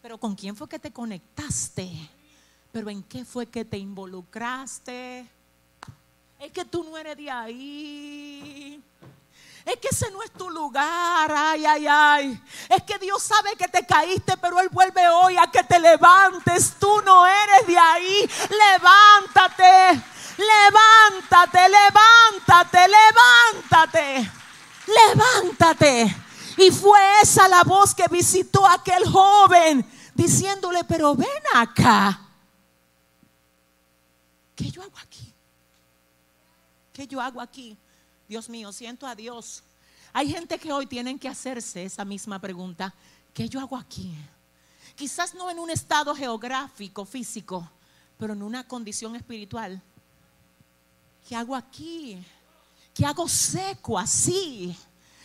Pero 0.00 0.18
¿con 0.18 0.34
quién 0.34 0.54
fue 0.54 0.68
que 0.68 0.78
te 0.78 0.92
conectaste? 0.92 1.90
¿Pero 2.72 2.90
en 2.90 3.02
qué 3.02 3.24
fue 3.24 3.46
que 3.46 3.64
te 3.64 3.76
involucraste? 3.76 5.26
Es 6.38 6.52
que 6.52 6.64
tú 6.64 6.84
no 6.84 6.96
eres 6.96 7.16
de 7.16 7.30
ahí. 7.30 8.82
Es 9.64 9.76
que 9.76 9.88
ese 9.88 10.10
no 10.10 10.22
es 10.22 10.30
tu 10.30 10.48
lugar. 10.48 11.30
Ay, 11.34 11.66
ay, 11.66 11.86
ay. 11.88 12.42
Es 12.68 12.82
que 12.84 12.98
Dios 12.98 13.22
sabe 13.22 13.56
que 13.56 13.68
te 13.68 13.84
caíste, 13.84 14.36
pero 14.36 14.60
Él 14.60 14.68
vuelve 14.70 15.06
hoy 15.08 15.36
a 15.36 15.50
que 15.50 15.62
te 15.64 15.78
levantes. 15.78 16.76
Tú 16.78 17.02
no 17.04 17.26
eres 17.26 17.66
de 17.66 17.76
ahí. 17.76 18.30
Levántate. 18.48 20.02
Levántate, 20.40 21.60
levántate, 21.68 22.78
levántate. 22.88 24.30
Levántate. 24.86 26.16
Y 26.56 26.70
fue 26.70 26.98
esa 27.22 27.46
la 27.48 27.62
voz 27.62 27.94
que 27.94 28.06
visitó 28.08 28.66
a 28.66 28.74
aquel 28.74 29.06
joven 29.06 29.84
diciéndole, 30.14 30.84
pero 30.84 31.14
ven 31.14 31.28
acá. 31.54 32.20
¿Qué 34.56 34.70
yo 34.70 34.82
hago 34.82 34.98
aquí? 34.98 35.32
¿Qué 36.92 37.06
yo 37.06 37.20
hago 37.20 37.40
aquí? 37.40 37.78
Dios 38.28 38.48
mío, 38.48 38.72
siento 38.72 39.06
a 39.06 39.14
Dios. 39.14 39.62
Hay 40.12 40.30
gente 40.30 40.58
que 40.58 40.72
hoy 40.72 40.86
tienen 40.86 41.18
que 41.18 41.28
hacerse 41.28 41.84
esa 41.84 42.04
misma 42.04 42.38
pregunta. 42.38 42.94
¿Qué 43.32 43.48
yo 43.48 43.60
hago 43.60 43.76
aquí? 43.76 44.14
Quizás 44.96 45.34
no 45.34 45.50
en 45.50 45.58
un 45.58 45.70
estado 45.70 46.14
geográfico, 46.14 47.04
físico, 47.04 47.70
pero 48.18 48.32
en 48.34 48.42
una 48.42 48.66
condición 48.66 49.16
espiritual. 49.16 49.82
¿Qué 51.30 51.36
hago 51.36 51.54
aquí? 51.54 52.20
¿Qué 52.92 53.06
hago 53.06 53.28
seco 53.28 53.96
así? 53.96 54.76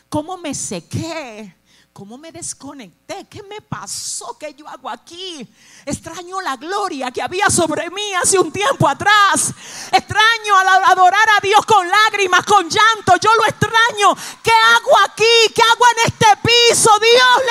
¿Cómo 0.08 0.38
me 0.38 0.54
sequé? 0.54 1.56
¿Cómo 1.92 2.16
me 2.16 2.32
desconecté? 2.32 3.26
¿Qué 3.28 3.42
me 3.42 3.60
pasó? 3.60 4.38
¿Qué 4.38 4.54
yo 4.54 4.68
hago 4.68 4.88
aquí? 4.88 5.50
Extraño 5.84 6.42
la 6.42 6.58
gloria 6.58 7.10
que 7.10 7.24
había 7.24 7.50
sobre 7.50 7.90
mí 7.90 8.14
hace 8.22 8.38
un 8.38 8.52
tiempo 8.52 8.88
atrás. 8.88 9.52
Extraño 9.92 10.56
adorar 10.86 11.28
a 11.40 11.42
Dios 11.42 11.66
con 11.66 11.90
lágrimas, 11.90 12.46
con 12.46 12.70
llanto. 12.70 13.14
Yo 13.20 13.34
lo 13.34 13.46
extraño. 13.48 14.16
¿Qué 14.44 14.52
hago 14.52 15.00
aquí? 15.06 15.54
¿Qué 15.56 15.62
hago 15.64 15.86
en 15.88 16.14
este 16.14 16.28
piso? 16.44 16.92
Dios, 17.00 17.42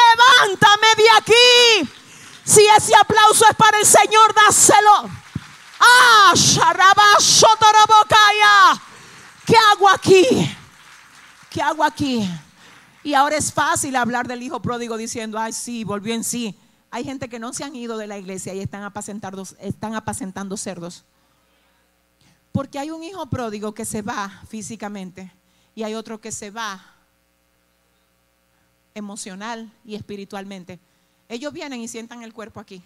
levántame 0.47 0.87
de 0.97 1.11
aquí. 1.19 1.91
Si 2.45 2.65
ese 2.65 2.95
aplauso 2.95 3.47
es 3.51 3.57
para 3.57 3.81
el 3.81 3.85
Señor, 3.85 4.33
dáselo. 4.33 5.24
Ah, 5.87 6.33
¿Qué 9.47 9.55
hago 9.57 9.89
aquí? 9.89 10.25
¿Qué 11.51 11.63
hago 11.63 11.85
aquí? 11.85 12.29
Y 13.03 13.15
ahora 13.15 13.37
es 13.37 13.53
fácil 13.53 13.95
hablar 13.97 14.27
del 14.27 14.43
hijo 14.43 14.61
pródigo 14.63 14.97
diciendo, 14.97 15.39
ay, 15.39 15.53
sí, 15.53 15.85
volvió 15.85 16.15
en 16.15 16.25
sí. 16.25 16.57
Hay 16.91 17.05
gente 17.05 17.29
que 17.29 17.39
no 17.39 17.53
se 17.53 17.65
han 17.65 17.77
ido 17.77 17.99
de 17.99 18.07
la 18.07 18.17
iglesia 18.17 18.55
y 18.55 18.61
están 18.61 18.91
están 19.59 19.95
apacentando 19.95 20.57
cerdos. 20.57 21.05
Porque 22.53 22.79
hay 22.79 22.91
un 22.91 23.03
hijo 23.03 23.27
pródigo 23.27 23.75
que 23.75 23.85
se 23.85 24.01
va 24.01 24.43
físicamente 24.49 25.31
y 25.75 25.83
hay 25.83 25.95
otro 25.95 26.21
que 26.21 26.33
se 26.33 26.51
va 26.51 26.95
emocional 28.95 29.71
y 29.85 29.97
espiritualmente. 29.97 30.79
Ellos 31.29 31.53
vienen 31.53 31.81
y 31.81 31.89
sientan 31.89 32.23
el 32.23 32.33
cuerpo 32.33 32.61
aquí. 32.61 32.83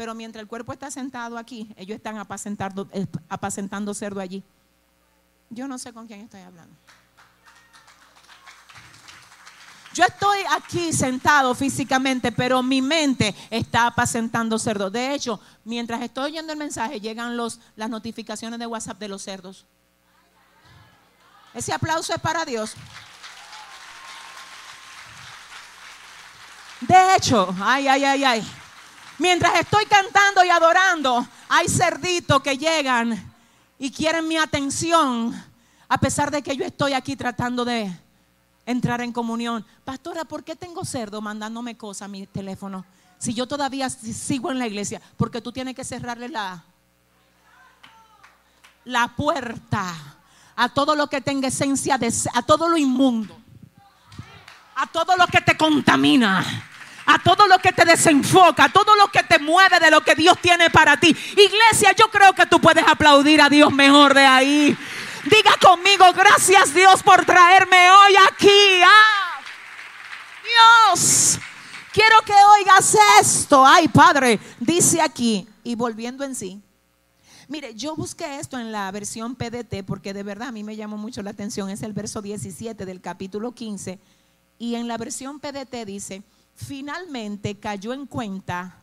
Pero 0.00 0.14
mientras 0.14 0.40
el 0.40 0.48
cuerpo 0.48 0.72
está 0.72 0.90
sentado 0.90 1.36
aquí, 1.36 1.70
ellos 1.76 1.94
están 1.94 2.16
apacentando, 2.16 2.88
eh, 2.90 3.06
apacentando 3.28 3.92
cerdo 3.92 4.18
allí. 4.18 4.42
Yo 5.50 5.68
no 5.68 5.76
sé 5.76 5.92
con 5.92 6.06
quién 6.06 6.22
estoy 6.22 6.40
hablando. 6.40 6.74
Yo 9.92 10.02
estoy 10.04 10.38
aquí 10.56 10.94
sentado 10.94 11.54
físicamente, 11.54 12.32
pero 12.32 12.62
mi 12.62 12.80
mente 12.80 13.36
está 13.50 13.88
apacentando 13.88 14.58
cerdos. 14.58 14.90
De 14.90 15.12
hecho, 15.12 15.38
mientras 15.66 16.00
estoy 16.00 16.30
oyendo 16.30 16.54
el 16.54 16.58
mensaje, 16.58 16.98
llegan 16.98 17.36
los, 17.36 17.60
las 17.76 17.90
notificaciones 17.90 18.58
de 18.58 18.66
WhatsApp 18.66 18.98
de 18.98 19.08
los 19.08 19.20
cerdos. 19.20 19.66
Ese 21.52 21.74
aplauso 21.74 22.14
es 22.14 22.20
para 22.20 22.46
Dios. 22.46 22.72
De 26.80 27.16
hecho, 27.16 27.54
ay, 27.60 27.86
ay, 27.86 28.02
ay, 28.02 28.24
ay. 28.24 28.59
Mientras 29.20 29.60
estoy 29.60 29.84
cantando 29.84 30.42
y 30.42 30.48
adorando, 30.48 31.28
hay 31.50 31.68
cerditos 31.68 32.40
que 32.40 32.56
llegan 32.56 33.34
y 33.78 33.90
quieren 33.90 34.26
mi 34.26 34.38
atención, 34.38 35.34
a 35.90 35.98
pesar 35.98 36.30
de 36.30 36.40
que 36.40 36.56
yo 36.56 36.64
estoy 36.64 36.94
aquí 36.94 37.16
tratando 37.16 37.66
de 37.66 37.94
entrar 38.64 39.02
en 39.02 39.12
comunión. 39.12 39.66
Pastora, 39.84 40.24
¿por 40.24 40.42
qué 40.42 40.56
tengo 40.56 40.86
cerdo 40.86 41.20
mandándome 41.20 41.76
cosas 41.76 42.06
a 42.06 42.08
mi 42.08 42.26
teléfono? 42.28 42.86
Si 43.18 43.34
yo 43.34 43.46
todavía 43.46 43.90
sigo 43.90 44.50
en 44.50 44.58
la 44.58 44.66
iglesia, 44.66 45.02
porque 45.18 45.42
tú 45.42 45.52
tienes 45.52 45.74
que 45.74 45.84
cerrarle 45.84 46.30
la, 46.30 46.64
la 48.86 49.08
puerta 49.08 49.94
a 50.56 50.70
todo 50.70 50.96
lo 50.96 51.08
que 51.08 51.20
tenga 51.20 51.48
esencia 51.48 51.98
de 51.98 52.10
a 52.32 52.40
todo 52.40 52.70
lo 52.70 52.78
inmundo, 52.78 53.38
a 54.76 54.86
todo 54.86 55.14
lo 55.18 55.26
que 55.26 55.42
te 55.42 55.58
contamina, 55.58 56.69
a 57.14 57.18
todo 57.18 57.46
lo 57.46 57.58
que 57.58 57.72
te 57.72 57.84
desenfoca, 57.84 58.64
a 58.64 58.68
todo 58.68 58.94
lo 58.96 59.08
que 59.08 59.22
te 59.22 59.38
mueve 59.38 59.80
de 59.80 59.90
lo 59.90 60.00
que 60.02 60.14
Dios 60.14 60.38
tiene 60.40 60.70
para 60.70 60.98
ti. 60.98 61.08
Iglesia, 61.08 61.92
yo 61.96 62.10
creo 62.10 62.32
que 62.34 62.46
tú 62.46 62.60
puedes 62.60 62.86
aplaudir 62.86 63.40
a 63.40 63.48
Dios 63.48 63.72
mejor 63.72 64.14
de 64.14 64.24
ahí. 64.24 64.76
Diga 65.24 65.56
conmigo, 65.60 66.04
gracias 66.14 66.72
Dios 66.72 67.02
por 67.02 67.24
traerme 67.24 67.90
hoy 67.90 68.14
aquí. 68.28 68.80
Dios, 70.92 71.38
quiero 71.92 72.22
que 72.24 72.32
oigas 72.58 72.96
esto. 73.20 73.66
Ay, 73.66 73.88
Padre, 73.88 74.38
dice 74.58 75.02
aquí, 75.02 75.46
y 75.64 75.74
volviendo 75.74 76.24
en 76.24 76.34
sí. 76.34 76.62
Mire, 77.48 77.74
yo 77.74 77.96
busqué 77.96 78.38
esto 78.38 78.60
en 78.60 78.70
la 78.70 78.88
versión 78.92 79.34
PDT 79.34 79.84
porque 79.84 80.14
de 80.14 80.22
verdad 80.22 80.48
a 80.48 80.52
mí 80.52 80.62
me 80.62 80.76
llamó 80.76 80.96
mucho 80.96 81.20
la 81.22 81.30
atención. 81.30 81.68
Es 81.68 81.82
el 81.82 81.92
verso 81.92 82.22
17 82.22 82.86
del 82.86 83.00
capítulo 83.00 83.52
15. 83.52 83.98
Y 84.58 84.76
en 84.76 84.86
la 84.86 84.96
versión 84.96 85.40
PDT 85.40 85.84
dice, 85.84 86.22
finalmente 86.60 87.58
cayó 87.58 87.92
en 87.92 88.06
cuenta 88.06 88.82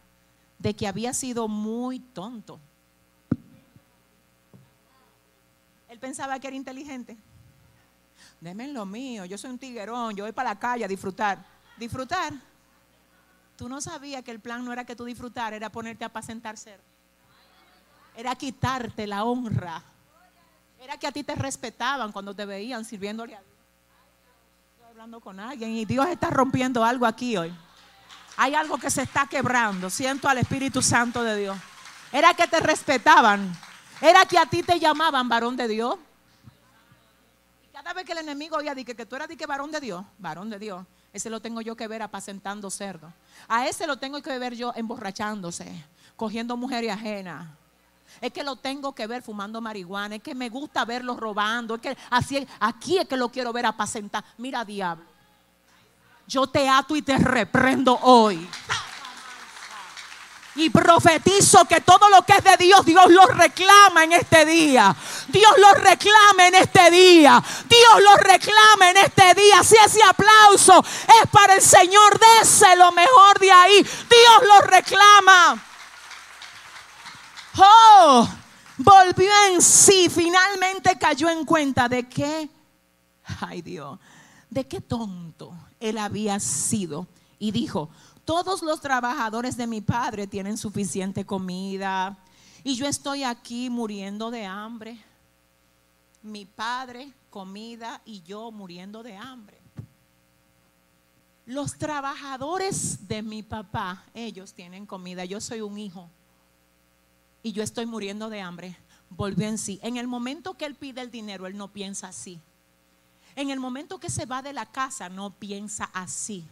de 0.58 0.76
que 0.76 0.88
había 0.88 1.14
sido 1.14 1.48
muy 1.48 2.00
tonto. 2.00 2.60
Él 5.88 6.00
pensaba 6.00 6.40
que 6.40 6.48
era 6.48 6.56
inteligente. 6.56 7.18
Deme 8.42 8.68
lo 8.68 8.86
mío, 8.86 9.26
yo 9.26 9.38
soy 9.38 9.52
un 9.52 9.60
tiguerón, 9.60 10.16
yo 10.16 10.24
voy 10.24 10.32
para 10.32 10.50
la 10.50 10.60
calle 10.60 10.86
a 10.86 10.88
disfrutar. 10.88 11.44
¿Disfrutar? 11.78 12.34
Tú 13.56 13.70
no 13.70 13.80
sabías 13.82 14.24
que 14.24 14.32
el 14.32 14.40
plan 14.40 14.66
no 14.66 14.74
era 14.74 14.84
que 14.84 14.96
tú 14.96 15.06
disfrutar, 15.06 15.54
era 15.54 15.72
ponerte 15.72 16.04
a 16.04 16.08
apacentar 16.08 16.58
ser. 16.58 16.80
Era 18.16 18.36
quitarte 18.36 19.06
la 19.08 19.24
honra. 19.24 19.84
Era 20.80 20.98
que 20.98 21.08
a 21.08 21.12
ti 21.12 21.24
te 21.24 21.36
respetaban 21.36 22.12
cuando 22.12 22.36
te 22.36 22.46
veían 22.46 22.86
sirviéndole 22.86 23.36
a 23.36 23.40
Dios. 23.40 23.52
Estoy 24.74 24.90
hablando 24.90 25.20
con 25.20 25.40
alguien 25.40 25.72
y 25.72 25.86
Dios 25.86 26.08
está 26.08 26.30
rompiendo 26.30 26.84
algo 26.84 27.06
aquí 27.06 27.38
hoy. 27.38 27.54
Hay 28.38 28.54
algo 28.54 28.78
que 28.78 28.92
se 28.92 29.02
está 29.02 29.26
quebrando. 29.26 29.90
Siento 29.90 30.30
al 30.30 30.38
Espíritu 30.38 30.82
Santo 30.82 31.24
de 31.24 31.36
Dios. 31.36 31.58
Era 32.12 32.34
que 32.36 32.48
te 32.48 32.60
respetaban. 32.60 33.52
Era 34.00 34.26
que 34.26 34.38
a 34.38 34.46
ti 34.46 34.62
te 34.62 34.80
llamaban 34.80 35.28
varón 35.28 35.58
de 35.58 35.68
Dios. 35.68 35.96
Y 37.68 37.74
cada 37.74 37.94
vez 37.94 38.06
que 38.06 38.12
el 38.12 38.20
enemigo 38.20 38.58
oía 38.58 38.76
que, 38.76 38.96
que 38.96 39.06
tú 39.08 39.16
eras 39.16 39.28
que 39.28 39.46
varón 39.48 39.72
de 39.72 39.80
Dios, 39.80 40.06
varón 40.20 40.52
de 40.52 40.60
Dios, 40.60 40.86
ese 41.12 41.32
lo 41.32 41.40
tengo 41.40 41.62
yo 41.62 41.76
que 41.76 41.88
ver 41.88 42.04
apacentando 42.04 42.70
cerdo. 42.70 43.12
A 43.48 43.68
ese 43.68 43.88
lo 43.88 43.98
tengo 43.98 44.22
que 44.22 44.38
ver 44.38 44.54
yo 44.54 44.72
emborrachándose, 44.76 45.84
cogiendo 46.16 46.56
mujeres 46.56 46.92
ajenas. 46.92 47.48
Es 48.22 48.32
que 48.32 48.44
lo 48.44 48.56
tengo 48.56 48.94
que 48.94 49.08
ver 49.08 49.24
fumando 49.24 49.60
marihuana, 49.60 50.16
es 50.16 50.24
que 50.24 50.36
me 50.36 50.50
gusta 50.50 50.86
verlo 50.86 51.16
robando, 51.16 51.76
es 51.76 51.82
que 51.82 51.98
así 52.12 52.48
aquí 52.60 53.00
es 53.00 53.08
que 53.08 53.18
lo 53.18 53.30
quiero 53.30 53.52
ver 53.52 53.66
apacentar. 53.66 54.24
Mira, 54.38 54.64
diablo. 54.64 55.17
Yo 56.28 56.46
te 56.46 56.68
ato 56.68 56.96
y 56.96 57.02
te 57.02 57.18
reprendo 57.18 57.98
hoy. 58.02 58.50
Y 60.56 60.70
profetizo 60.72 61.64
que 61.66 61.80
todo 61.82 62.10
lo 62.10 62.24
que 62.24 62.34
es 62.34 62.44
de 62.44 62.58
Dios, 62.58 62.84
Dios 62.84 63.06
lo 63.10 63.28
reclama 63.28 64.04
en 64.04 64.12
este 64.12 64.44
día. 64.44 64.94
Dios 65.30 65.52
lo 65.58 65.74
reclama 65.76 66.48
en 66.48 66.56
este 66.56 66.92
día. 66.92 67.42
Dios 67.70 68.04
lo 68.04 68.18
reclama 68.18 68.90
en 68.90 68.98
este 68.98 69.36
día. 69.36 69.64
Si 69.64 69.76
ese 69.78 70.04
aplauso 70.04 70.84
es 71.24 71.30
para 71.30 71.54
el 71.54 71.62
Señor, 71.62 72.20
dése 72.20 72.76
lo 72.76 72.92
mejor 72.92 73.40
de 73.40 73.52
ahí. 73.52 73.84
Dios 73.84 74.48
lo 74.48 74.62
reclama. 74.68 75.64
Oh, 77.58 78.28
volvió 78.78 79.32
en 79.52 79.62
sí. 79.62 80.10
Finalmente 80.10 80.98
cayó 80.98 81.30
en 81.30 81.46
cuenta 81.46 81.88
de 81.88 82.10
que, 82.10 82.50
ay 83.42 83.62
Dios, 83.62 83.98
de 84.50 84.68
qué 84.68 84.82
tonto 84.82 85.54
él 85.80 85.98
había 85.98 86.40
sido. 86.40 87.08
Y 87.40 87.52
dijo, 87.52 87.90
todos 88.26 88.62
los 88.62 88.82
trabajadores 88.82 89.58
de 89.58 89.68
mi 89.68 89.82
padre 89.82 90.28
tienen 90.28 90.58
suficiente 90.58 91.26
comida 91.26 92.18
y 92.64 92.76
yo 92.76 92.88
estoy 92.88 93.24
aquí 93.24 93.70
muriendo 93.70 94.32
de 94.32 94.46
hambre. 94.46 95.02
mi 96.24 96.46
padre, 96.46 97.14
comida 97.30 98.02
y 98.04 98.22
yo 98.24 98.52
muriendo 98.52 99.02
de 99.04 99.16
hambre. 99.16 99.58
Los 101.46 101.78
trabajadores 101.78 103.08
de 103.08 103.22
mi 103.22 103.44
papá, 103.44 104.04
ellos 104.14 104.54
tienen 104.54 104.86
comida, 104.86 105.24
yo 105.24 105.40
soy 105.40 105.62
un 105.62 105.78
hijo 105.78 106.10
y 107.42 107.54
yo 107.54 107.64
estoy 107.64 107.86
muriendo 107.86 108.30
de 108.30 108.42
hambre. 108.42 108.76
Volvió 109.10 109.48
en 109.48 109.58
sí. 109.58 109.80
En 109.82 109.96
el 109.96 110.08
momento 110.08 110.56
que 110.56 110.66
él 110.66 110.76
pide 110.76 111.00
el 111.00 111.12
dinero, 111.12 111.48
él 111.48 111.56
no 111.56 111.72
piensa 111.72 112.10
así. 112.10 112.42
En 113.38 113.52
el 113.52 113.60
momento 113.60 114.00
que 114.00 114.10
se 114.10 114.26
va 114.26 114.42
de 114.42 114.52
la 114.52 114.66
casa, 114.66 115.10
no 115.10 115.30
piensa 115.30 115.92
así. 115.94 116.44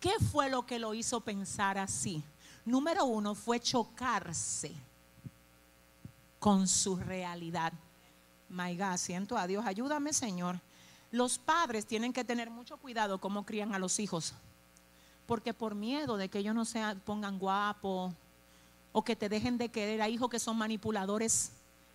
¿Qué 0.00 0.10
fue 0.32 0.50
lo 0.50 0.66
que 0.66 0.80
lo 0.80 0.92
hizo 0.92 1.20
pensar 1.20 1.78
así? 1.78 2.20
Número 2.64 3.04
uno 3.04 3.36
fue 3.36 3.60
chocarse 3.60 4.74
con 6.40 6.66
su 6.66 6.96
realidad. 6.96 7.72
My 8.48 8.76
God, 8.76 8.96
siento 8.96 9.38
a 9.38 9.46
Dios, 9.46 9.64
ayúdame 9.64 10.12
Señor. 10.12 10.60
Los 11.12 11.38
padres 11.38 11.86
tienen 11.86 12.12
que 12.12 12.24
tener 12.24 12.50
mucho 12.50 12.76
cuidado 12.76 13.20
cómo 13.20 13.46
crían 13.46 13.72
a 13.72 13.78
los 13.78 14.00
hijos. 14.00 14.34
Porque 15.26 15.54
por 15.54 15.76
miedo 15.76 16.16
de 16.16 16.28
que 16.28 16.40
ellos 16.40 16.56
no 16.56 16.64
se 16.64 16.82
pongan 17.04 17.38
guapos 17.38 18.12
o 18.90 19.04
que 19.04 19.14
te 19.14 19.28
dejen 19.28 19.58
de 19.58 19.68
querer 19.68 20.02
a 20.02 20.08
hijos 20.08 20.28
que 20.28 20.40
son 20.40 20.58
manipuladores 20.58 21.52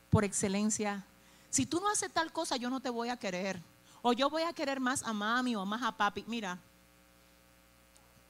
por 0.10 0.24
excelencia. 0.24 1.06
Si 1.50 1.66
tú 1.66 1.82
no 1.82 1.90
haces 1.90 2.14
tal 2.14 2.32
cosa, 2.32 2.56
yo 2.56 2.70
no 2.70 2.80
te 2.80 2.90
voy 2.90 3.10
a 3.10 3.18
querer. 3.18 3.62
O 4.02 4.14
yo 4.14 4.30
voy 4.30 4.44
a 4.44 4.54
querer 4.54 4.80
más 4.80 5.04
a 5.04 5.14
mami 5.14 5.56
o 5.56 5.66
más 5.66 5.84
a 5.84 5.92
papi. 5.92 6.24
Mira, 6.28 6.58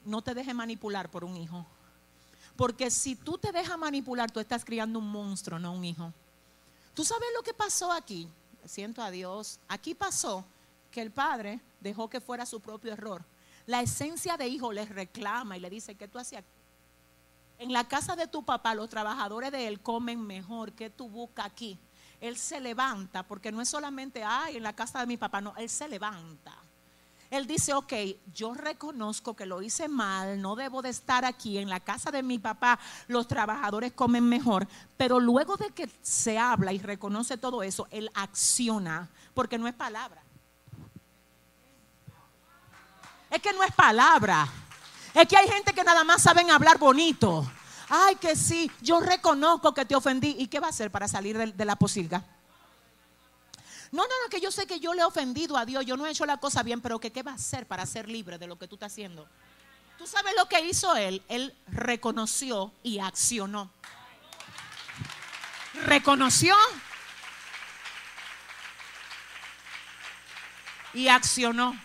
no 0.05 0.21
te 0.21 0.33
dejes 0.33 0.53
manipular 0.53 1.09
por 1.09 1.23
un 1.23 1.37
hijo. 1.37 1.65
Porque 2.55 2.91
si 2.91 3.15
tú 3.15 3.37
te 3.37 3.51
dejas 3.51 3.77
manipular, 3.77 4.29
tú 4.29 4.39
estás 4.39 4.65
criando 4.65 4.99
un 4.99 5.09
monstruo, 5.09 5.57
no 5.59 5.71
un 5.71 5.85
hijo. 5.85 6.13
¿Tú 6.93 7.05
sabes 7.05 7.29
lo 7.35 7.43
que 7.43 7.53
pasó 7.53 7.91
aquí? 7.91 8.27
Siento 8.65 9.01
a 9.01 9.09
Dios. 9.09 9.59
Aquí 9.67 9.95
pasó 9.95 10.45
que 10.91 11.01
el 11.01 11.11
padre 11.11 11.61
dejó 11.79 12.09
que 12.09 12.19
fuera 12.19 12.45
su 12.45 12.59
propio 12.59 12.91
error. 12.91 13.23
La 13.65 13.81
esencia 13.81 14.37
de 14.37 14.47
hijo 14.47 14.73
le 14.73 14.85
reclama 14.85 15.55
y 15.55 15.61
le 15.61 15.69
dice, 15.69 15.95
¿qué 15.95 16.07
tú 16.07 16.19
hacías? 16.19 16.43
En 17.57 17.71
la 17.71 17.87
casa 17.87 18.15
de 18.15 18.27
tu 18.27 18.43
papá 18.43 18.75
los 18.75 18.89
trabajadores 18.89 19.51
de 19.51 19.67
él 19.67 19.79
comen 19.79 20.19
mejor 20.19 20.73
que 20.73 20.89
tú 20.89 21.07
buscas 21.07 21.45
aquí. 21.45 21.77
Él 22.21 22.37
se 22.37 22.61
levanta, 22.61 23.23
porque 23.23 23.51
no 23.51 23.61
es 23.61 23.67
solamente, 23.67 24.23
ay, 24.23 24.57
en 24.57 24.63
la 24.63 24.73
casa 24.73 24.99
de 24.99 25.07
mi 25.07 25.17
papá, 25.17 25.41
no, 25.41 25.53
él 25.57 25.69
se 25.69 25.89
levanta. 25.89 26.55
Él 27.31 27.47
dice, 27.47 27.73
ok, 27.73 27.93
yo 28.33 28.53
reconozco 28.53 29.35
que 29.35 29.45
lo 29.45 29.61
hice 29.61 29.87
mal, 29.87 30.41
no 30.41 30.55
debo 30.55 30.81
de 30.81 30.89
estar 30.89 31.25
aquí, 31.25 31.57
en 31.57 31.69
la 31.69 31.79
casa 31.79 32.11
de 32.11 32.21
mi 32.21 32.39
papá 32.39 32.77
los 33.07 33.25
trabajadores 33.27 33.93
comen 33.93 34.27
mejor, 34.27 34.67
pero 34.97 35.19
luego 35.19 35.55
de 35.55 35.69
que 35.69 35.89
se 36.01 36.37
habla 36.37 36.73
y 36.73 36.79
reconoce 36.79 37.37
todo 37.37 37.63
eso, 37.63 37.87
él 37.89 38.11
acciona, 38.13 39.09
porque 39.33 39.57
no 39.57 39.67
es 39.67 39.73
palabra. 39.73 40.21
Es 43.29 43.41
que 43.41 43.53
no 43.53 43.63
es 43.63 43.71
palabra. 43.71 44.47
Es 45.13 45.25
que 45.25 45.37
hay 45.37 45.47
gente 45.47 45.73
que 45.73 45.85
nada 45.85 46.03
más 46.03 46.21
saben 46.21 46.51
hablar 46.51 46.77
bonito. 46.77 47.49
Ay, 47.93 48.15
que 48.15 48.37
sí, 48.37 48.71
yo 48.79 49.01
reconozco 49.01 49.73
que 49.73 49.83
te 49.83 49.97
ofendí. 49.97 50.33
¿Y 50.39 50.47
qué 50.47 50.61
va 50.61 50.67
a 50.67 50.69
hacer 50.69 50.89
para 50.91 51.09
salir 51.09 51.37
de, 51.37 51.65
la 51.65 51.75
posilga? 51.75 52.23
No, 53.91 54.03
no, 54.03 54.23
no, 54.23 54.29
que 54.29 54.39
yo 54.39 54.49
sé 54.49 54.65
que 54.65 54.79
yo 54.79 54.93
le 54.93 55.01
he 55.01 55.03
ofendido 55.03 55.57
a 55.57 55.65
Dios, 55.65 55.85
yo 55.85 55.97
no 55.97 56.05
he 56.05 56.11
hecho 56.11 56.25
la 56.25 56.37
cosa 56.37 56.63
bien, 56.63 56.79
pero 56.79 57.01
que 57.01 57.11
qué 57.11 57.21
va 57.21 57.31
a 57.31 57.35
hacer 57.35 57.67
para 57.67 57.85
ser 57.85 58.07
libre 58.07 58.37
de 58.37 58.47
lo 58.47 58.57
que 58.57 58.65
tú 58.69 58.75
estás 58.75 58.93
haciendo. 58.93 59.27
¿Tú 59.97 60.07
sabes 60.07 60.33
lo 60.37 60.47
que 60.47 60.61
hizo 60.61 60.95
él? 60.95 61.21
Él 61.27 61.53
reconoció 61.67 62.71
y 62.81 62.99
accionó. 62.99 63.69
Reconoció 65.85 66.55
y 70.93 71.09
accionó. 71.09 71.77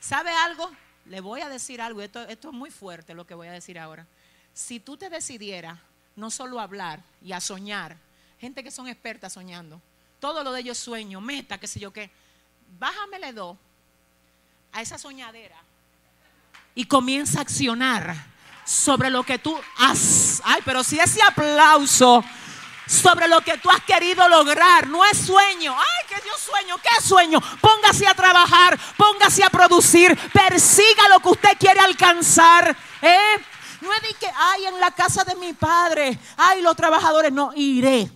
¿Sabe 0.00 0.32
algo? 0.32 0.72
Le 1.04 1.20
voy 1.20 1.42
a 1.42 1.48
decir 1.48 1.80
algo, 1.80 2.00
esto, 2.00 2.26
esto 2.26 2.48
es 2.48 2.54
muy 2.54 2.72
fuerte 2.72 3.14
lo 3.14 3.28
que 3.28 3.34
voy 3.34 3.46
a 3.46 3.52
decir 3.52 3.78
ahora. 3.78 4.08
Si 4.56 4.80
tú 4.80 4.96
te 4.96 5.10
decidieras 5.10 5.78
no 6.16 6.30
solo 6.30 6.58
a 6.58 6.62
hablar 6.62 7.02
y 7.20 7.32
a 7.32 7.42
soñar, 7.42 7.94
gente 8.40 8.64
que 8.64 8.70
son 8.70 8.88
expertas 8.88 9.34
soñando, 9.34 9.82
todo 10.18 10.42
lo 10.42 10.50
de 10.50 10.62
ellos 10.62 10.78
sueño, 10.78 11.20
meta, 11.20 11.58
qué 11.58 11.66
sé 11.66 11.78
yo 11.78 11.92
qué, 11.92 12.10
bájamele 12.78 13.34
dos 13.34 13.58
a 14.72 14.80
esa 14.80 14.96
soñadera 14.96 15.58
y 16.74 16.86
comienza 16.86 17.40
a 17.40 17.42
accionar 17.42 18.16
sobre 18.64 19.10
lo 19.10 19.24
que 19.24 19.38
tú 19.38 19.54
has. 19.76 20.40
Ay, 20.42 20.62
pero 20.64 20.82
si 20.82 20.98
ese 20.98 21.20
aplauso 21.22 22.24
sobre 22.86 23.28
lo 23.28 23.42
que 23.42 23.58
tú 23.58 23.68
has 23.68 23.82
querido 23.82 24.26
lograr. 24.26 24.86
No 24.86 25.04
es 25.04 25.18
sueño. 25.18 25.74
Ay, 25.76 26.06
que 26.08 26.22
Dios 26.22 26.40
sueño. 26.40 26.76
¿Qué 26.78 27.02
sueño? 27.02 27.40
Póngase 27.60 28.06
a 28.06 28.14
trabajar, 28.14 28.78
póngase 28.96 29.44
a 29.44 29.50
producir, 29.50 30.16
persiga 30.32 31.08
lo 31.10 31.20
que 31.20 31.28
usted 31.28 31.58
quiere 31.58 31.80
alcanzar. 31.80 32.74
¿eh? 33.02 33.44
No 33.80 33.92
es 33.92 34.02
de 34.02 34.14
que, 34.18 34.30
ay, 34.34 34.64
en 34.66 34.80
la 34.80 34.90
casa 34.90 35.24
de 35.24 35.34
mi 35.34 35.52
padre, 35.52 36.18
ay, 36.36 36.62
los 36.62 36.76
trabajadores. 36.76 37.32
No, 37.32 37.52
iré. 37.54 38.10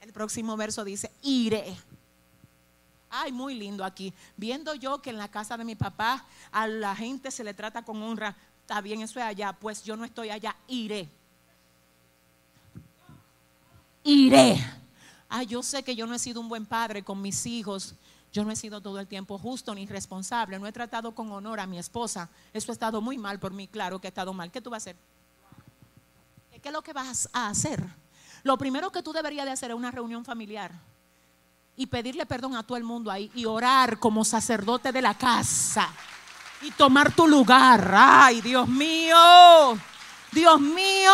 El 0.00 0.12
próximo 0.12 0.56
verso 0.56 0.84
dice, 0.84 1.10
iré. 1.22 1.76
Ay, 3.08 3.32
muy 3.32 3.54
lindo 3.54 3.84
aquí. 3.84 4.12
Viendo 4.36 4.74
yo 4.74 5.02
que 5.02 5.10
en 5.10 5.18
la 5.18 5.28
casa 5.28 5.56
de 5.56 5.64
mi 5.64 5.74
papá 5.74 6.24
a 6.52 6.66
la 6.66 6.94
gente 6.94 7.30
se 7.30 7.44
le 7.44 7.54
trata 7.54 7.82
con 7.82 8.02
honra. 8.02 8.36
Está 8.60 8.80
bien, 8.80 9.02
eso 9.02 9.18
es 9.18 9.24
allá. 9.24 9.52
Pues 9.52 9.82
yo 9.82 9.96
no 9.96 10.04
estoy 10.04 10.30
allá, 10.30 10.54
iré 10.68 11.08
iré. 14.04 14.58
Ah, 15.28 15.42
yo 15.42 15.62
sé 15.62 15.82
que 15.82 15.94
yo 15.94 16.06
no 16.06 16.14
he 16.14 16.18
sido 16.18 16.40
un 16.40 16.48
buen 16.48 16.66
padre 16.66 17.02
con 17.02 17.20
mis 17.20 17.46
hijos. 17.46 17.94
Yo 18.32 18.44
no 18.44 18.52
he 18.52 18.56
sido 18.56 18.80
todo 18.80 19.00
el 19.00 19.06
tiempo 19.06 19.38
justo 19.38 19.74
ni 19.74 19.86
responsable. 19.86 20.58
No 20.58 20.66
he 20.66 20.72
tratado 20.72 21.14
con 21.14 21.32
honor 21.32 21.60
a 21.60 21.66
mi 21.66 21.78
esposa. 21.78 22.28
Eso 22.52 22.70
ha 22.70 22.74
estado 22.74 23.00
muy 23.00 23.18
mal 23.18 23.40
por 23.40 23.52
mí, 23.52 23.66
claro 23.66 24.00
que 24.00 24.06
ha 24.06 24.10
estado 24.10 24.32
mal. 24.32 24.50
¿Qué 24.50 24.60
tú 24.60 24.70
vas 24.70 24.86
a 24.86 24.90
hacer? 24.90 24.96
¿Qué 26.62 26.68
es 26.68 26.72
lo 26.72 26.82
que 26.82 26.92
vas 26.92 27.28
a 27.32 27.48
hacer? 27.48 27.82
Lo 28.42 28.58
primero 28.58 28.92
que 28.92 29.02
tú 29.02 29.12
deberías 29.12 29.46
de 29.46 29.52
hacer 29.52 29.70
es 29.70 29.76
una 29.76 29.90
reunión 29.90 30.24
familiar 30.24 30.72
y 31.76 31.86
pedirle 31.86 32.26
perdón 32.26 32.54
a 32.54 32.62
todo 32.62 32.76
el 32.76 32.84
mundo 32.84 33.10
ahí 33.10 33.30
y 33.34 33.46
orar 33.46 33.98
como 33.98 34.24
sacerdote 34.24 34.92
de 34.92 35.00
la 35.00 35.14
casa 35.14 35.88
y 36.62 36.70
tomar 36.72 37.14
tu 37.14 37.26
lugar. 37.26 37.90
Ay, 37.94 38.40
Dios 38.42 38.68
mío, 38.68 39.78
Dios 40.30 40.60
mío. 40.60 41.12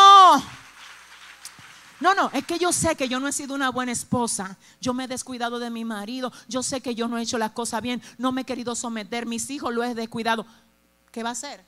No, 2.01 2.15
no, 2.15 2.31
es 2.33 2.45
que 2.45 2.59
yo 2.59 2.73
sé 2.73 2.95
que 2.95 3.09
yo 3.09 3.21
no 3.21 3.29
he 3.29 3.33
sido 3.33 3.55
una 3.55 3.71
buena 3.71 3.93
esposa. 3.93 4.59
Yo 4.81 4.93
me 4.93 5.05
he 5.05 5.09
descuidado 5.09 5.59
de 5.59 5.71
mi 5.71 5.85
marido. 5.85 6.31
Yo 6.47 6.63
sé 6.63 6.81
que 6.81 6.95
yo 6.95 7.09
no 7.09 7.17
he 7.17 7.23
hecho 7.23 7.39
las 7.39 7.53
cosas 7.53 7.81
bien. 7.81 8.03
No 8.19 8.33
me 8.33 8.43
he 8.43 8.45
querido 8.45 8.75
someter. 8.75 9.25
Mis 9.25 9.49
hijos 9.49 9.75
lo 9.75 9.83
he 9.83 9.95
descuidado. 9.95 10.45
¿Qué 11.11 11.23
va 11.23 11.31
a 11.31 11.33
hacer? 11.33 11.65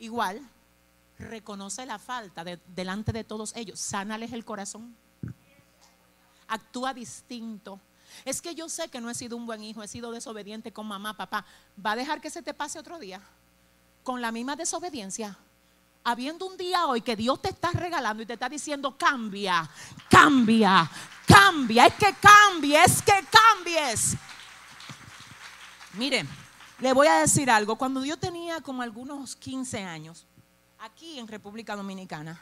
Igual, 0.00 0.40
reconoce 1.18 1.86
la 1.86 1.98
falta 1.98 2.44
delante 2.74 3.12
de 3.12 3.22
todos 3.22 3.54
ellos. 3.54 3.78
Sánales 3.78 4.32
el 4.32 4.44
corazón. 4.44 4.96
Actúa 6.48 6.92
distinto. 6.92 7.80
Es 8.24 8.42
que 8.42 8.56
yo 8.56 8.68
sé 8.68 8.88
que 8.88 9.00
no 9.00 9.08
he 9.08 9.14
sido 9.14 9.36
un 9.36 9.46
buen 9.46 9.62
hijo. 9.62 9.84
He 9.84 9.88
sido 9.88 10.10
desobediente 10.10 10.72
con 10.72 10.88
mamá, 10.88 11.16
papá. 11.16 11.44
¿Va 11.84 11.92
a 11.92 11.96
dejar 11.96 12.20
que 12.20 12.30
se 12.30 12.42
te 12.42 12.54
pase 12.54 12.80
otro 12.80 12.98
día? 12.98 13.20
Con 14.02 14.20
la 14.20 14.32
misma 14.32 14.56
desobediencia 14.56 15.38
habiendo 16.10 16.46
un 16.46 16.56
día 16.56 16.86
hoy 16.86 17.00
que 17.02 17.16
Dios 17.16 17.40
te 17.42 17.50
está 17.50 17.70
regalando 17.72 18.22
y 18.22 18.26
te 18.26 18.34
está 18.34 18.48
diciendo 18.48 18.96
cambia, 18.96 19.68
cambia, 20.08 20.90
cambia, 21.26 21.86
es 21.86 21.94
que 21.94 22.14
cambies, 22.14 22.86
es 22.86 23.02
que 23.02 23.24
cambies. 23.30 24.16
Miren, 25.94 26.28
le 26.78 26.92
voy 26.92 27.06
a 27.08 27.20
decir 27.20 27.50
algo, 27.50 27.76
cuando 27.76 28.04
yo 28.04 28.16
tenía 28.16 28.60
como 28.60 28.82
algunos 28.82 29.36
15 29.36 29.82
años, 29.82 30.26
aquí 30.78 31.18
en 31.18 31.28
República 31.28 31.76
Dominicana, 31.76 32.40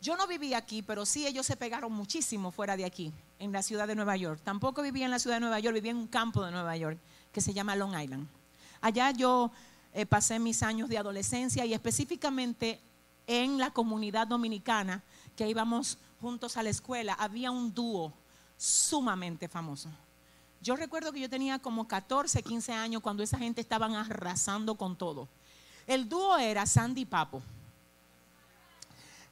yo 0.00 0.16
no 0.16 0.26
vivía 0.26 0.58
aquí, 0.58 0.82
pero 0.82 1.06
sí 1.06 1.26
ellos 1.26 1.46
se 1.46 1.56
pegaron 1.56 1.92
muchísimo 1.92 2.50
fuera 2.50 2.76
de 2.76 2.84
aquí, 2.84 3.12
en 3.38 3.52
la 3.52 3.62
ciudad 3.62 3.88
de 3.88 3.94
Nueva 3.96 4.16
York. 4.16 4.40
Tampoco 4.44 4.82
vivía 4.82 5.04
en 5.06 5.10
la 5.10 5.18
ciudad 5.18 5.36
de 5.36 5.40
Nueva 5.40 5.58
York, 5.58 5.74
vivía 5.74 5.90
en 5.90 5.96
un 5.96 6.06
campo 6.06 6.44
de 6.44 6.52
Nueva 6.52 6.76
York 6.76 6.98
que 7.32 7.40
se 7.40 7.52
llama 7.52 7.74
Long 7.74 7.98
Island. 8.00 8.28
Allá 8.80 9.10
yo 9.10 9.50
eh, 9.96 10.04
pasé 10.04 10.38
mis 10.38 10.62
años 10.62 10.90
de 10.90 10.98
adolescencia 10.98 11.64
y 11.64 11.72
específicamente 11.72 12.78
en 13.26 13.56
la 13.56 13.70
comunidad 13.70 14.26
dominicana 14.26 15.02
que 15.34 15.48
íbamos 15.48 15.96
juntos 16.20 16.58
a 16.58 16.62
la 16.62 16.68
escuela, 16.68 17.14
había 17.14 17.50
un 17.50 17.72
dúo 17.72 18.12
sumamente 18.58 19.48
famoso. 19.48 19.88
Yo 20.60 20.76
recuerdo 20.76 21.12
que 21.12 21.20
yo 21.20 21.30
tenía 21.30 21.58
como 21.58 21.88
14, 21.88 22.42
15 22.42 22.74
años 22.74 23.00
cuando 23.00 23.22
esa 23.22 23.38
gente 23.38 23.62
estaban 23.62 23.94
arrasando 23.94 24.74
con 24.74 24.96
todo. 24.96 25.28
El 25.86 26.06
dúo 26.06 26.36
era 26.36 26.66
Sandy 26.66 27.06
Papo. 27.06 27.40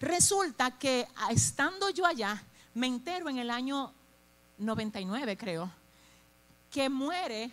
Resulta 0.00 0.70
que 0.78 1.06
estando 1.28 1.90
yo 1.90 2.06
allá, 2.06 2.42
me 2.72 2.86
entero 2.86 3.28
en 3.28 3.36
el 3.36 3.50
año 3.50 3.92
99, 4.56 5.36
creo, 5.36 5.70
que 6.70 6.88
muere 6.88 7.50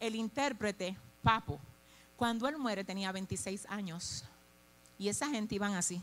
el 0.00 0.14
intérprete 0.14 0.96
Papo. 1.22 1.60
Cuando 2.18 2.48
él 2.48 2.58
muere 2.58 2.82
tenía 2.82 3.12
26 3.12 3.64
años 3.66 4.24
y 4.98 5.08
esa 5.08 5.28
gente 5.28 5.54
iban 5.54 5.74
así. 5.74 6.02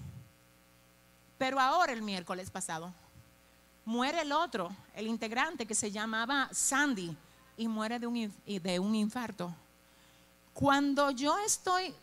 Pero 1.38 1.60
ahora 1.60 1.92
el 1.92 2.02
miércoles 2.02 2.50
pasado, 2.50 2.94
muere 3.84 4.22
el 4.22 4.32
otro, 4.32 4.74
el 4.94 5.08
integrante 5.08 5.66
que 5.66 5.76
se 5.76 5.92
llamaba 5.92 6.48
Sandy, 6.54 7.18
y 7.58 7.68
muere 7.68 8.00
de 8.00 8.08
un, 8.08 8.34
de 8.46 8.80
un 8.80 8.96
infarto. 8.96 9.54
Cuando 10.54 11.12
yo 11.12 11.38
estoy 11.40 11.94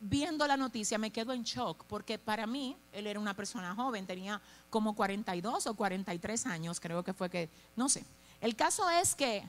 viendo 0.00 0.46
la 0.46 0.56
noticia 0.56 0.96
me 0.96 1.10
quedo 1.10 1.32
en 1.32 1.42
shock 1.42 1.84
porque 1.84 2.18
para 2.18 2.46
mí 2.46 2.74
él 2.92 3.06
era 3.06 3.20
una 3.20 3.34
persona 3.34 3.74
joven, 3.74 4.06
tenía 4.06 4.40
como 4.70 4.94
42 4.94 5.66
o 5.66 5.74
43 5.74 6.46
años, 6.46 6.80
creo 6.80 7.02
que 7.02 7.12
fue 7.12 7.28
que, 7.28 7.50
no 7.76 7.90
sé. 7.90 8.02
El 8.40 8.56
caso 8.56 8.88
es 8.88 9.14
que 9.14 9.46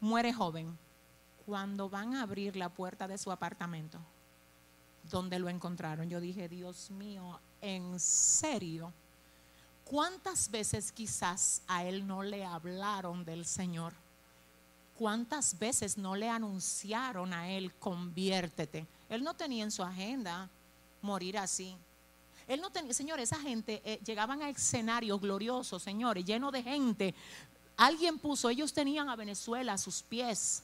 muere 0.00 0.32
joven. 0.32 0.78
Cuando 1.46 1.88
van 1.88 2.14
a 2.14 2.22
abrir 2.22 2.56
la 2.56 2.68
puerta 2.68 3.08
de 3.08 3.18
su 3.18 3.30
apartamento, 3.30 3.98
donde 5.10 5.38
lo 5.38 5.48
encontraron, 5.48 6.08
yo 6.08 6.20
dije, 6.20 6.48
Dios 6.48 6.90
mío, 6.90 7.40
¿en 7.60 7.98
serio? 7.98 8.92
¿Cuántas 9.84 10.50
veces 10.50 10.92
quizás 10.92 11.62
a 11.66 11.84
él 11.84 12.06
no 12.06 12.22
le 12.22 12.44
hablaron 12.44 13.24
del 13.24 13.44
Señor? 13.44 13.92
¿Cuántas 14.96 15.58
veces 15.58 15.98
no 15.98 16.14
le 16.14 16.28
anunciaron 16.28 17.32
a 17.32 17.50
él, 17.50 17.74
conviértete? 17.74 18.86
Él 19.08 19.24
no 19.24 19.34
tenía 19.34 19.64
en 19.64 19.70
su 19.70 19.82
agenda 19.82 20.48
morir 21.00 21.38
así. 21.38 21.76
Él 22.46 22.60
no 22.60 22.70
tenía, 22.70 22.94
señores, 22.94 23.32
esa 23.32 23.40
gente 23.40 23.82
eh, 23.84 24.00
llegaban 24.04 24.42
a 24.42 24.48
escenarios 24.48 25.20
gloriosos, 25.20 25.82
señores, 25.82 26.24
llenos 26.24 26.52
de 26.52 26.62
gente. 26.62 27.14
Alguien 27.76 28.18
puso, 28.18 28.48
ellos 28.48 28.72
tenían 28.72 29.08
a 29.08 29.16
Venezuela 29.16 29.72
a 29.72 29.78
sus 29.78 30.02
pies, 30.02 30.62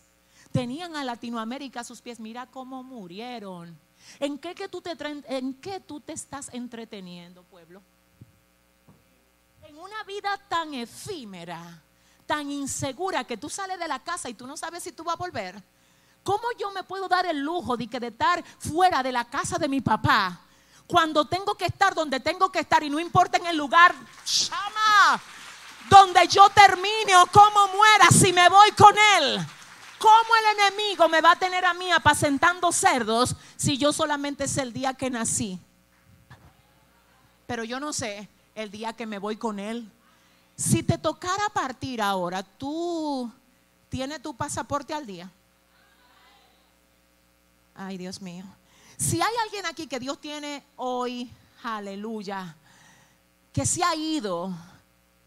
tenían 0.52 0.96
a 0.96 1.04
Latinoamérica 1.04 1.80
a 1.80 1.84
sus 1.84 2.00
pies. 2.00 2.20
Mira 2.20 2.46
cómo 2.46 2.82
murieron. 2.82 3.78
¿En 4.20 4.38
qué, 4.38 4.54
que 4.54 4.68
tú, 4.68 4.80
te, 4.80 4.96
¿En 5.28 5.54
qué 5.54 5.80
tú 5.80 6.00
te 6.00 6.12
estás 6.12 6.48
entreteniendo, 6.52 7.42
pueblo? 7.44 7.82
En 9.62 9.78
una 9.78 10.02
vida 10.04 10.38
tan 10.48 10.74
efímera 10.74 11.82
tan 12.28 12.50
insegura 12.50 13.24
que 13.24 13.38
tú 13.38 13.48
sales 13.48 13.78
de 13.78 13.88
la 13.88 14.00
casa 14.00 14.28
y 14.28 14.34
tú 14.34 14.46
no 14.46 14.54
sabes 14.54 14.82
si 14.82 14.92
tú 14.92 15.02
vas 15.02 15.14
a 15.14 15.16
volver. 15.16 15.60
¿Cómo 16.22 16.44
yo 16.58 16.70
me 16.72 16.84
puedo 16.84 17.08
dar 17.08 17.24
el 17.24 17.40
lujo 17.40 17.74
de, 17.74 17.88
que 17.88 17.96
estar 17.96 18.44
fuera 18.58 19.02
de 19.02 19.10
la 19.10 19.24
casa 19.24 19.56
de 19.56 19.66
mi 19.66 19.80
papá 19.80 20.38
cuando 20.86 21.24
tengo 21.24 21.54
que 21.54 21.64
estar 21.64 21.94
donde 21.94 22.20
tengo 22.20 22.52
que 22.52 22.60
estar 22.60 22.82
y 22.82 22.90
no 22.90 23.00
importa 23.00 23.38
en 23.38 23.46
el 23.46 23.56
lugar, 23.56 23.94
donde 25.88 26.28
yo 26.28 26.50
termine 26.50 27.16
o 27.16 27.26
cómo 27.32 27.68
muera 27.68 28.08
si 28.10 28.30
me 28.34 28.46
voy 28.50 28.72
con 28.72 28.94
él? 29.16 29.46
¿Cómo 29.98 30.30
el 30.40 30.58
enemigo 30.58 31.08
me 31.08 31.20
va 31.20 31.32
a 31.32 31.38
tener 31.38 31.64
a 31.64 31.74
mí 31.74 31.90
apacentando 31.90 32.70
cerdos 32.72 33.34
si 33.56 33.76
yo 33.76 33.92
solamente 33.92 34.44
es 34.44 34.56
el 34.58 34.72
día 34.72 34.94
que 34.94 35.10
nací? 35.10 35.58
Pero 37.46 37.64
yo 37.64 37.80
no 37.80 37.92
sé 37.92 38.28
el 38.54 38.70
día 38.70 38.92
que 38.92 39.06
me 39.06 39.18
voy 39.18 39.36
con 39.36 39.58
él. 39.58 39.90
Si 40.56 40.82
te 40.82 40.98
tocara 40.98 41.48
partir 41.52 42.02
ahora, 42.02 42.42
¿tú 42.42 43.32
tienes 43.88 44.22
tu 44.22 44.34
pasaporte 44.34 44.92
al 44.92 45.06
día? 45.06 45.30
Ay, 47.74 47.96
Dios 47.96 48.20
mío. 48.20 48.44
Si 48.96 49.20
hay 49.20 49.34
alguien 49.44 49.66
aquí 49.66 49.86
que 49.86 50.00
Dios 50.00 50.20
tiene 50.20 50.64
hoy, 50.76 51.30
aleluya, 51.62 52.56
que 53.52 53.64
se 53.64 53.82
ha 53.84 53.94
ido 53.94 54.52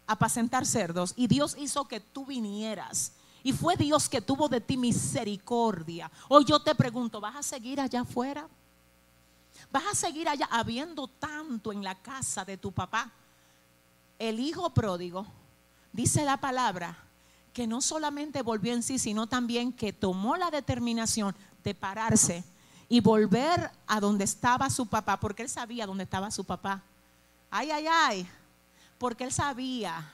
a 0.06 0.12
apacentar 0.12 0.66
cerdos 0.66 1.14
y 1.16 1.26
Dios 1.26 1.56
hizo 1.58 1.88
que 1.88 2.00
tú 2.00 2.26
vinieras. 2.26 3.12
Y 3.42 3.52
fue 3.52 3.76
Dios 3.76 4.08
que 4.08 4.20
tuvo 4.20 4.48
de 4.48 4.60
ti 4.60 4.76
misericordia. 4.76 6.10
Hoy 6.28 6.44
yo 6.44 6.60
te 6.60 6.74
pregunto, 6.74 7.20
¿vas 7.20 7.36
a 7.36 7.42
seguir 7.42 7.80
allá 7.80 8.02
afuera? 8.02 8.48
¿Vas 9.70 9.84
a 9.90 9.94
seguir 9.94 10.28
allá 10.28 10.48
habiendo 10.50 11.08
tanto 11.08 11.72
en 11.72 11.82
la 11.82 11.94
casa 11.94 12.44
de 12.44 12.56
tu 12.56 12.72
papá? 12.72 13.12
el 14.28 14.38
hijo 14.38 14.70
pródigo, 14.70 15.26
dice 15.92 16.24
la 16.24 16.36
palabra, 16.36 16.96
que 17.52 17.66
no 17.66 17.80
solamente 17.80 18.40
volvió 18.42 18.72
en 18.72 18.84
sí, 18.84 19.00
sino 19.00 19.26
también 19.26 19.72
que 19.72 19.92
tomó 19.92 20.36
la 20.36 20.50
determinación 20.52 21.34
de 21.64 21.74
pararse 21.74 22.44
y 22.88 23.00
volver 23.00 23.72
a 23.88 23.98
donde 23.98 24.22
estaba 24.22 24.70
su 24.70 24.86
papá, 24.86 25.18
porque 25.18 25.42
él 25.42 25.48
sabía 25.48 25.86
dónde 25.86 26.04
estaba 26.04 26.30
su 26.30 26.44
papá. 26.44 26.82
Ay, 27.50 27.72
ay, 27.72 27.86
ay, 27.90 28.28
porque 28.96 29.24
él 29.24 29.32
sabía. 29.32 30.12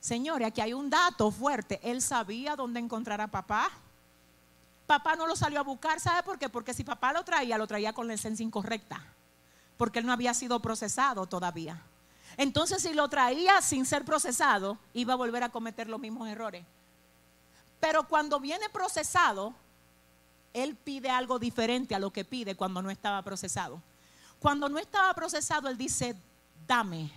Señores, 0.00 0.48
aquí 0.48 0.60
hay 0.60 0.72
un 0.72 0.90
dato 0.90 1.30
fuerte. 1.30 1.80
Él 1.82 2.00
sabía 2.02 2.56
dónde 2.56 2.80
encontrar 2.80 3.20
a 3.20 3.26
papá. 3.26 3.70
Papá 4.86 5.16
no 5.16 5.26
lo 5.26 5.36
salió 5.36 5.60
a 5.60 5.64
buscar, 5.64 6.00
¿sabe 6.00 6.22
por 6.22 6.38
qué? 6.38 6.48
Porque 6.48 6.72
si 6.72 6.82
papá 6.82 7.12
lo 7.12 7.22
traía, 7.22 7.58
lo 7.58 7.66
traía 7.66 7.92
con 7.92 8.06
la 8.08 8.14
esencia 8.14 8.42
incorrecta, 8.42 9.04
porque 9.76 9.98
él 9.98 10.06
no 10.06 10.14
había 10.14 10.32
sido 10.32 10.60
procesado 10.60 11.26
todavía. 11.26 11.82
Entonces 12.38 12.80
si 12.80 12.94
lo 12.94 13.06
traía 13.08 13.60
sin 13.60 13.84
ser 13.84 14.06
procesado, 14.06 14.78
iba 14.94 15.12
a 15.12 15.16
volver 15.16 15.42
a 15.42 15.50
cometer 15.50 15.90
los 15.90 16.00
mismos 16.00 16.26
errores. 16.26 16.64
Pero 17.80 18.08
cuando 18.08 18.40
viene 18.40 18.70
procesado, 18.70 19.52
él 20.54 20.74
pide 20.74 21.10
algo 21.10 21.38
diferente 21.38 21.94
a 21.94 21.98
lo 21.98 22.10
que 22.10 22.24
pide 22.24 22.54
cuando 22.56 22.80
no 22.80 22.90
estaba 22.90 23.20
procesado. 23.22 23.82
Cuando 24.40 24.68
no 24.68 24.78
estaba 24.78 25.12
procesado, 25.14 25.68
él 25.68 25.76
dice, 25.76 26.16
dame 26.66 27.12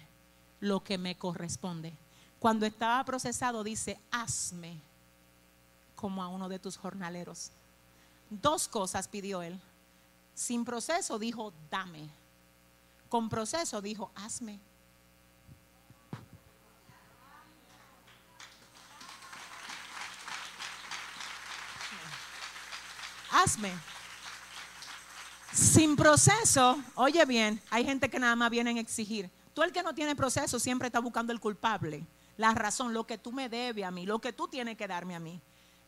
lo 0.60 0.84
que 0.84 0.98
me 0.98 1.16
corresponde. 1.18 1.94
Cuando 2.42 2.66
estaba 2.66 3.06
procesado, 3.06 3.64
dice, 3.64 4.00
hazme 4.10 4.82
como 5.96 6.24
a 6.24 6.28
uno 6.28 6.50
de 6.50 6.58
tus 6.58 6.76
jornaleros. 6.76 7.52
Dos 8.32 8.68
cosas 8.68 9.08
pidió 9.08 9.44
él. 9.44 9.62
Sin 10.34 10.66
proceso 10.66 11.20
dijo, 11.20 11.54
dame. 11.70 12.10
Con 13.10 13.30
proceso 13.30 13.80
dijo, 13.80 14.10
hazme. 14.16 14.60
hazme. 23.30 23.72
Sin 25.54 25.96
proceso, 25.96 26.82
oye 26.96 27.24
bien, 27.26 27.62
hay 27.70 27.86
gente 27.86 28.10
que 28.10 28.18
nada 28.18 28.36
más 28.36 28.50
viene 28.50 28.72
a 28.72 28.80
exigir. 28.80 29.30
Tú 29.54 29.62
el 29.62 29.72
que 29.72 29.84
no 29.84 29.94
tiene 29.94 30.16
proceso 30.16 30.60
siempre 30.60 30.88
está 30.88 31.00
buscando 31.00 31.32
el 31.32 31.40
culpable, 31.40 32.04
la 32.42 32.54
razón, 32.54 32.94
lo 32.94 33.06
que 33.06 33.18
tú 33.18 33.32
me 33.32 33.48
debes 33.48 33.86
a 33.86 33.92
mí, 33.92 34.06
lo 34.06 34.20
que 34.20 34.34
tú 34.34 34.48
tienes 34.48 34.78
que 34.78 34.88
darme 34.88 35.16
a 35.16 35.20
mí. 35.20 35.42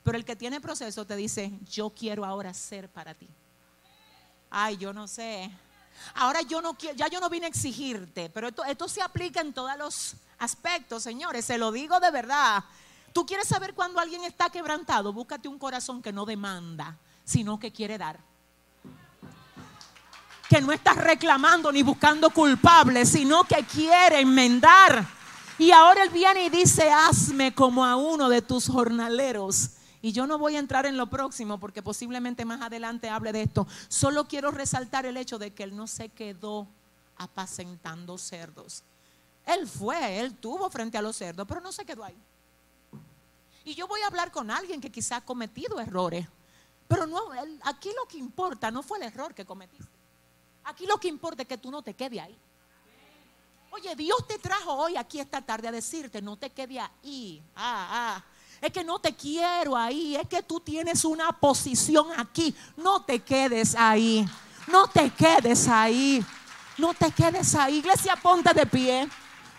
Pero 0.04 0.18
el 0.18 0.24
que 0.24 0.36
tiene 0.36 0.62
proceso 0.62 1.06
te 1.06 1.16
dice, 1.16 1.51
yo 1.70 1.89
quiero 1.89 2.24
ahora 2.24 2.54
ser 2.54 2.89
para 2.89 3.14
ti. 3.14 3.28
Ay, 4.49 4.78
yo 4.78 4.93
no 4.93 5.08
sé. 5.08 5.49
Ahora 6.16 6.41
yo 6.41 6.62
no 6.62 6.76
quiero, 6.76 6.95
ya 6.95 7.08
yo 7.08 7.20
no 7.20 7.30
vine 7.30 7.45
a 7.45 7.49
exigirte, 7.49 8.30
pero 8.30 8.47
esto, 8.47 8.64
esto 8.64 8.88
se 8.88 9.01
aplica 9.01 9.41
en 9.41 9.54
todos 9.54 9.78
los 9.78 10.16
aspectos, 10.39 11.04
señores, 11.04 11.45
se 11.45 11.58
lo 11.58 11.72
digo 11.72 11.99
de 11.99 12.12
verdad. 12.12 12.64
Tú 13.14 13.26
quieres 13.26 13.47
saber 13.47 13.74
cuando 13.74 13.99
alguien 13.99 14.24
está 14.24 14.49
quebrantado, 14.49 15.14
búscate 15.14 15.47
un 15.47 15.60
corazón 15.60 16.01
que 16.01 16.12
no 16.12 16.26
demanda 16.26 16.97
sino 17.24 17.60
que 17.60 17.72
quiere 17.72 17.97
dar. 17.97 18.20
Que 20.49 20.62
no 20.62 20.72
está 20.72 20.93
reclamando 20.93 21.72
ni 21.72 21.84
buscando 21.84 22.30
culpables, 22.30 23.10
sino 23.10 23.43
que 23.45 23.64
quiere 23.64 24.20
enmendar. 24.20 25.06
Y 25.64 25.72
ahora 25.72 26.03
él 26.03 26.09
viene 26.09 26.43
y 26.43 26.49
dice, 26.49 26.91
hazme 26.91 27.55
como 27.55 27.86
a 27.86 27.95
uno 27.95 28.28
de 28.28 28.41
tus 28.41 28.68
jornaleros. 28.68 29.70
Y 30.01 30.11
yo 30.11 30.28
no 30.28 30.38
voy 30.38 30.57
a 30.57 30.59
entrar 30.59 30.86
en 30.86 30.97
lo 30.97 31.07
próximo 31.07 31.57
porque 31.57 31.82
posiblemente 31.82 32.43
más 32.43 32.61
adelante 32.61 33.07
hable 33.07 33.32
de 33.32 33.43
esto. 33.43 33.66
Solo 33.88 34.28
quiero 34.28 34.51
resaltar 34.51 35.05
el 35.05 35.16
hecho 35.16 35.39
de 35.39 35.53
que 35.53 35.64
él 35.64 35.74
no 35.74 35.88
se 35.88 36.09
quedó 36.09 36.68
apacentando 37.16 38.18
cerdos. 38.18 38.84
Él 39.45 39.66
fue, 39.66 40.20
él 40.20 40.36
tuvo 40.36 40.70
frente 40.70 40.97
a 40.97 41.01
los 41.01 41.16
cerdos, 41.16 41.47
pero 41.47 41.61
no 41.61 41.72
se 41.72 41.86
quedó 41.86 42.03
ahí. 42.03 42.22
Y 43.64 43.74
yo 43.74 43.88
voy 43.88 44.01
a 44.01 44.07
hablar 44.07 44.34
con 44.34 44.51
alguien 44.51 44.82
que 44.82 44.91
quizá 44.91 45.16
ha 45.16 45.22
cometido 45.22 45.80
errores. 45.80 46.28
Pero 46.89 47.07
no, 47.07 47.22
aquí 47.64 47.89
lo 47.97 48.05
que 48.05 48.18
importa 48.18 48.70
no 48.70 48.84
fue 48.84 48.97
el 48.97 49.05
error 49.05 49.34
que 49.34 49.45
cometiste. 49.45 49.88
Aquí 50.66 50.86
lo 50.86 50.97
que 50.97 51.07
importa 51.07 51.43
es 51.43 51.47
que 51.47 51.57
tú 51.57 51.72
no 51.72 51.82
te 51.82 51.93
quedes 51.93 52.20
ahí. 52.20 52.38
Oye, 53.76 53.96
Dios 53.96 54.28
te 54.28 54.38
trajo 54.38 54.72
hoy 54.72 54.96
aquí 54.96 55.20
esta 55.20 55.42
tarde 55.42 55.68
a 55.68 55.72
decirte, 55.72 56.22
no 56.22 56.38
te 56.38 56.52
quedes 56.52 56.78
ahí. 56.78 57.42
Ah, 57.56 57.88
ah. 57.90 58.24
Es 58.62 58.72
que 58.72 58.84
no 58.84 59.00
te 59.00 59.16
quiero 59.16 59.76
ahí. 59.76 60.16
Es 60.16 60.28
que 60.28 60.44
tú 60.44 60.60
tienes 60.60 61.04
una 61.04 61.32
posición 61.32 62.06
aquí. 62.16 62.54
No 62.78 63.02
te 63.02 63.20
quedes 63.20 63.74
ahí. 63.76 64.30
No 64.68 64.88
te 64.88 65.10
quedes 65.10 65.68
ahí. 65.68 66.24
No 66.78 66.94
te 66.94 67.12
quedes 67.12 67.56
ahí. 67.56 67.78
Iglesia, 67.78 68.16
ponte 68.16 68.54
de 68.54 68.68
pie. 68.68 69.10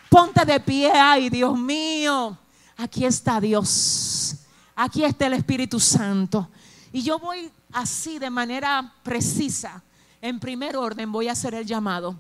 Ponte 0.09 0.45
de 0.45 0.61
pie. 0.61 0.93
Ay, 0.93 1.29
Dios 1.29 1.59
mío. 1.59 2.39
Aquí 2.77 3.05
está 3.05 3.41
Dios. 3.41 4.37
Aquí 4.77 5.03
está 5.03 5.27
el 5.27 5.33
Espíritu 5.33 5.81
Santo. 5.81 6.49
Y 6.93 7.03
yo 7.03 7.19
voy 7.19 7.51
así 7.73 8.21
de 8.21 8.31
manera 8.31 8.95
precisa. 9.03 9.83
En 10.23 10.39
primer 10.39 10.77
orden 10.77 11.11
voy 11.11 11.27
a 11.27 11.33
hacer 11.33 11.55
el 11.55 11.67
llamado. 11.67 12.17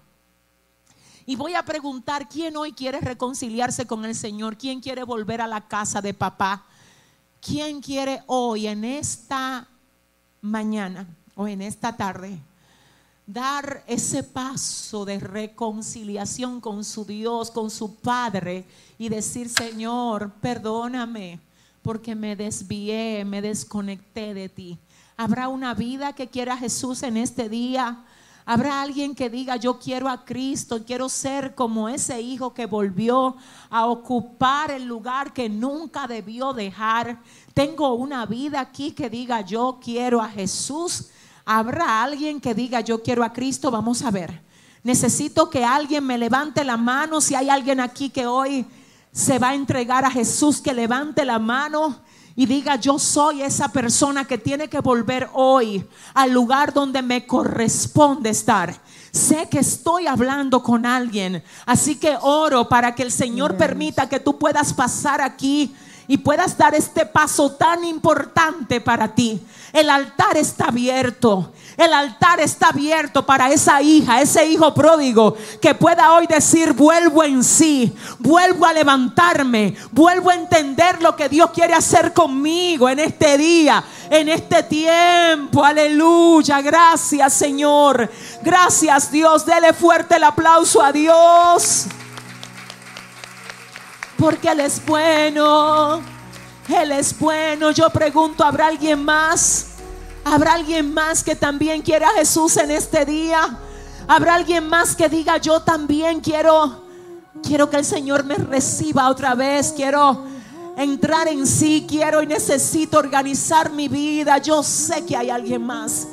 Y 1.27 1.37
voy 1.37 1.55
a 1.55 1.64
preguntar 1.64 2.29
quién 2.29 2.57
hoy 2.57 2.72
quiere 2.72 3.01
reconciliarse 3.01 3.87
con 3.87 4.05
el 4.05 4.14
Señor, 4.14 4.59
quién 4.59 4.81
quiere 4.81 5.05
volver 5.05 5.41
a 5.41 5.47
la 5.47 5.66
casa 5.66 6.01
de 6.01 6.12
papá, 6.12 6.64
quién 7.41 7.81
quiere 7.81 8.22
hoy 8.27 8.66
en 8.66 8.85
esta 8.85 9.66
mañana 10.41 11.07
o 11.35 11.49
en 11.49 11.62
esta 11.62 11.97
tarde 11.97 12.39
dar 13.27 13.83
ese 13.87 14.22
paso 14.22 15.05
de 15.05 15.18
reconciliación 15.18 16.61
con 16.61 16.85
su 16.85 17.05
Dios, 17.05 17.51
con 17.51 17.70
su 17.70 17.97
Padre 17.97 18.64
y 18.99 19.09
decir, 19.09 19.49
Señor, 19.49 20.33
perdóname 20.41 21.41
porque 21.83 22.14
me 22.14 22.37
desvié, 22.37 23.25
me 23.25 23.41
desconecté 23.41 24.35
de 24.35 24.49
ti. 24.49 24.79
Habrá 25.16 25.49
una 25.49 25.75
vida 25.75 26.12
que 26.14 26.29
quiera 26.29 26.57
Jesús 26.57 27.03
en 27.03 27.16
este 27.16 27.49
día. 27.49 28.05
Habrá 28.47 28.83
alguien 28.83 29.15
que 29.15 29.31
diga, 29.31 29.57
yo 29.57 29.79
quiero 29.79 30.07
a 30.07 30.23
Cristo, 30.23 30.85
quiero 30.85 31.09
ser 31.09 31.55
como 31.55 31.89
ese 31.89 32.21
hijo 32.21 32.53
que 32.53 32.67
volvió 32.67 33.37
a 33.71 33.87
ocupar 33.87 34.71
el 34.71 34.85
lugar 34.85 35.33
que 35.33 35.49
nunca 35.49 36.07
debió 36.07 36.53
dejar. 36.53 37.21
Tengo 37.55 37.95
una 37.95 38.27
vida 38.27 38.61
aquí 38.61 38.93
que 38.93 39.09
diga, 39.09 39.41
yo 39.41 39.79
quiero 39.83 40.21
a 40.21 40.29
Jesús. 40.29 41.09
Habrá 41.47 42.03
alguien 42.03 42.39
que 42.39 42.55
diga, 42.55 42.83
yo 42.83 43.03
quiero 43.03 43.25
a 43.25 43.33
Cristo. 43.33 43.71
Vamos 43.71 44.03
a 44.03 44.11
ver. 44.11 44.43
Necesito 44.83 45.49
que 45.49 45.65
alguien 45.65 46.05
me 46.05 46.19
levante 46.19 46.65
la 46.65 46.77
mano. 46.77 47.23
Si 47.23 47.35
hay 47.35 47.49
alguien 47.49 47.81
aquí 47.81 48.11
que 48.11 48.27
hoy 48.27 48.67
se 49.11 49.39
va 49.39 49.51
a 49.51 49.55
entregar 49.55 50.05
a 50.05 50.11
Jesús, 50.11 50.61
que 50.61 50.75
levante 50.75 51.25
la 51.25 51.39
mano 51.39 52.04
y 52.37 52.47
diga, 52.47 52.76
yo 52.76 52.99
soy 52.99 53.43
esa 53.43 53.68
persona 53.68 54.24
que 54.24 54.39
tiene 54.39 54.68
que 54.68 54.80
volver 54.80 55.28
hoy 55.35 55.87
al 56.14 56.32
lugar 56.32 56.72
donde 56.72 57.01
me 57.01 57.26
corresponde 57.26 58.30
estar. 58.30 58.74
Sé 59.12 59.49
que 59.49 59.61
estoy 59.61 60.09
hablando 60.09 60.62
con 60.62 60.85
alguien, 60.85 61.45
así 61.64 61.95
que 61.95 62.16
oro 62.20 62.68
para 62.68 62.95
que 62.95 63.05
el 63.05 63.12
Señor 63.12 63.57
permita 63.57 64.09
que 64.09 64.18
tú 64.18 64.37
puedas 64.39 64.72
pasar 64.72 65.20
aquí 65.20 65.74
y 66.09 66.18
puedas 66.18 66.59
dar 66.59 66.74
este 66.74 67.07
paso 67.07 67.53
tan 67.53 67.85
importante 67.85 68.80
para 68.80 69.14
ti. 69.14 69.41
El 69.72 69.89
altar 69.89 70.37
está 70.37 70.66
abierto. 70.66 71.53
El 71.77 71.93
altar 71.93 72.41
está 72.41 72.68
abierto 72.68 73.27
para 73.27 73.51
esa 73.51 73.83
hija, 73.83 74.20
ese 74.20 74.47
hijo 74.47 74.72
pródigo 74.72 75.37
que 75.61 75.75
pueda 75.75 76.12
hoy 76.12 76.27
decir, 76.27 76.72
vuelvo 76.72 77.25
en 77.25 77.43
sí, 77.43 77.93
vuelvo 78.18 78.66
a 78.66 78.72
levantarme, 78.72 79.75
vuelvo 79.91 80.31
a 80.31 80.35
entender 80.35 81.03
lo 81.03 81.16
que 81.16 81.29
Dios 81.29 81.51
quiere 81.51 81.75
hacer 81.75 82.12
conmigo 82.12 82.89
en 82.89 83.01
este 83.01 83.37
día, 83.37 83.83
en 84.09 84.29
este 84.29 84.62
tiempo. 84.62 85.64
Aleluya, 85.64 86.61
gracias 86.61 87.33
Señor. 87.33 88.11
Gracias 88.43 89.11
Dios. 89.11 89.45
Dele 89.45 89.72
fuerte 89.72 90.16
el 90.16 90.25
aplauso 90.25 90.83
a 90.83 90.93
Dios 90.93 91.87
porque 94.25 94.49
Él 94.49 94.61
es 94.61 94.85
bueno. 94.87 96.01
Él 96.68 96.93
es 96.93 97.18
bueno. 97.18 97.72
Yo 97.72 97.91
pregunto, 97.91 98.43
¿habrá 98.43 98.68
alguien 98.68 99.05
más? 99.05 99.74
¿Habrá 100.25 100.55
alguien 100.55 100.93
más 100.93 101.22
que 101.22 101.37
también 101.37 101.83
quiera 101.83 102.09
a 102.09 102.12
Jesús 102.14 102.57
en 102.57 102.70
este 102.70 103.05
día? 103.05 103.59
¿Habrá 104.09 104.35
alguien 104.35 104.66
más 104.68 104.97
que 104.97 105.09
diga, 105.09 105.37
yo 105.37 105.61
también 105.61 106.20
quiero, 106.20 106.83
quiero 107.43 107.68
que 107.68 107.77
el 107.77 107.85
Señor 107.85 108.25
me 108.25 108.37
reciba 108.37 109.11
otra 109.11 109.35
vez? 109.35 109.72
Quiero 109.77 110.25
entrar 110.77 111.29
en 111.29 111.47
sí, 111.47 111.87
quiero 111.89 112.22
y 112.22 112.27
necesito 112.27 112.99
organizar 112.99 113.70
mi 113.70 113.89
vida. 113.89 114.39
Yo 114.39 114.62
sé 114.62 115.05
que 115.05 115.16
hay 115.16 115.31
alguien 115.31 115.64
más. 115.64 116.09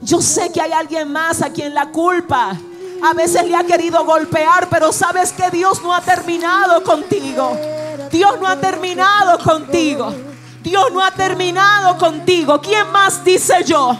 Yo 0.00 0.22
sé 0.22 0.50
que 0.52 0.60
hay 0.60 0.72
alguien 0.72 1.10
más 1.10 1.42
a 1.42 1.50
quien 1.50 1.74
la 1.74 1.90
culpa 1.90 2.56
a 3.02 3.12
veces 3.14 3.44
le 3.46 3.54
ha 3.54 3.64
querido 3.64 4.04
golpear, 4.04 4.68
pero 4.68 4.92
sabes 4.92 5.32
que 5.32 5.50
Dios 5.50 5.82
no 5.82 5.94
ha 5.94 6.00
terminado 6.00 6.82
contigo. 6.82 7.56
Dios 8.10 8.40
no 8.40 8.46
ha 8.46 8.56
terminado 8.56 9.38
contigo. 9.38 10.12
Dios 10.66 10.90
no 10.92 11.00
ha 11.00 11.12
terminado 11.12 11.96
contigo. 11.96 12.60
¿Quién 12.60 12.90
más 12.90 13.22
dice 13.22 13.62
yo? 13.64 13.96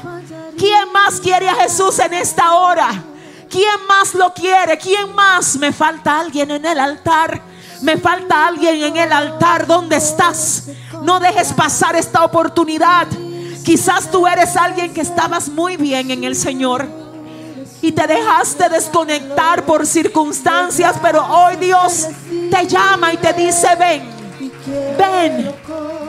¿Quién 0.58 0.90
más 0.92 1.20
quiere 1.20 1.48
a 1.48 1.54
Jesús 1.54 1.96
en 2.00 2.12
esta 2.12 2.54
hora? 2.54 3.04
¿Quién 3.48 3.86
más 3.86 4.14
lo 4.14 4.34
quiere? 4.34 4.76
¿Quién 4.76 5.14
más? 5.14 5.54
Me 5.58 5.72
falta 5.72 6.18
alguien 6.18 6.50
en 6.50 6.66
el 6.66 6.80
altar. 6.80 7.40
Me 7.82 7.96
falta 7.98 8.48
alguien 8.48 8.82
en 8.82 8.96
el 8.96 9.12
altar. 9.12 9.68
¿Dónde 9.68 9.94
estás? 9.94 10.64
No 11.02 11.20
dejes 11.20 11.52
pasar 11.52 11.94
esta 11.94 12.24
oportunidad. 12.24 13.06
Quizás 13.64 14.10
tú 14.10 14.26
eres 14.26 14.56
alguien 14.56 14.92
que 14.92 15.02
estabas 15.02 15.48
muy 15.48 15.76
bien 15.76 16.10
en 16.10 16.24
el 16.24 16.34
Señor 16.34 16.84
y 17.80 17.92
te 17.92 18.08
dejaste 18.08 18.68
desconectar 18.70 19.64
por 19.64 19.86
circunstancias, 19.86 20.96
pero 21.00 21.24
hoy 21.24 21.54
Dios 21.56 22.08
te 22.50 22.66
llama 22.66 23.12
y 23.12 23.18
te 23.18 23.32
dice, 23.34 23.68
ven, 23.76 24.16
ven, 24.98 25.54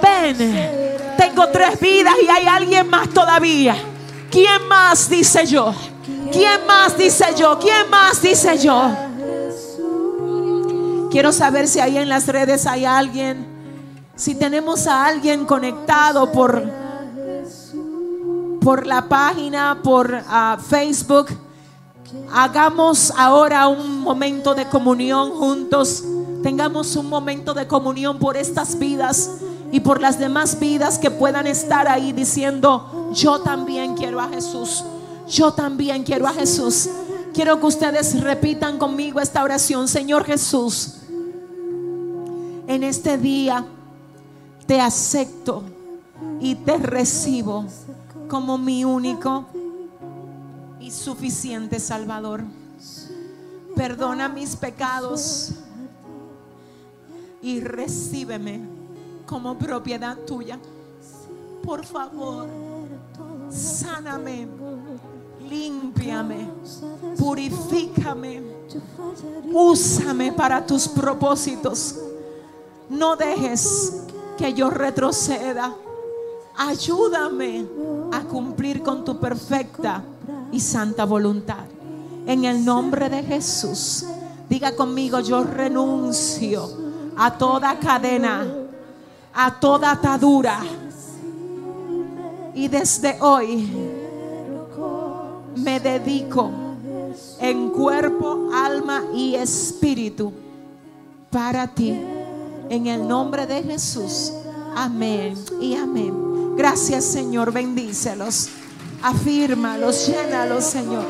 ven. 0.02 0.78
Tengo 1.18 1.48
tres 1.50 1.80
vidas 1.80 2.14
y 2.24 2.30
hay 2.30 2.48
alguien 2.48 2.90
más 2.90 3.10
todavía. 3.10 3.76
¿Quién 4.30 4.68
más 4.68 5.10
dice 5.10 5.46
yo? 5.46 5.74
¿Quién 6.32 6.66
más 6.68 6.98
dice 6.98 7.26
yo? 7.36 7.58
¿Quién 7.60 7.90
más 7.90 8.22
dice 8.22 8.58
yo? 8.58 8.92
Quiero 11.10 11.32
saber 11.32 11.68
si 11.68 11.80
ahí 11.80 11.98
en 11.98 12.10
las 12.10 12.28
redes 12.28 12.66
hay 12.68 12.86
alguien, 12.86 13.46
si 14.16 14.36
tenemos 14.36 14.88
a 14.88 15.06
alguien 15.06 15.46
conectado 15.46 16.32
por, 16.32 16.64
por 18.60 18.86
la 18.86 19.08
página, 19.08 19.80
por 19.82 20.22
ah, 20.28 20.58
Facebook 20.70 21.30
Hagamos 22.32 23.12
ahora 23.18 23.68
un 23.68 24.00
momento 24.00 24.56
de 24.56 24.66
comunión 24.66 25.32
juntos. 25.32 26.04
Tengamos 26.44 26.96
un 26.96 27.10
momento 27.10 27.54
de 27.54 27.68
comunión 27.68 28.20
por 28.20 28.38
estas 28.38 28.78
vidas 28.80 29.38
y 29.72 29.80
por 29.80 30.02
las 30.02 30.20
demás 30.20 30.60
vidas 30.60 30.98
que 30.98 31.12
puedan 31.12 31.48
estar 31.48 31.88
ahí 31.88 32.12
diciendo, 32.14 33.12
yo 33.14 33.40
también 33.42 33.96
quiero 33.96 34.20
a 34.20 34.30
Jesús. 34.30 34.84
Yo 35.28 35.52
también 35.52 36.04
quiero 36.04 36.28
a 36.28 36.34
Jesús. 36.34 36.90
Quiero 37.34 37.60
que 37.60 37.66
ustedes 37.66 38.22
repitan 38.22 38.78
conmigo 38.78 39.20
esta 39.20 39.44
oración. 39.44 39.88
Señor 39.88 40.24
Jesús, 40.24 40.96
en 42.68 42.84
este 42.84 43.18
día 43.18 43.66
te 44.66 44.80
acepto 44.80 45.64
y 46.40 46.56
te 46.56 46.78
recibo 46.78 47.66
como 48.30 48.58
mi 48.58 48.86
único 48.86 49.46
suficiente 50.90 51.80
Salvador. 51.80 52.44
Perdona 53.76 54.30
mis 54.30 54.56
pecados 54.56 55.52
y 57.48 57.62
recíbeme 57.62 58.60
como 59.26 59.58
propiedad 59.58 60.18
tuya. 60.28 60.60
Por 61.64 61.86
favor, 61.86 62.46
sáname, 63.50 64.50
límpiame, 65.50 66.50
purifícame, 67.18 68.44
úsame 69.54 70.34
para 70.34 70.66
tus 70.66 70.90
propósitos. 70.90 71.96
No 72.90 73.16
dejes 73.16 74.04
que 74.38 74.54
yo 74.54 74.70
retroceda. 74.70 75.74
Ayúdame 76.58 77.66
a 78.12 78.24
cumplir 78.24 78.84
con 78.84 79.06
tu 79.06 79.22
perfecta 79.22 80.04
y 80.52 80.60
santa 80.60 81.06
voluntad. 81.06 81.64
En 82.26 82.44
el 82.44 82.66
nombre 82.66 83.10
de 83.10 83.24
Jesús, 83.24 84.04
diga 84.50 84.76
conmigo, 84.76 85.22
yo 85.22 85.46
renuncio 85.46 86.87
a 87.18 87.38
toda 87.38 87.78
cadena, 87.80 88.46
a 89.34 89.60
toda 89.60 89.92
atadura. 89.92 90.60
Y 92.54 92.68
desde 92.68 93.18
hoy 93.22 93.70
me 95.56 95.80
dedico 95.80 96.52
en 97.40 97.70
cuerpo, 97.70 98.50
alma 98.54 99.04
y 99.14 99.36
espíritu 99.36 100.32
para 101.32 101.68
ti. 101.68 102.00
En 102.70 102.88
el 102.88 103.08
nombre 103.08 103.48
de 103.48 103.64
Jesús. 103.64 104.34
Amén 104.76 105.36
y 105.62 105.76
amén. 105.76 106.56
Gracias 106.56 107.06
Señor, 107.06 107.52
bendícelos. 107.52 108.50
Afírmalos, 109.02 110.08
llénalos, 110.08 110.66
Señor. 110.66 111.06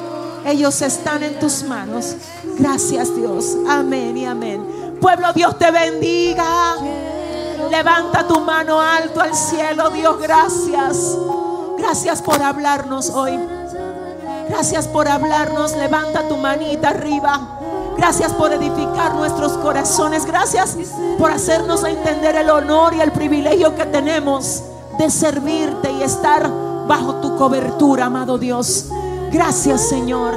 Ellos 0.45 0.81
están 0.81 1.23
en 1.23 1.39
tus 1.39 1.63
manos. 1.63 2.15
Gracias, 2.57 3.15
Dios. 3.15 3.57
Amén 3.67 4.15
y 4.17 4.25
amén. 4.25 4.76
Pueblo, 4.99 5.33
Dios 5.33 5.57
te 5.57 5.71
bendiga. 5.71 6.75
Levanta 7.69 8.27
tu 8.27 8.39
mano 8.39 8.79
alto 8.79 9.21
al 9.21 9.33
cielo, 9.35 9.89
Dios. 9.89 10.19
Gracias. 10.19 11.17
Gracias 11.77 12.21
por 12.21 12.41
hablarnos 12.41 13.09
hoy. 13.09 13.37
Gracias 14.49 14.87
por 14.87 15.07
hablarnos. 15.07 15.75
Levanta 15.75 16.27
tu 16.27 16.37
manita 16.37 16.89
arriba. 16.89 17.39
Gracias 17.97 18.31
por 18.33 18.53
edificar 18.53 19.15
nuestros 19.15 19.53
corazones. 19.53 20.25
Gracias 20.25 20.77
por 21.17 21.31
hacernos 21.31 21.83
entender 21.83 22.35
el 22.35 22.49
honor 22.49 22.93
y 22.93 23.01
el 23.01 23.11
privilegio 23.11 23.75
que 23.75 23.85
tenemos 23.85 24.63
de 24.97 25.09
servirte 25.09 25.91
y 25.91 26.03
estar 26.03 26.49
bajo 26.87 27.15
tu 27.15 27.35
cobertura, 27.37 28.05
amado 28.05 28.37
Dios. 28.37 28.85
Gracias, 29.31 29.89
Señor. 29.89 30.35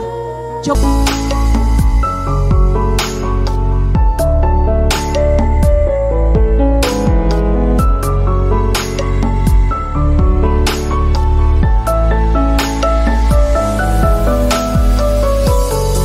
Yo 0.63 0.75